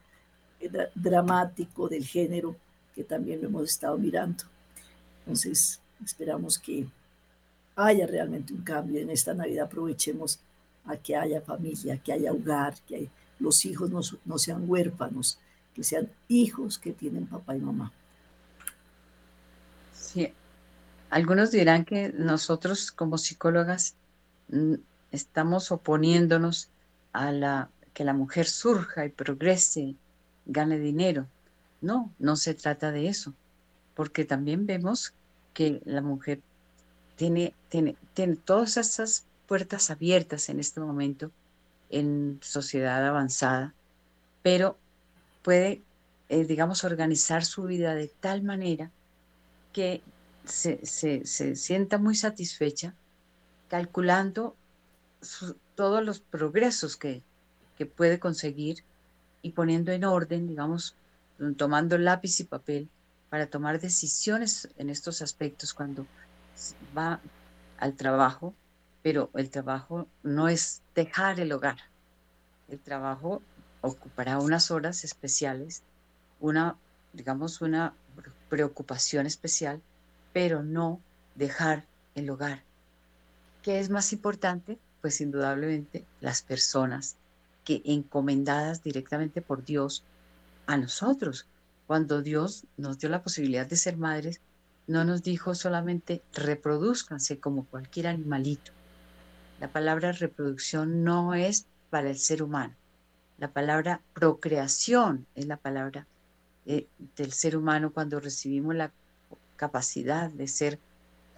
dramático 0.94 1.88
del 1.88 2.04
género 2.04 2.56
que 2.94 3.04
también 3.04 3.40
lo 3.40 3.48
hemos 3.48 3.70
estado 3.70 3.98
mirando. 3.98 4.44
Entonces, 5.20 5.80
esperamos 6.04 6.58
que 6.58 6.86
haya 7.76 8.06
realmente 8.06 8.52
un 8.52 8.62
cambio 8.62 9.00
en 9.00 9.10
esta 9.10 9.34
Navidad. 9.34 9.66
Aprovechemos 9.66 10.40
a 10.86 10.96
que 10.96 11.14
haya 11.14 11.40
familia, 11.40 11.98
que 11.98 12.12
haya 12.12 12.32
hogar, 12.32 12.74
que 12.88 13.10
los 13.38 13.64
hijos 13.64 13.90
no, 13.90 14.00
no 14.24 14.38
sean 14.38 14.64
huérfanos, 14.68 15.38
que 15.74 15.84
sean 15.84 16.08
hijos 16.28 16.78
que 16.78 16.92
tienen 16.92 17.26
papá 17.26 17.54
y 17.54 17.60
mamá. 17.60 17.92
Sí, 19.92 20.32
algunos 21.10 21.50
dirán 21.50 21.84
que 21.84 22.12
nosotros 22.16 22.90
como 22.90 23.18
psicólogas 23.18 23.94
mm, 24.48 24.74
estamos 25.12 25.70
oponiéndonos 25.70 26.70
a 27.12 27.32
la 27.32 27.70
que 27.92 28.04
la 28.04 28.12
mujer 28.12 28.46
surja 28.46 29.04
y 29.04 29.10
progrese, 29.10 29.94
gane 30.46 30.78
dinero. 30.78 31.26
No, 31.80 32.12
no 32.18 32.36
se 32.36 32.54
trata 32.54 32.90
de 32.90 33.08
eso, 33.08 33.34
porque 33.94 34.24
también 34.24 34.66
vemos 34.66 35.12
que 35.52 35.80
la 35.84 36.02
mujer 36.02 36.40
tiene, 37.16 37.54
tiene, 37.68 37.96
tiene 38.14 38.36
todas 38.36 38.76
esas 38.76 39.24
puertas 39.46 39.90
abiertas 39.90 40.48
en 40.48 40.60
este 40.60 40.80
momento 40.80 41.30
en 41.90 42.38
sociedad 42.42 43.06
avanzada, 43.06 43.74
pero 44.42 44.76
puede, 45.42 45.82
eh, 46.28 46.44
digamos, 46.44 46.84
organizar 46.84 47.44
su 47.44 47.64
vida 47.64 47.94
de 47.94 48.08
tal 48.08 48.42
manera 48.42 48.90
que 49.72 50.02
se, 50.44 50.84
sienta 51.26 51.98
muy 51.98 52.14
satisfecha 52.14 52.94
calculando 53.68 54.56
todos 55.74 56.04
los 56.04 56.20
progresos 56.20 56.96
que, 56.96 57.22
que 57.76 57.86
puede 57.86 58.18
conseguir 58.18 58.84
y 59.46 59.50
poniendo 59.50 59.92
en 59.92 60.04
orden, 60.04 60.48
digamos, 60.48 60.96
tomando 61.56 61.96
lápiz 61.98 62.40
y 62.40 62.44
papel 62.44 62.88
para 63.30 63.46
tomar 63.46 63.80
decisiones 63.80 64.68
en 64.76 64.90
estos 64.90 65.22
aspectos 65.22 65.72
cuando 65.72 66.04
va 66.98 67.20
al 67.78 67.94
trabajo, 67.94 68.54
pero 69.04 69.30
el 69.34 69.48
trabajo 69.50 70.08
no 70.24 70.48
es 70.48 70.82
dejar 70.96 71.38
el 71.38 71.52
hogar. 71.52 71.76
El 72.68 72.80
trabajo 72.80 73.40
ocupará 73.82 74.40
unas 74.40 74.72
horas 74.72 75.04
especiales, 75.04 75.84
una, 76.40 76.74
digamos, 77.12 77.60
una 77.60 77.94
preocupación 78.48 79.26
especial, 79.26 79.80
pero 80.32 80.64
no 80.64 81.00
dejar 81.36 81.84
el 82.16 82.30
hogar. 82.30 82.64
¿Qué 83.62 83.78
es 83.78 83.90
más 83.90 84.12
importante? 84.12 84.76
Pues 85.02 85.20
indudablemente 85.20 86.04
las 86.20 86.42
personas 86.42 87.14
que 87.66 87.82
encomendadas 87.84 88.82
directamente 88.84 89.42
por 89.42 89.64
Dios 89.64 90.04
a 90.66 90.76
nosotros. 90.78 91.46
Cuando 91.88 92.22
Dios 92.22 92.64
nos 92.76 92.98
dio 92.98 93.10
la 93.10 93.22
posibilidad 93.22 93.66
de 93.66 93.76
ser 93.76 93.96
madres, 93.96 94.40
no 94.86 95.04
nos 95.04 95.24
dijo 95.24 95.54
solamente 95.56 96.22
reproduzcanse 96.32 97.40
como 97.40 97.66
cualquier 97.66 98.06
animalito. 98.06 98.70
La 99.60 99.68
palabra 99.68 100.12
reproducción 100.12 101.02
no 101.02 101.34
es 101.34 101.66
para 101.90 102.08
el 102.08 102.18
ser 102.18 102.42
humano. 102.42 102.74
La 103.38 103.48
palabra 103.48 104.00
procreación 104.14 105.26
es 105.34 105.46
la 105.46 105.56
palabra 105.56 106.06
eh, 106.66 106.86
del 107.16 107.32
ser 107.32 107.56
humano 107.56 107.90
cuando 107.92 108.20
recibimos 108.20 108.76
la 108.76 108.92
capacidad 109.56 110.30
de 110.30 110.46
ser 110.46 110.78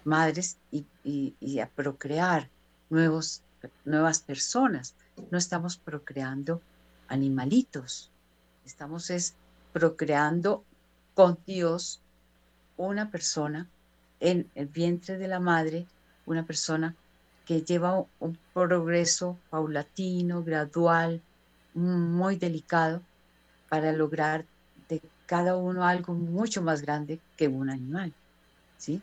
madres 0.03 0.57
y, 0.71 0.85
y 1.03 1.59
a 1.59 1.67
procrear 1.67 2.49
nuevos, 2.91 3.41
nuevas 3.85 4.19
personas. 4.19 4.95
No 5.31 5.37
estamos 5.37 5.77
procreando 5.77 6.61
animalitos, 7.07 8.11
estamos 8.65 9.09
es 9.09 9.33
procreando 9.73 10.63
con 11.13 11.37
Dios 11.45 12.01
una 12.77 13.11
persona 13.11 13.67
en 14.19 14.49
el 14.55 14.67
vientre 14.67 15.17
de 15.17 15.27
la 15.27 15.39
madre, 15.39 15.85
una 16.25 16.43
persona 16.43 16.95
que 17.45 17.61
lleva 17.61 18.05
un 18.19 18.37
progreso 18.53 19.37
paulatino, 19.49 20.43
gradual, 20.43 21.21
muy 21.73 22.35
delicado, 22.35 23.01
para 23.69 23.91
lograr 23.91 24.45
de 24.87 25.01
cada 25.25 25.55
uno 25.55 25.83
algo 25.83 26.13
mucho 26.13 26.61
más 26.61 26.81
grande 26.81 27.19
que 27.37 27.47
un 27.47 27.69
animal. 27.69 28.13
¿sí? 28.77 29.01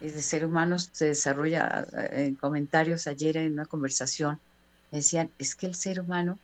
El 0.00 0.22
ser 0.22 0.44
humano 0.44 0.78
se 0.78 1.06
desarrolla 1.06 1.86
eh, 1.92 2.26
en 2.26 2.34
comentarios 2.34 3.06
ayer 3.06 3.36
en 3.36 3.52
una 3.52 3.66
conversación, 3.66 4.38
decían, 4.90 5.30
es 5.38 5.54
que 5.54 5.66
el 5.66 5.74
ser 5.74 6.00
humano 6.00 6.38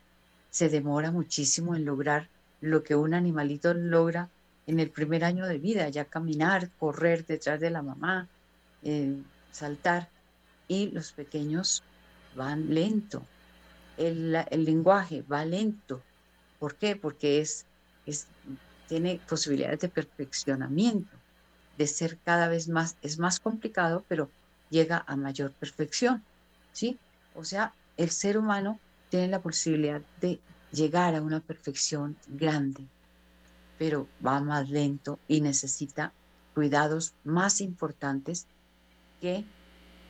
se 0.51 0.69
demora 0.69 1.11
muchísimo 1.11 1.75
en 1.75 1.85
lograr 1.85 2.29
lo 2.61 2.83
que 2.83 2.95
un 2.95 3.15
animalito 3.15 3.75
logra 3.75 4.29
en 4.67 4.81
el 4.81 4.91
primer 4.91 5.25
año 5.25 5.47
de 5.47 5.59
vida, 5.59 5.89
ya 5.89 6.05
caminar, 6.05 6.71
correr 6.79 7.27
detrás 7.27 7.61
de 7.61 7.71
la 7.71 7.83
mamá, 7.83 8.29
eh, 8.83 9.17
saltar, 9.53 10.09
y 10.69 10.91
los 10.91 11.13
pequeños 11.13 11.83
van 12.35 12.73
lento. 12.75 13.23
El, 13.97 14.33
lenguaje 14.65 15.23
va 15.23 15.45
lento. 15.45 16.03
¿Por 16.59 16.75
qué? 16.77 16.97
Porque 16.97 17.41
es, 17.41 17.67
tiene 18.89 19.21
posibilidades 19.29 19.81
de 19.81 19.89
perfeccionamiento, 19.89 21.17
de 21.79 21.87
ser 21.87 22.19
cada 22.25 22.49
vez 22.49 22.69
más, 22.69 22.97
es 23.03 23.19
más 23.19 23.41
complicado, 23.41 24.05
pero 24.09 24.31
llega 24.71 25.05
a 25.07 25.17
mayor 25.17 25.53
perfección. 25.53 26.23
¿Sí? 26.73 26.99
O 27.35 27.45
sea, 27.45 27.73
el 27.97 28.11
ser 28.11 28.39
humano 28.39 28.79
tiene 29.09 29.29
la 29.29 29.41
posibilidad 29.41 30.03
de 30.21 30.41
llegar 30.73 31.15
a 31.15 31.23
una 31.23 31.41
perfección 31.41 32.17
grande, 32.27 32.85
pero 33.79 34.09
va 34.25 34.41
más 34.41 34.69
lento 34.69 35.19
y 35.29 35.41
necesita 35.41 36.13
cuidados 36.55 37.15
más 37.25 37.61
importantes 37.61 38.47
que 39.21 39.45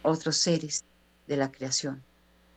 otros 0.03 0.37
seres 0.37 0.85
de 1.27 1.37
la 1.37 1.51
creación. 1.51 2.03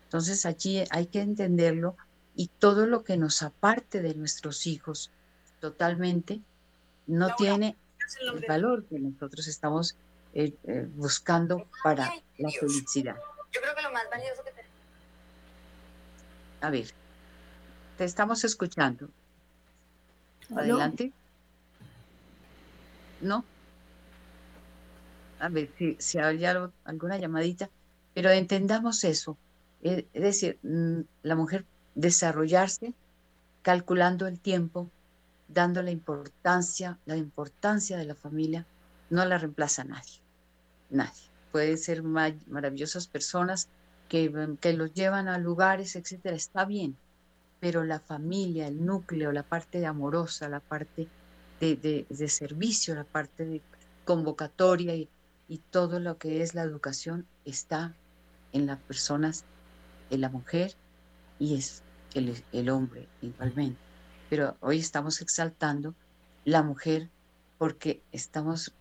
Entonces 0.05 0.45
allí 0.45 0.83
hay 0.89 1.07
que 1.07 1.21
entenderlo 1.21 1.95
y 2.35 2.47
todo 2.59 2.87
lo 2.87 3.03
que 3.03 3.17
nos 3.17 3.41
aparte 3.43 4.01
de 4.01 4.13
nuestros 4.13 4.67
hijos 4.67 5.11
totalmente 5.59 6.41
no 7.07 7.35
tiene 7.35 7.75
el 8.21 8.45
valor 8.47 8.85
que 8.85 8.99
nosotros 8.99 9.47
estamos 9.47 9.95
eh, 10.33 10.53
eh, 10.65 10.87
buscando 10.95 11.67
para 11.83 12.13
la 12.37 12.49
felicidad. 12.49 13.15
Yo 13.51 13.61
creo 13.61 13.75
que 13.75 13.81
lo 13.81 13.91
más 13.91 14.09
valioso 14.09 14.43
que 14.43 14.51
tenemos. 14.51 14.71
A 16.61 16.69
ver, 16.69 16.87
te 17.97 18.03
estamos 18.05 18.43
escuchando. 18.43 19.09
Adelante. 20.55 21.11
¿No? 23.21 23.43
A 25.39 25.49
ver 25.49 25.69
si, 25.77 25.95
si 25.99 26.19
hay 26.19 26.45
alguna 26.45 27.17
llamadita, 27.17 27.69
pero 28.13 28.29
entendamos 28.31 29.03
eso. 29.03 29.37
Es 29.81 30.05
decir, 30.13 30.57
mm, 30.63 31.01
la 31.23 31.35
mujer 31.35 31.65
desarrollarse 31.95 32.93
calculando 33.61 34.27
el 34.27 34.39
tiempo, 34.39 34.89
dando 35.47 35.81
la 35.81 35.91
importancia, 35.91 36.97
la 37.05 37.17
importancia 37.17 37.97
de 37.97 38.05
la 38.05 38.15
familia, 38.15 38.65
no 39.09 39.23
la 39.25 39.37
reemplaza 39.37 39.83
nadie. 39.83 40.19
Nadie. 40.89 41.23
Pueden 41.51 41.77
ser 41.77 42.03
maravillosas 42.03 43.07
personas 43.07 43.69
que, 44.09 44.57
que 44.59 44.73
los 44.73 44.93
llevan 44.93 45.27
a 45.27 45.37
lugares, 45.37 45.95
etcétera, 45.95 46.35
está 46.35 46.65
bien, 46.65 46.97
pero 47.59 47.83
la 47.83 47.99
familia, 47.99 48.67
el 48.67 48.85
núcleo, 48.85 49.31
la 49.31 49.43
parte 49.43 49.85
amorosa, 49.85 50.49
la 50.49 50.59
parte 50.59 51.07
de, 51.59 52.05
servicio, 52.27 52.95
la 52.95 53.03
parte 53.03 53.45
de 53.45 53.61
convocatoria 54.05 54.95
y, 54.95 55.09
todo 55.71 56.01
lo 56.01 56.17
que 56.17 56.41
es 56.41 56.55
la 56.55 56.63
educación 56.63 57.25
está 57.45 57.93
en 58.51 58.65
las 58.65 58.79
personas, 58.79 59.45
en 60.09 60.19
la 60.19 60.29
mujer 60.29 60.73
y 61.39 61.55
es 61.55 61.83
el, 62.13 62.43
el 62.51 62.69
hombre 62.69 63.07
igualmente. 63.21 63.86
Pero 64.29 64.57
hoy 64.59 64.79
estamos 64.79 65.21
exaltando 65.21 65.93
la 66.45 66.63
mujer 66.63 67.09
porque 67.57 68.01
estamos 68.11 68.71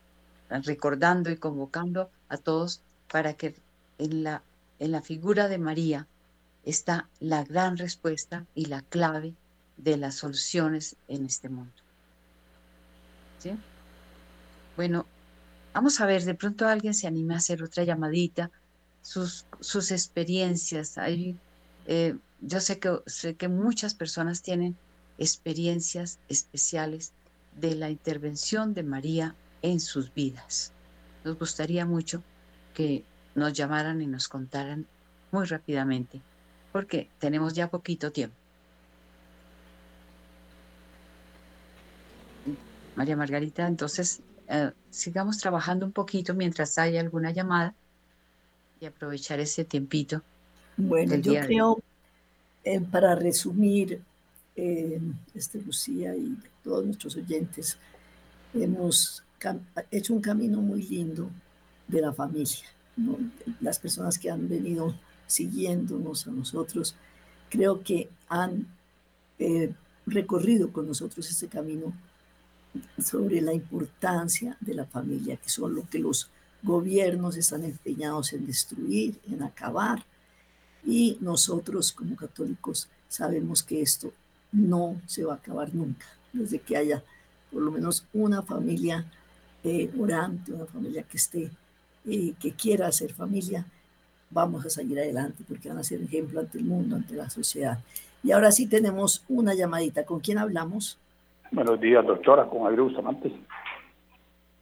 recordando 0.49 1.31
y 1.31 1.37
convocando 1.37 2.11
a 2.29 2.37
todos 2.37 2.81
para 3.11 3.35
que 3.35 3.55
en 3.99 4.23
la, 4.23 4.43
en 4.79 4.93
la 4.93 5.03
figura 5.03 5.49
de 5.49 5.59
María 5.59 6.07
está 6.65 7.09
la 7.21 7.45
gran 7.45 7.77
respuesta 7.77 8.45
y 8.55 8.67
la 8.67 8.83
clave 8.83 9.35
de 9.77 9.97
las 9.97 10.17
soluciones 10.17 10.97
en 11.09 11.27
este 11.27 11.49
mundo. 11.49 11.73
¿Sí? 13.39 13.53
Bueno, 14.77 15.07
vamos 15.73 16.01
a 16.01 16.07
ver, 16.07 16.25
de 16.25 16.35
pronto 16.35 16.67
alguien 16.67 16.95
se 16.95 17.07
anime 17.07 17.35
a 17.35 17.39
hacer 17.39 17.63
otra 17.63 17.85
llamadita, 17.85 18.51
sus, 19.03 19.47
sus 19.61 19.91
experiencias. 19.93 20.99
Hay, 20.99 21.37
eh, 21.87 22.17
yo 22.41 22.61
sé 22.61 22.79
que, 22.79 22.99
sé 23.07 23.37
que 23.37 23.49
muchas 23.49 23.95
personas 23.95 24.43
tienen 24.43 24.77
experiencias 25.19 26.19
especiales 26.29 27.13
de 27.61 27.75
la 27.75 27.91
intervención 27.91 28.75
de 28.75 28.83
María 28.83 29.35
en 29.63 29.81
sus 29.81 30.13
vidas. 30.13 30.73
Nos 31.25 31.39
gustaría 31.39 31.87
mucho 31.87 32.23
que 32.75 33.05
nos 33.35 33.53
llamaran 33.53 34.01
y 34.03 34.07
nos 34.07 34.29
contaran 34.29 34.87
muy 35.33 35.47
rápidamente, 35.47 36.21
porque 36.73 37.09
tenemos 37.19 37.55
ya 37.55 37.69
poquito 37.69 38.13
tiempo. 38.13 38.37
María 42.95 43.17
Margarita, 43.17 43.67
entonces 43.67 44.21
eh, 44.49 44.71
sigamos 44.91 45.39
trabajando 45.39 45.85
un 45.85 45.93
poquito 45.93 46.35
mientras 46.35 46.79
haya 46.79 47.01
alguna 47.01 47.31
llamada 47.31 47.75
y 48.81 48.87
aprovechar 48.87 49.41
ese 49.41 49.65
tiempito. 49.65 50.23
Bueno, 50.77 51.17
yo 51.17 51.35
creo, 51.41 51.79
eh, 52.65 52.81
para 52.81 53.15
resumir, 53.15 54.01
eh, 54.57 55.01
este, 55.35 55.61
Lucía 55.61 56.17
y 56.17 56.37
todos 56.65 56.85
nuestros 56.85 57.17
oyentes, 57.17 57.79
hemos 58.55 59.23
hecho 59.91 60.15
un 60.15 60.21
camino 60.21 60.61
muy 60.61 60.83
lindo 60.83 61.31
de 61.87 62.01
la 62.01 62.13
familia. 62.13 62.67
Las 63.61 63.79
personas 63.79 64.19
que 64.19 64.31
han 64.31 64.49
venido 64.49 64.95
siguiéndonos 65.27 66.27
a 66.27 66.31
nosotros, 66.31 66.97
creo 67.51 67.83
que 67.83 68.09
han 68.29 68.67
eh, 69.39 69.75
recorrido 70.07 70.73
con 70.73 70.87
nosotros 70.87 71.29
este 71.29 71.49
camino 71.49 71.93
sobre 72.99 73.41
la 73.41 73.53
importancia 73.53 74.57
de 74.61 74.75
la 74.75 74.87
familia, 74.87 75.37
que 75.37 75.49
son 75.49 75.75
lo 75.75 75.89
que 75.89 75.99
los 75.99 76.31
gobiernos 76.63 77.37
están 77.37 77.65
empeñados 77.65 78.33
en 78.33 78.47
destruir, 78.47 79.21
en 79.31 79.43
acabar. 79.43 80.05
Y 80.85 81.19
nosotros 81.21 81.93
como 81.93 82.17
católicos 82.17 82.89
sabemos 83.09 83.63
que 83.63 83.83
esto 83.83 84.13
no 84.53 84.97
se 85.07 85.25
va 85.25 85.35
a 85.35 85.37
acabar 85.37 85.75
nunca, 85.75 86.07
desde 86.33 86.59
que 86.59 86.77
haya 86.77 87.03
por 87.53 87.63
lo 87.63 87.71
menos 87.71 88.07
una 88.13 88.43
familia 88.43 89.05
eh, 89.65 89.91
orante, 89.99 90.53
una 90.53 90.67
familia 90.67 91.03
que 91.03 91.17
esté, 91.17 91.51
eh, 92.07 92.35
que 92.39 92.53
quiera 92.53 92.91
ser 92.93 93.13
familia, 93.13 93.65
vamos 94.31 94.67
a 94.67 94.71
seguir 94.71 94.99
adelante 94.99 95.45
porque 95.47 95.69
van 95.69 95.79
a 95.79 95.85
ser 95.85 96.03
ejemplo 96.03 96.41
ante 96.41 96.59
el 96.59 96.65
mundo, 96.65 96.97
ante 96.97 97.15
la 97.15 97.31
sociedad. 97.31 97.79
Y 98.23 98.33
ahora 98.33 98.51
sí 98.51 98.67
tenemos 98.67 99.25
una 99.29 99.55
llamadita. 99.55 100.05
¿Con 100.05 100.21
quién 100.21 100.39
hablamos? 100.39 100.99
Buenos 101.53 101.81
días, 101.81 102.05
doctora, 102.05 102.47
con 102.47 102.67
Adrián 102.67 102.89
Bustamante. 102.89 103.33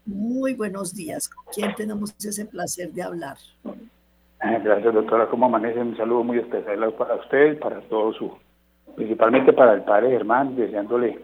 Muy 0.07 0.55
buenos 0.55 0.95
días. 0.95 1.29
¿Con 1.29 1.45
quién 1.53 1.75
tenemos 1.75 2.15
ese 2.25 2.45
placer 2.45 2.93
de 2.93 3.03
hablar? 3.03 3.39
Eh, 3.65 4.61
gracias, 4.63 4.93
doctora. 4.93 5.29
¿Cómo 5.29 5.47
amanece? 5.47 5.81
Un 5.81 5.97
saludo 5.97 6.25
muy 6.25 6.39
especial 6.39 6.93
para 6.95 7.15
usted, 7.17 7.59
para 7.59 7.81
todo 7.89 8.13
su, 8.13 8.33
principalmente 8.95 9.53
para 9.53 9.75
el 9.75 9.83
padre 9.83 10.11
Germán, 10.11 10.57
deseándole 10.57 11.19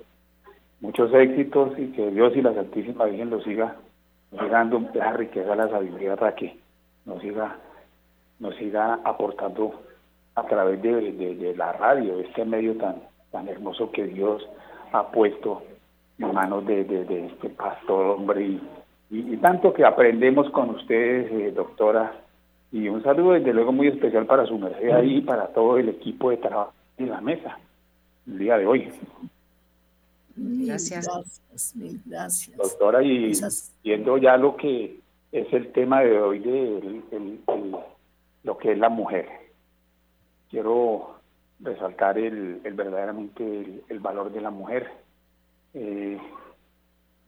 muchos 0.81 1.13
éxitos 1.13 1.79
y 1.79 1.89
que 1.93 2.11
Dios 2.11 2.35
y 2.37 2.43
la 2.43 2.55
Santísima 2.55 3.05
Virgen 3.05 3.31
lo 3.31 3.41
siga, 3.43 3.77
dando 4.51 4.83
esa 4.95 5.13
riqueza, 5.13 5.55
la 5.55 5.69
sabiduría 5.69 6.17
para 6.17 6.35
que 6.35 6.57
nos 7.05 7.21
siga, 7.21 7.57
nos 8.39 8.55
siga 8.57 9.01
aportando 9.05 9.81
a 10.35 10.43
través 10.45 10.81
de, 10.83 11.55
la 11.57 11.73
radio, 11.73 12.21
este 12.21 12.45
medio 12.45 12.77
tan, 12.77 12.97
tan 13.31 13.49
hermoso 13.49 13.91
que 13.91 14.05
Dios 14.07 14.49
ha 14.93 15.11
puesto 15.11 15.63
en 16.19 16.33
manos 16.33 16.67
de, 16.67 16.83
este 17.27 17.49
pastor, 17.51 18.07
hombre, 18.19 18.59
y, 19.11 19.37
tanto 19.39 19.73
que 19.73 19.85
aprendemos 19.85 20.49
con 20.51 20.71
ustedes, 20.71 21.33
eh, 21.33 21.51
doctora, 21.51 22.13
y 22.71 22.89
un 22.89 23.03
saludo 23.03 23.33
desde 23.33 23.53
luego 23.53 23.73
muy 23.73 23.89
especial 23.89 24.27
para 24.27 24.47
su 24.47 24.57
merced 24.57 24.91
ahí 24.91 25.17
y 25.17 25.21
para 25.23 25.49
todo 25.49 25.79
el 25.79 25.89
equipo 25.89 26.31
de 26.31 26.37
trabajo 26.37 26.73
en 27.03 27.11
la 27.11 27.21
mesa 27.21 27.59
el 28.27 28.39
día 28.39 28.59
de 28.59 28.67
hoy. 28.67 28.93
Gracias. 30.37 31.09
Mil 31.75 32.01
gracias. 32.07 32.57
Doctora, 32.57 33.03
y 33.03 33.33
viendo 33.83 34.19
ya 34.19 34.37
lo 34.37 34.57
que 34.57 35.01
es 35.33 35.53
el 35.53 35.73
tema 35.73 36.03
de 36.03 36.21
hoy 36.21 36.39
de 36.39 37.03
lo 38.43 38.57
que 38.57 38.73
es 38.73 38.79
la 38.79 38.89
mujer, 38.89 39.29
quiero 40.51 41.17
resaltar 41.61 42.19
el, 42.19 42.61
verdaderamente 42.63 43.83
el, 43.89 43.99
valor 43.99 44.33
de 44.33 44.41
la 44.41 44.51
mujer. 44.51 44.91
Eh, 45.75 46.19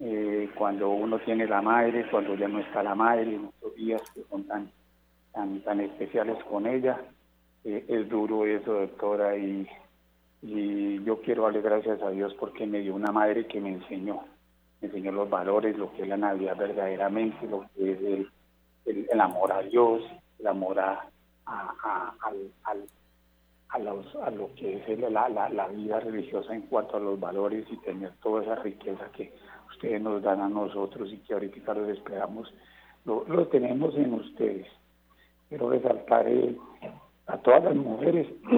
eh, 0.01 0.51
cuando 0.57 0.91
uno 0.91 1.19
tiene 1.21 1.47
la 1.47 1.63
madre, 1.63 2.09
cuando 2.11 2.35
ya 2.35 2.49
no 2.49 2.61
está 2.61 2.83
la 2.83 2.95
madre, 2.95 3.35
en 3.35 3.45
estos 3.45 3.75
días 3.77 4.03
que 4.15 4.23
son 4.31 4.45
tan, 4.45 4.71
tan, 5.33 5.61
tan 5.61 5.81
especiales 5.81 6.43
con 6.45 6.67
ella, 6.67 6.99
eh, 7.65 7.85
es 7.89 8.09
duro 8.09 8.47
eso, 8.47 8.73
doctora, 8.73 9.37
y, 9.37 9.69
y 10.43 11.03
yo 11.05 11.21
quiero 11.21 11.45
darle 11.45 11.63
gracias 11.63 12.03
a 12.03 12.11
Dios 12.11 12.35
porque 12.35 12.67
me 12.67 12.81
dio 12.81 12.95
una 12.95 13.13
madre 13.13 13.47
que 13.47 13.61
me 13.61 13.71
enseñó, 13.71 14.25
me 14.81 14.89
enseñó 14.89 15.13
los 15.13 15.31
valores, 15.31 15.77
lo 15.79 15.93
que 15.93 16.03
es 16.03 16.09
la 16.09 16.17
Navidad 16.17 16.57
verdaderamente, 16.57 17.47
lo 17.47 17.67
que 17.75 17.93
es 17.93 18.27
el, 18.87 19.21
amor 19.21 19.53
a 19.53 19.63
Dios, 19.63 20.03
el 20.41 20.47
amor 20.47 20.81
a, 20.81 21.09
al 21.47 22.89
a, 23.73 23.79
a 23.79 24.31
lo 24.31 24.55
que 24.55 24.83
es 24.87 24.99
la, 24.99 25.29
la, 25.29 25.49
la, 25.49 25.69
vida 25.69 26.01
religiosa 26.01 26.55
en 26.55 26.63
cuanto 26.63 26.97
a 26.97 27.01
los 27.01 27.19
valores 27.19 27.67
y 27.71 27.77
tener 27.79 28.13
toda 28.23 28.43
esa 28.43 28.57
riqueza 28.57 29.11
que 29.13 29.33
ustedes 29.71 30.01
nos 30.01 30.23
dan 30.23 30.41
a 30.41 30.49
nosotros 30.49 31.11
y 31.13 31.19
que 31.19 31.33
ahorita 31.33 31.75
los 31.75 31.89
esperamos, 31.89 32.53
lo, 33.05 33.25
lo 33.27 33.47
tenemos 33.49 33.97
en 33.97 34.15
ustedes. 34.15 34.67
Quiero 35.49 35.71
resaltar 35.71 36.29
eh, 36.29 36.57
a 37.27 37.39
todas 37.39 37.65
las 37.65 37.77
mujeres 37.77 38.27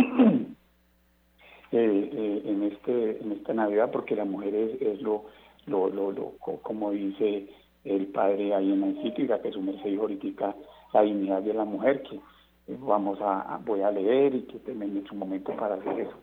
eh, 1.72 2.10
eh, 2.12 2.42
en 2.44 2.62
este 2.64 3.18
en 3.20 3.32
esta 3.32 3.52
Navidad 3.52 3.90
porque 3.90 4.16
la 4.16 4.24
mujer 4.24 4.54
es, 4.54 4.80
es 4.80 5.02
lo, 5.02 5.24
lo, 5.66 5.88
lo, 5.88 6.12
lo, 6.12 6.32
como 6.62 6.90
dice 6.90 7.48
el 7.84 8.06
padre 8.08 8.54
ahí 8.54 8.72
en 8.72 9.02
sitio, 9.02 9.24
y 9.24 9.40
que 9.40 9.52
su 9.52 9.60
merced 9.60 9.90
dijo 9.90 10.02
ahorita, 10.02 10.56
la 10.92 11.02
dignidad 11.02 11.42
de 11.42 11.54
la 11.54 11.64
mujer, 11.64 12.02
que 12.02 12.18
vamos 12.66 13.18
a, 13.20 13.60
voy 13.64 13.82
a 13.82 13.90
leer 13.90 14.34
y 14.34 14.42
que 14.42 14.58
tengan 14.60 14.94
mucho 14.94 15.14
momento 15.14 15.54
para 15.54 15.74
hacer 15.74 16.00
eso. 16.00 16.16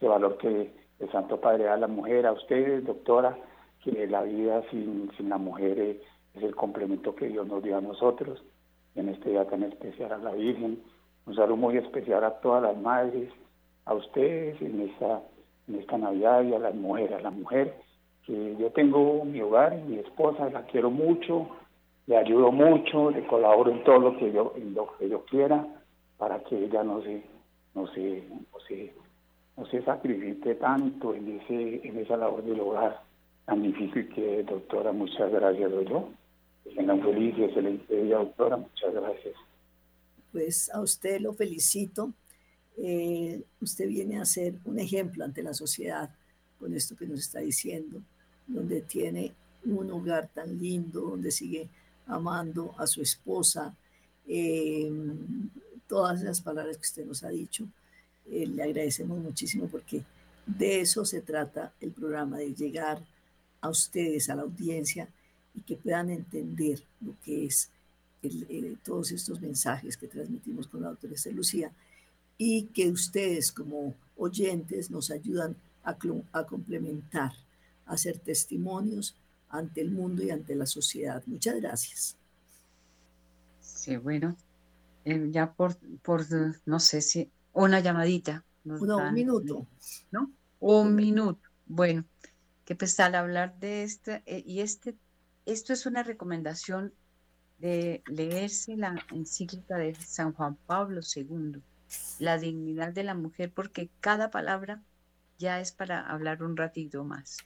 El 0.00 0.08
valor 0.08 0.38
que 0.38 0.70
el 1.00 1.10
Santo 1.10 1.40
Padre 1.40 1.64
da 1.64 1.74
a 1.74 1.78
la 1.78 1.88
mujer, 1.88 2.26
a 2.26 2.32
ustedes, 2.32 2.84
doctora, 2.84 3.36
que 3.82 4.06
la 4.06 4.22
vida 4.22 4.62
sin, 4.70 5.10
sin 5.16 5.28
la 5.28 5.38
mujer 5.38 5.78
es, 5.78 5.96
el 6.34 6.54
complemento 6.54 7.16
que 7.16 7.26
Dios 7.26 7.48
nos 7.48 7.64
dio 7.64 7.76
a 7.76 7.80
nosotros, 7.80 8.40
en 8.94 9.08
este 9.08 9.30
día 9.30 9.44
tan 9.46 9.64
especial 9.64 10.12
a 10.12 10.18
la 10.18 10.30
Virgen. 10.32 10.80
Un 11.28 11.34
saludo 11.34 11.58
muy 11.58 11.76
especial 11.76 12.24
a 12.24 12.40
todas 12.40 12.62
las 12.62 12.76
madres, 12.78 13.30
a 13.84 13.92
ustedes 13.92 14.58
en 14.62 14.80
esta, 14.80 15.20
en 15.68 15.74
esta 15.74 15.98
Navidad 15.98 16.42
y 16.42 16.54
a 16.54 16.58
las 16.58 16.74
mujeres, 16.74 17.12
a 17.12 17.20
la 17.20 17.30
mujer 17.30 17.74
que 18.24 18.56
yo 18.56 18.70
tengo 18.70 19.26
mi 19.26 19.42
hogar 19.42 19.78
y 19.78 19.90
mi 19.90 19.98
esposa, 19.98 20.48
la 20.48 20.62
quiero 20.62 20.88
mucho, 20.90 21.46
le 22.06 22.16
ayudo 22.16 22.50
mucho, 22.50 23.10
le 23.10 23.26
colaboro 23.26 23.70
en 23.70 23.84
todo 23.84 23.98
lo 23.98 24.16
que 24.16 24.32
yo, 24.32 24.54
en 24.56 24.72
lo 24.72 24.96
que 24.96 25.10
yo 25.10 25.26
quiera 25.26 25.66
para 26.16 26.42
que 26.44 26.64
ella 26.64 26.82
no 26.82 27.02
se, 27.02 27.22
no 27.74 27.86
se, 27.88 28.24
no 29.54 29.66
se, 29.66 29.82
sacrifique 29.82 30.54
tanto 30.54 31.14
en, 31.14 31.40
ese, 31.40 31.86
en 31.86 31.98
esa 31.98 32.16
labor 32.16 32.42
del 32.42 32.60
hogar 32.60 33.02
tan 33.44 33.62
difícil 33.62 34.08
que 34.14 34.44
doctora, 34.44 34.92
muchas 34.92 35.30
gracias, 35.30 35.70
yo. 35.90 36.08
Tengan 36.74 37.02
feliz 37.02 37.36
y 37.36 37.44
excelente 37.44 38.02
día, 38.02 38.16
doctora, 38.16 38.56
muchas 38.56 38.94
gracias. 38.94 39.34
Pues 40.32 40.70
a 40.70 40.80
usted 40.80 41.20
lo 41.20 41.32
felicito. 41.32 42.12
Eh, 42.76 43.42
usted 43.60 43.88
viene 43.88 44.20
a 44.20 44.24
ser 44.24 44.54
un 44.64 44.78
ejemplo 44.78 45.24
ante 45.24 45.42
la 45.42 45.54
sociedad 45.54 46.10
con 46.58 46.74
esto 46.74 46.96
que 46.96 47.06
nos 47.06 47.20
está 47.20 47.40
diciendo, 47.40 48.00
donde 48.46 48.82
tiene 48.82 49.32
un 49.64 49.90
hogar 49.90 50.28
tan 50.32 50.58
lindo, 50.58 51.00
donde 51.00 51.30
sigue 51.30 51.68
amando 52.06 52.74
a 52.78 52.86
su 52.86 53.02
esposa, 53.02 53.74
eh, 54.26 54.90
todas 55.86 56.22
las 56.22 56.40
palabras 56.40 56.76
que 56.76 56.82
usted 56.82 57.06
nos 57.06 57.22
ha 57.24 57.28
dicho. 57.28 57.66
Eh, 58.30 58.46
le 58.46 58.62
agradecemos 58.62 59.18
muchísimo 59.18 59.68
porque 59.68 60.04
de 60.46 60.80
eso 60.80 61.04
se 61.04 61.20
trata 61.20 61.72
el 61.80 61.90
programa, 61.92 62.38
de 62.38 62.54
llegar 62.54 63.02
a 63.60 63.68
ustedes, 63.68 64.30
a 64.30 64.34
la 64.34 64.42
audiencia, 64.42 65.08
y 65.54 65.62
que 65.62 65.76
puedan 65.76 66.10
entender 66.10 66.82
lo 67.00 67.14
que 67.24 67.46
es 67.46 67.70
eh, 68.22 68.76
todos 68.84 69.12
estos 69.12 69.40
mensajes 69.40 69.96
que 69.96 70.08
transmitimos 70.08 70.66
con 70.66 70.82
la 70.82 70.88
doctora 70.88 71.14
Esther 71.14 71.34
Lucía 71.34 71.72
y 72.36 72.64
que 72.66 72.90
ustedes 72.90 73.52
como 73.52 73.94
oyentes 74.16 74.90
nos 74.90 75.10
ayudan 75.10 75.56
a, 75.84 75.96
a 76.32 76.44
complementar, 76.46 77.32
a 77.86 77.92
hacer 77.92 78.18
testimonios 78.18 79.16
ante 79.48 79.80
el 79.80 79.90
mundo 79.90 80.22
y 80.22 80.30
ante 80.30 80.54
la 80.54 80.66
sociedad. 80.66 81.22
Muchas 81.26 81.56
gracias. 81.56 82.16
Sí, 83.60 83.96
bueno, 83.96 84.36
eh, 85.04 85.28
ya 85.30 85.52
por, 85.52 85.76
por, 86.02 86.26
no 86.66 86.80
sé 86.80 87.00
si, 87.00 87.30
una 87.52 87.80
llamadita. 87.80 88.44
un 88.64 89.14
minuto. 89.14 89.66
¿No? 90.10 90.30
Un 90.60 90.94
minuto. 90.94 91.40
Bueno, 91.66 92.04
que 92.64 92.74
pesar 92.74 93.16
hablar 93.16 93.58
de 93.58 93.84
este, 93.84 94.22
eh, 94.26 94.42
y 94.46 94.60
este, 94.60 94.94
esto 95.46 95.72
es 95.72 95.86
una 95.86 96.02
recomendación 96.02 96.92
de 97.58 98.02
leerse 98.06 98.76
la 98.76 99.04
encíclica 99.12 99.76
de 99.76 99.94
San 99.94 100.32
Juan 100.32 100.56
Pablo 100.66 101.00
II, 101.14 101.60
la 102.18 102.38
dignidad 102.38 102.92
de 102.92 103.04
la 103.04 103.14
mujer, 103.14 103.52
porque 103.52 103.90
cada 104.00 104.30
palabra 104.30 104.82
ya 105.38 105.60
es 105.60 105.72
para 105.72 106.06
hablar 106.08 106.42
un 106.42 106.56
ratito 106.56 107.04
más. 107.04 107.38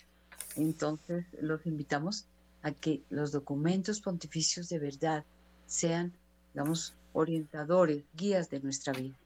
Entonces, 0.57 1.25
los 1.41 1.65
invitamos 1.67 2.27
a 2.63 2.73
que 2.73 3.03
los 3.11 3.33
documentos 3.33 4.01
pontificios 4.01 4.69
de 4.69 4.79
verdad 4.79 5.25
sean, 5.67 6.13
digamos, 6.53 6.95
orientadores, 7.13 8.05
guías 8.15 8.51
de 8.51 8.61
nuestra 8.61 8.93
vida, 8.93 9.17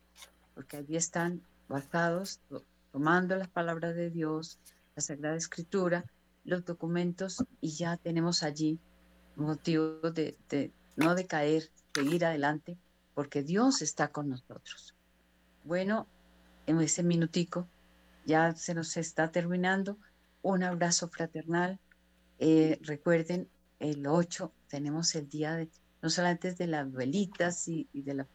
porque 0.55 0.78
allí 0.78 0.97
están 0.97 1.43
basados, 1.68 2.41
tomando 2.93 3.37
las 3.37 3.49
palabras 3.49 3.95
de 3.95 4.11
Dios, 4.11 4.59
la 4.95 5.03
Sagrada 5.03 5.37
Escritura, 5.37 6.05
los 6.45 6.64
documentos, 6.64 7.45
y 7.61 7.70
ya 7.70 7.97
tenemos 7.97 8.43
allí 8.43 8.78
motivos 9.37 10.14
de, 10.14 10.37
de 10.49 10.70
no 10.97 11.14
decaer, 11.14 11.70
seguir 11.94 12.24
adelante, 12.24 12.76
porque 13.14 13.42
Dios 13.42 13.82
está 13.82 14.09
con 14.09 14.28
nosotros. 14.28 14.94
Bueno, 15.64 16.07
en 16.66 16.80
ese 16.80 17.03
minutico 17.03 17.68
ya 18.24 18.55
se 18.55 18.74
nos 18.74 18.97
está 18.97 19.30
terminando. 19.30 19.99
Un 20.42 20.62
abrazo 20.62 21.09
fraternal. 21.09 21.78
Eh, 22.38 22.78
recuerden, 22.82 23.49
el 23.78 24.07
8 24.07 24.53
tenemos 24.68 25.14
el 25.14 25.28
día 25.28 25.55
de, 25.55 25.68
no 26.03 26.11
solamente 26.11 26.53
de 26.53 26.66
las 26.66 26.90
velitas 26.92 27.68
y, 27.68 27.88
de, 27.92 28.14
la, 28.14 28.26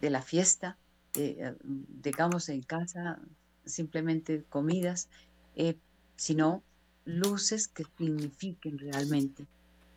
de, 0.00 0.10
la 0.10 0.22
fiesta, 0.22 0.76
eh, 1.14 1.54
digamos 1.62 2.48
en 2.48 2.62
casa, 2.62 3.18
simplemente 3.64 4.44
comidas, 4.48 5.08
eh, 5.54 5.76
sino 6.16 6.62
luces 7.04 7.68
que 7.68 7.84
signifiquen 7.98 8.78
realmente 8.78 9.46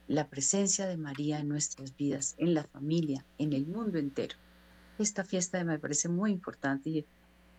la 0.07 0.27
presencia 0.27 0.87
de 0.87 0.97
María 0.97 1.39
en 1.39 1.49
nuestras 1.49 1.95
vidas, 1.95 2.35
en 2.37 2.53
la 2.53 2.63
familia, 2.63 3.25
en 3.37 3.53
el 3.53 3.65
mundo 3.65 3.97
entero. 3.97 4.35
Esta 4.99 5.23
fiesta 5.23 5.63
me 5.63 5.79
parece 5.79 6.09
muy 6.09 6.31
importante 6.31 6.89
y 6.89 7.05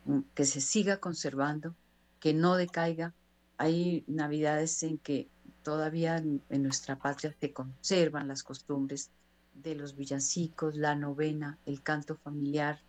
mm, 0.04 0.20
que 0.34 0.44
se 0.44 0.60
siga 0.60 0.98
conservando, 0.98 1.74
que 2.20 2.34
no 2.34 2.56
decaiga. 2.56 3.14
Hay 3.58 4.04
navidades 4.06 4.82
en 4.82 4.98
que 4.98 5.28
todavía 5.62 6.16
en, 6.16 6.62
nuestra 6.62 6.96
patria 6.96 7.34
se 7.40 7.52
conservan 7.52 8.28
las 8.28 8.42
costumbres 8.42 9.10
de 9.54 9.74
los 9.74 9.96
villancicos, 9.96 10.76
la 10.76 10.94
novena, 10.94 11.58
el 11.66 11.82
canto 11.82 12.16
familiar, 12.16 12.80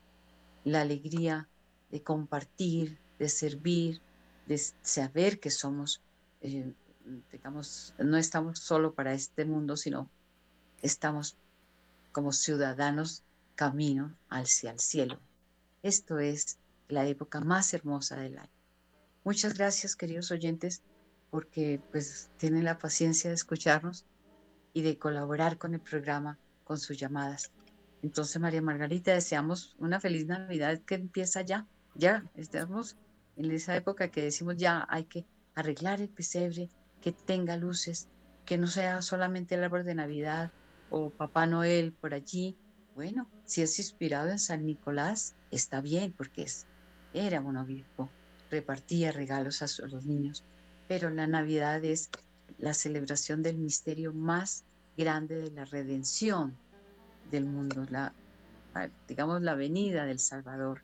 la 0.64 0.82
alegría 0.82 1.48
de 1.90 2.04
compartir, 2.04 3.00
de 3.18 3.30
servir, 3.30 4.02
de 4.46 4.62
saber 4.82 5.40
que 5.40 5.50
somos 5.50 6.02
eh, 6.42 6.74
digamos, 7.32 7.94
no 7.98 8.18
estamos 8.18 8.60
solo 8.60 8.94
para 8.94 9.14
este 9.14 9.46
mundo, 9.46 9.78
sino 9.78 10.10
estamos 10.82 11.38
como 12.12 12.32
ciudadanos 12.32 13.24
camino 13.56 14.16
hacia 14.30 14.72
el 14.72 14.80
cielo. 14.80 15.20
Esto 15.84 16.20
es 16.20 16.58
la 16.88 17.06
época 17.08 17.42
más 17.42 17.74
hermosa 17.74 18.18
del 18.18 18.38
año. 18.38 18.52
Muchas 19.24 19.56
gracias, 19.56 19.96
queridos 19.96 20.32
oyentes, 20.32 20.82
porque 21.30 21.82
pues 21.92 22.30
tienen 22.38 22.64
la 22.64 22.78
paciencia 22.78 23.30
de 23.30 23.36
escucharnos 23.36 24.06
y 24.74 24.82
de 24.82 24.98
colaborar 24.98 25.58
con 25.58 25.74
el 25.74 25.82
programa 25.82 26.38
con 26.64 26.78
sus 26.78 26.98
llamadas. 26.98 27.52
Entonces, 28.04 28.40
María 28.40 28.62
Margarita, 28.62 29.14
deseamos 29.14 29.76
una 29.80 30.00
feliz 30.00 30.28
Navidad 30.28 30.80
que 30.82 30.96
empieza 30.96 31.42
ya. 31.42 31.66
Ya 31.96 32.24
estamos 32.36 32.96
en 33.36 33.52
esa 33.52 33.76
época 33.76 34.10
que 34.10 34.22
decimos 34.22 34.56
ya 34.58 34.86
hay 34.90 35.06
que 35.06 35.26
arreglar 35.56 36.02
el 36.02 36.10
pesebre, 36.10 36.70
que 37.02 37.12
tenga 37.12 37.58
luces, 37.58 38.08
que 38.46 38.58
no 38.58 38.68
sea 38.68 39.02
solamente 39.02 39.56
el 39.56 39.64
árbol 39.64 39.84
de 39.84 39.96
Navidad 39.96 40.52
o 40.90 41.10
Papá 41.10 41.46
Noel 41.46 41.94
por 41.94 42.14
allí. 42.14 42.58
Bueno, 42.96 43.30
si 43.46 43.62
es 43.62 43.78
inspirado 43.80 44.30
en 44.30 44.40
San 44.40 44.66
Nicolás, 44.66 45.36
está 45.52 45.82
bien, 45.82 46.14
porque 46.16 46.44
es, 46.44 46.66
era 47.14 47.42
un 47.42 47.58
obispo, 47.58 48.10
repartía 48.50 49.12
regalos 49.12 49.62
a 49.62 49.88
los 49.88 50.06
niños, 50.06 50.44
pero 50.88 51.10
la 51.10 51.28
Navidad 51.28 51.84
es 51.84 52.10
la 52.58 52.74
celebración 52.74 53.44
del 53.44 53.58
misterio 53.58 54.14
más 54.14 54.64
grande 54.98 55.36
de 55.36 55.52
la 55.52 55.66
redención 55.66 56.58
del 57.30 57.46
mundo, 57.46 57.86
la, 57.90 58.14
digamos 59.08 59.42
la 59.42 59.56
venida 59.56 60.06
del 60.06 60.20
Salvador. 60.20 60.82